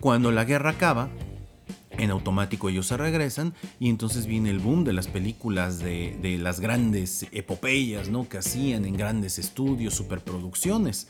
Cuando 0.00 0.30
la 0.32 0.44
guerra 0.44 0.70
acaba, 0.70 1.10
en 1.90 2.10
automático 2.10 2.68
ellos 2.68 2.86
se 2.86 2.96
regresan 2.96 3.54
y 3.78 3.90
entonces 3.90 4.26
viene 4.26 4.50
el 4.50 4.60
boom 4.60 4.84
de 4.84 4.92
las 4.92 5.08
películas 5.08 5.78
de, 5.78 6.18
de 6.22 6.38
las 6.38 6.60
grandes 6.60 7.26
epopeyas, 7.32 8.08
¿no? 8.08 8.28
Que 8.28 8.38
hacían 8.38 8.84
en 8.84 8.96
grandes 8.96 9.38
estudios, 9.38 9.94
superproducciones. 9.94 11.08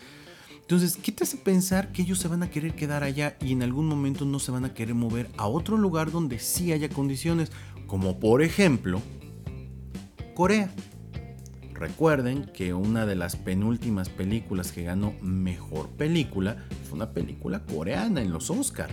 Entonces, 0.61 0.97
¿qué 0.97 1.13
te 1.13 1.25
hace 1.25 1.37
pensar 1.37 1.93
que 1.93 2.03
ellos 2.03 2.19
se 2.19 2.29
van 2.29 2.43
a 2.43 2.51
querer 2.51 2.75
quedar 2.75 3.03
allá 3.05 3.37
y 3.41 3.53
en 3.53 3.63
algún 3.63 3.87
momento 3.87 4.25
no 4.25 4.39
se 4.39 4.53
van 4.53 4.65
a 4.65 4.75
querer 4.75 4.95
mover 4.95 5.29
a 5.37 5.47
otro 5.47 5.77
lugar 5.77 6.11
donde 6.11 6.39
sí 6.39 6.73
haya 6.73 6.89
condiciones? 6.89 7.51
Como 7.87 8.19
por 8.19 8.43
ejemplo, 8.43 9.03
Corea. 10.35 10.71
Recuerden 11.75 12.45
que 12.45 12.75
una 12.75 13.07
de 13.07 13.17
las 13.17 13.37
penúltimas 13.37 14.09
películas 14.09 14.73
que 14.73 14.85
ganó 14.85 15.15
mejor 15.21 15.89
película 15.91 16.65
fue 16.85 16.97
una 16.97 17.11
película 17.11 17.65
coreana 17.65 18.23
en 18.23 18.33
los 18.33 18.51
Oscar. 18.51 18.91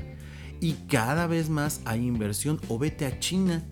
Y 0.60 0.74
cada 0.88 1.28
vez 1.28 1.50
más 1.50 1.82
hay 1.86 2.06
inversión 2.06 2.60
o 2.68 2.80
vete 2.80 3.06
a 3.06 3.20
China. 3.20 3.64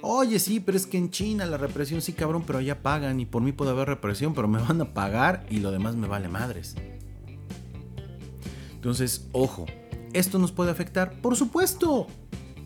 Oye, 0.00 0.38
sí, 0.38 0.60
pero 0.60 0.76
es 0.76 0.86
que 0.86 0.96
en 0.96 1.10
China 1.10 1.44
la 1.44 1.56
represión 1.56 2.00
sí, 2.00 2.12
cabrón, 2.12 2.44
pero 2.46 2.60
allá 2.60 2.82
pagan 2.82 3.20
y 3.20 3.26
por 3.26 3.42
mí 3.42 3.52
puede 3.52 3.72
haber 3.72 3.88
represión, 3.88 4.32
pero 4.32 4.48
me 4.48 4.58
van 4.68 4.80
a 4.80 4.94
pagar 4.94 5.44
y 5.50 5.58
lo 5.58 5.70
demás 5.70 5.96
me 5.96 6.08
vale 6.08 6.28
madres. 6.28 6.76
Entonces, 8.74 9.28
ojo, 9.32 9.66
¿esto 10.12 10.38
nos 10.38 10.52
puede 10.52 10.70
afectar? 10.70 11.20
Por 11.20 11.36
supuesto, 11.36 12.06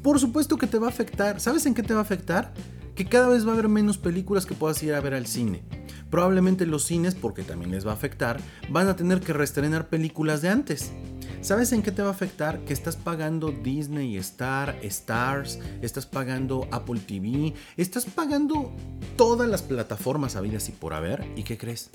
por 0.03 0.21
supuesto 0.21 0.57
que 0.57 0.67
te 0.67 0.79
va 0.79 0.87
a 0.87 0.91
afectar. 0.91 1.41
¿Sabes 1.41 1.65
en 1.67 1.75
qué 1.75 1.83
te 1.83 1.95
va 1.95 2.01
a 2.01 2.03
afectar? 2.03 2.53
Que 2.95 3.07
cada 3.07 3.29
vez 3.29 3.47
va 3.47 3.51
a 3.51 3.55
haber 3.55 3.69
menos 3.69 3.99
películas 3.99 4.47
que 4.47 4.55
puedas 4.55 4.83
ir 4.83 4.95
a 4.95 5.01
ver 5.01 5.15
al 5.15 5.27
cine. 5.27 5.63
Probablemente 6.11 6.67
los 6.67 6.85
cines, 6.85 7.15
porque 7.15 7.43
también 7.43 7.71
les 7.71 7.87
va 7.87 7.93
a 7.93 7.95
afectar, 7.95 8.39
van 8.69 8.89
a 8.89 8.97
tener 8.97 9.21
que 9.21 9.33
reestrenar 9.33 9.89
películas 9.89 10.43
de 10.43 10.51
antes. 10.51 10.93
¿Sabes 11.41 11.73
en 11.73 11.83
qué 11.83 11.91
te 11.91 12.03
va 12.03 12.09
a 12.09 12.13
afectar? 12.13 12.61
Que 12.65 12.73
estás 12.73 12.97
pagando 12.97 13.51
Disney, 13.51 14.17
Star, 14.19 14.79
Stars, 14.83 15.59
estás 15.81 16.07
pagando 16.07 16.69
Apple 16.71 17.01
TV, 17.01 17.55
estás 17.77 18.05
pagando 18.05 18.73
todas 19.17 19.49
las 19.49 19.63
plataformas 19.63 20.37
habidas 20.37 20.69
y 20.69 20.73
por 20.73 20.95
haber. 20.95 21.27
¿Y 21.35 21.43
qué 21.43 21.59
crees? 21.59 21.91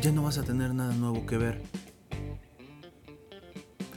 Ya 0.00 0.12
no 0.12 0.22
vas 0.22 0.38
a 0.38 0.44
tener 0.44 0.74
nada 0.74 0.94
nuevo 0.94 1.26
que 1.26 1.38
ver. 1.38 1.62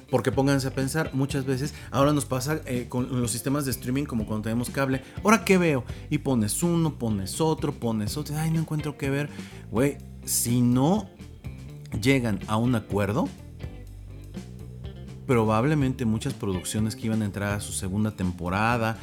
Porque 0.10 0.32
pónganse 0.32 0.68
a 0.68 0.72
pensar, 0.72 1.12
muchas 1.14 1.45
veces, 1.45 1.74
ahora 1.91 2.14
nos 2.14 2.26
pasa 2.26 2.62
eh, 2.66 2.88
con 2.89 3.22
los 3.22 3.32
sistemas 3.32 3.66
de 3.66 3.72
streaming 3.72 4.05
como 4.05 4.26
cuando 4.26 4.43
tenemos 4.43 4.70
cable. 4.70 5.03
¿Ahora 5.24 5.45
qué 5.45 5.57
veo? 5.57 5.84
Y 6.10 6.20
pones 6.20 6.64
uno, 6.64 6.97
pones 6.97 7.39
otro, 7.41 7.74
pones 7.74 8.18
otro. 8.18 8.38
Ay, 8.38 8.51
no 8.51 8.60
encuentro 8.60 8.97
qué 8.97 9.10
ver. 9.10 9.30
Güey, 9.72 9.97
si 10.26 10.62
no 10.62 11.10
llegan 12.01 12.39
a 12.47 12.57
un 12.57 12.76
acuerdo, 12.76 13.28
probablemente 15.28 16.05
muchas 16.05 16.34
producciones 16.34 16.95
que 16.95 17.05
iban 17.05 17.22
a 17.22 17.26
entrar 17.26 17.53
a 17.53 17.62
su 17.62 17.72
segunda 17.72 18.12
temporada, 18.12 18.97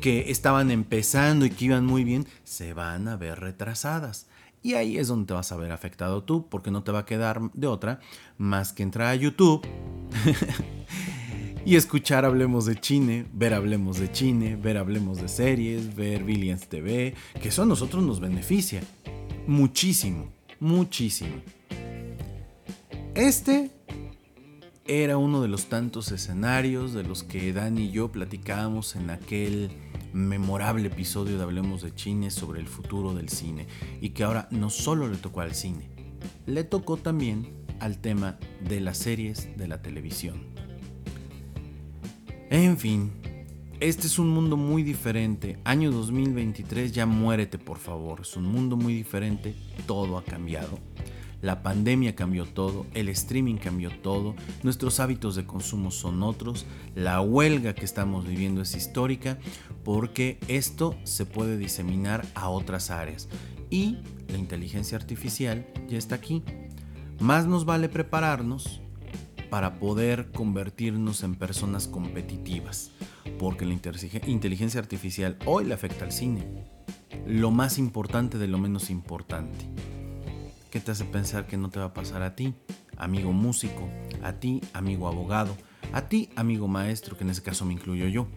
que 0.00 0.30
estaban 0.30 0.70
empezando 0.70 1.46
y 1.46 1.50
que 1.50 1.66
iban 1.66 1.86
muy 1.86 2.04
bien, 2.04 2.26
se 2.44 2.74
van 2.74 3.08
a 3.08 3.16
ver 3.16 3.40
retrasadas. 3.40 4.26
Y 4.62 4.74
ahí 4.74 4.98
es 4.98 5.08
donde 5.08 5.28
te 5.28 5.32
vas 5.32 5.52
a 5.52 5.56
ver 5.56 5.72
afectado 5.72 6.22
tú, 6.22 6.48
porque 6.48 6.70
no 6.70 6.82
te 6.82 6.92
va 6.92 7.00
a 7.00 7.06
quedar 7.06 7.40
de 7.54 7.66
otra 7.66 8.00
más 8.40 8.72
que 8.72 8.82
entrar 8.82 9.08
a 9.08 9.14
YouTube 9.14 9.60
y 11.66 11.76
escuchar 11.76 12.24
Hablemos 12.24 12.64
de 12.64 12.80
Chine, 12.80 13.26
ver 13.34 13.52
Hablemos 13.52 14.00
de 14.00 14.10
Chine, 14.10 14.56
ver 14.56 14.78
Hablemos 14.78 15.20
de 15.20 15.28
series, 15.28 15.94
ver 15.94 16.24
Billions 16.24 16.66
TV, 16.66 17.14
que 17.40 17.50
eso 17.50 17.62
a 17.62 17.66
nosotros 17.66 18.02
nos 18.02 18.18
beneficia 18.18 18.80
muchísimo, 19.46 20.32
muchísimo. 20.58 21.34
Este 23.14 23.70
era 24.86 25.18
uno 25.18 25.42
de 25.42 25.48
los 25.48 25.66
tantos 25.66 26.10
escenarios 26.10 26.94
de 26.94 27.02
los 27.02 27.22
que 27.22 27.52
Dani 27.52 27.84
y 27.84 27.90
yo 27.90 28.10
platicábamos 28.10 28.96
en 28.96 29.10
aquel 29.10 29.70
memorable 30.14 30.88
episodio 30.88 31.36
de 31.36 31.42
Hablemos 31.42 31.82
de 31.82 31.92
Cine 31.94 32.30
sobre 32.30 32.60
el 32.60 32.68
futuro 32.68 33.12
del 33.12 33.28
cine 33.28 33.66
y 34.00 34.10
que 34.10 34.24
ahora 34.24 34.48
no 34.50 34.70
solo 34.70 35.08
le 35.08 35.18
tocó 35.18 35.42
al 35.42 35.54
cine, 35.54 35.90
le 36.46 36.64
tocó 36.64 36.96
también 36.96 37.59
al 37.80 37.98
tema 37.98 38.38
de 38.66 38.80
las 38.80 38.98
series 38.98 39.56
de 39.56 39.68
la 39.68 39.82
televisión. 39.82 40.42
En 42.50 42.78
fin, 42.78 43.12
este 43.80 44.06
es 44.06 44.18
un 44.18 44.28
mundo 44.28 44.56
muy 44.56 44.82
diferente. 44.82 45.58
Año 45.64 45.90
2023, 45.90 46.92
ya 46.92 47.06
muérete 47.06 47.58
por 47.58 47.78
favor. 47.78 48.20
Es 48.20 48.36
un 48.36 48.44
mundo 48.44 48.76
muy 48.76 48.94
diferente, 48.94 49.54
todo 49.86 50.18
ha 50.18 50.24
cambiado. 50.24 50.78
La 51.42 51.62
pandemia 51.62 52.14
cambió 52.14 52.44
todo, 52.44 52.86
el 52.92 53.08
streaming 53.08 53.56
cambió 53.56 53.90
todo, 54.02 54.34
nuestros 54.62 55.00
hábitos 55.00 55.36
de 55.36 55.46
consumo 55.46 55.90
son 55.90 56.22
otros, 56.22 56.66
la 56.94 57.22
huelga 57.22 57.74
que 57.74 57.86
estamos 57.86 58.26
viviendo 58.26 58.60
es 58.60 58.74
histórica 58.76 59.38
porque 59.82 60.38
esto 60.48 60.98
se 61.04 61.24
puede 61.24 61.56
diseminar 61.56 62.26
a 62.34 62.50
otras 62.50 62.90
áreas 62.90 63.30
y 63.70 63.96
la 64.28 64.36
inteligencia 64.36 64.98
artificial 64.98 65.66
ya 65.88 65.96
está 65.96 66.16
aquí. 66.16 66.42
Más 67.20 67.46
nos 67.46 67.66
vale 67.66 67.90
prepararnos 67.90 68.80
para 69.50 69.78
poder 69.78 70.32
convertirnos 70.32 71.22
en 71.22 71.34
personas 71.34 71.86
competitivas, 71.86 72.92
porque 73.38 73.66
la 73.66 73.74
inteligencia 74.26 74.80
artificial 74.80 75.36
hoy 75.44 75.66
le 75.66 75.74
afecta 75.74 76.06
al 76.06 76.12
cine. 76.12 76.64
Lo 77.26 77.50
más 77.50 77.76
importante 77.76 78.38
de 78.38 78.48
lo 78.48 78.56
menos 78.56 78.88
importante. 78.88 79.66
¿Qué 80.70 80.80
te 80.80 80.92
hace 80.92 81.04
pensar 81.04 81.46
que 81.46 81.58
no 81.58 81.68
te 81.68 81.78
va 81.78 81.86
a 81.86 81.92
pasar 81.92 82.22
a 82.22 82.34
ti, 82.34 82.54
amigo 82.96 83.32
músico, 83.32 83.90
a 84.22 84.32
ti, 84.32 84.62
amigo 84.72 85.06
abogado, 85.06 85.54
a 85.92 86.08
ti, 86.08 86.30
amigo 86.36 86.68
maestro, 86.68 87.18
que 87.18 87.24
en 87.24 87.30
ese 87.30 87.42
caso 87.42 87.66
me 87.66 87.74
incluyo 87.74 88.08
yo? 88.08 88.28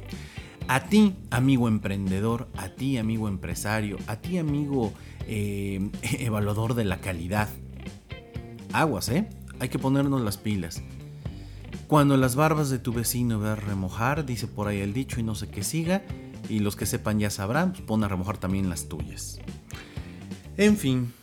A 0.67 0.81
ti, 0.83 1.15
amigo 1.29 1.69
emprendedor, 1.69 2.49
a 2.57 2.67
ti, 2.67 2.97
amigo 2.97 3.29
empresario, 3.29 3.95
a 4.07 4.17
ti, 4.17 4.39
amigo 4.39 4.91
eh, 5.25 5.89
evaluador 6.19 6.73
de 6.73 6.83
la 6.83 6.99
calidad. 6.99 7.47
Aguas, 8.73 9.07
¿eh? 9.09 9.29
Hay 9.59 9.69
que 9.69 9.79
ponernos 9.79 10.21
las 10.21 10.37
pilas. 10.37 10.81
Cuando 11.87 12.17
las 12.17 12.35
barbas 12.35 12.71
de 12.71 12.79
tu 12.79 12.91
vecino 12.91 13.39
veas 13.39 13.63
remojar, 13.63 14.25
dice 14.25 14.47
por 14.47 14.67
ahí 14.67 14.79
el 14.79 14.93
dicho 14.93 15.19
y 15.19 15.23
no 15.23 15.35
sé 15.35 15.47
qué 15.47 15.63
siga, 15.63 16.03
y 16.49 16.59
los 16.59 16.75
que 16.75 16.87
sepan 16.87 17.19
ya 17.19 17.29
sabrán, 17.29 17.71
pues 17.71 17.83
pon 17.83 18.03
a 18.03 18.07
remojar 18.07 18.37
también 18.37 18.69
las 18.69 18.89
tuyas. 18.89 19.39
En 20.57 20.75
fin, 20.75 21.13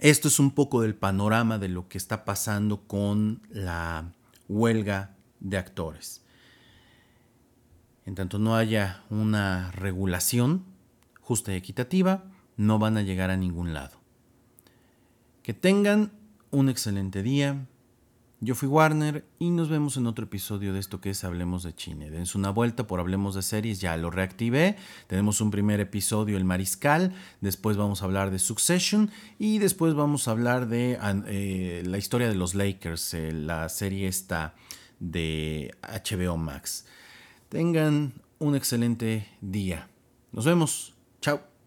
esto 0.00 0.26
es 0.26 0.40
un 0.40 0.50
poco 0.50 0.82
del 0.82 0.96
panorama 0.96 1.58
de 1.58 1.68
lo 1.68 1.88
que 1.88 1.96
está 1.96 2.24
pasando 2.24 2.82
con 2.88 3.40
la 3.50 4.12
huelga 4.48 5.14
de 5.38 5.58
actores. 5.58 6.22
En 8.04 8.16
tanto 8.16 8.40
no 8.40 8.56
haya 8.56 9.04
una 9.10 9.70
regulación 9.70 10.64
justa 11.20 11.52
y 11.52 11.56
equitativa, 11.56 12.24
no 12.56 12.78
van 12.80 12.96
a 12.96 13.02
llegar 13.02 13.30
a 13.30 13.36
ningún 13.36 13.74
lado. 13.74 14.00
Que 15.42 15.54
tengan 15.54 16.17
un 16.50 16.68
excelente 16.68 17.22
día. 17.22 17.66
Yo 18.40 18.54
fui 18.54 18.68
Warner 18.68 19.24
y 19.40 19.50
nos 19.50 19.68
vemos 19.68 19.96
en 19.96 20.06
otro 20.06 20.26
episodio 20.26 20.72
de 20.72 20.78
esto 20.78 21.00
que 21.00 21.10
es 21.10 21.24
Hablemos 21.24 21.64
de 21.64 21.74
Chine. 21.74 22.08
Dense 22.08 22.38
una 22.38 22.50
vuelta 22.50 22.86
por 22.86 23.00
Hablemos 23.00 23.34
de 23.34 23.42
Series, 23.42 23.80
ya 23.80 23.96
lo 23.96 24.10
reactivé. 24.10 24.76
Tenemos 25.08 25.40
un 25.40 25.50
primer 25.50 25.80
episodio, 25.80 26.36
El 26.36 26.44
Mariscal. 26.44 27.14
Después 27.40 27.76
vamos 27.76 28.00
a 28.00 28.04
hablar 28.04 28.30
de 28.30 28.38
Succession. 28.38 29.10
Y 29.40 29.58
después 29.58 29.94
vamos 29.94 30.28
a 30.28 30.30
hablar 30.30 30.68
de 30.68 30.98
eh, 31.26 31.82
la 31.84 31.98
historia 31.98 32.28
de 32.28 32.36
los 32.36 32.54
Lakers, 32.54 33.14
eh, 33.14 33.32
la 33.32 33.68
serie 33.68 34.06
esta 34.06 34.54
de 35.00 35.74
HBO 35.82 36.36
Max. 36.36 36.86
Tengan 37.48 38.12
un 38.38 38.54
excelente 38.54 39.26
día. 39.40 39.88
Nos 40.30 40.44
vemos. 40.44 40.94
Chao. 41.20 41.57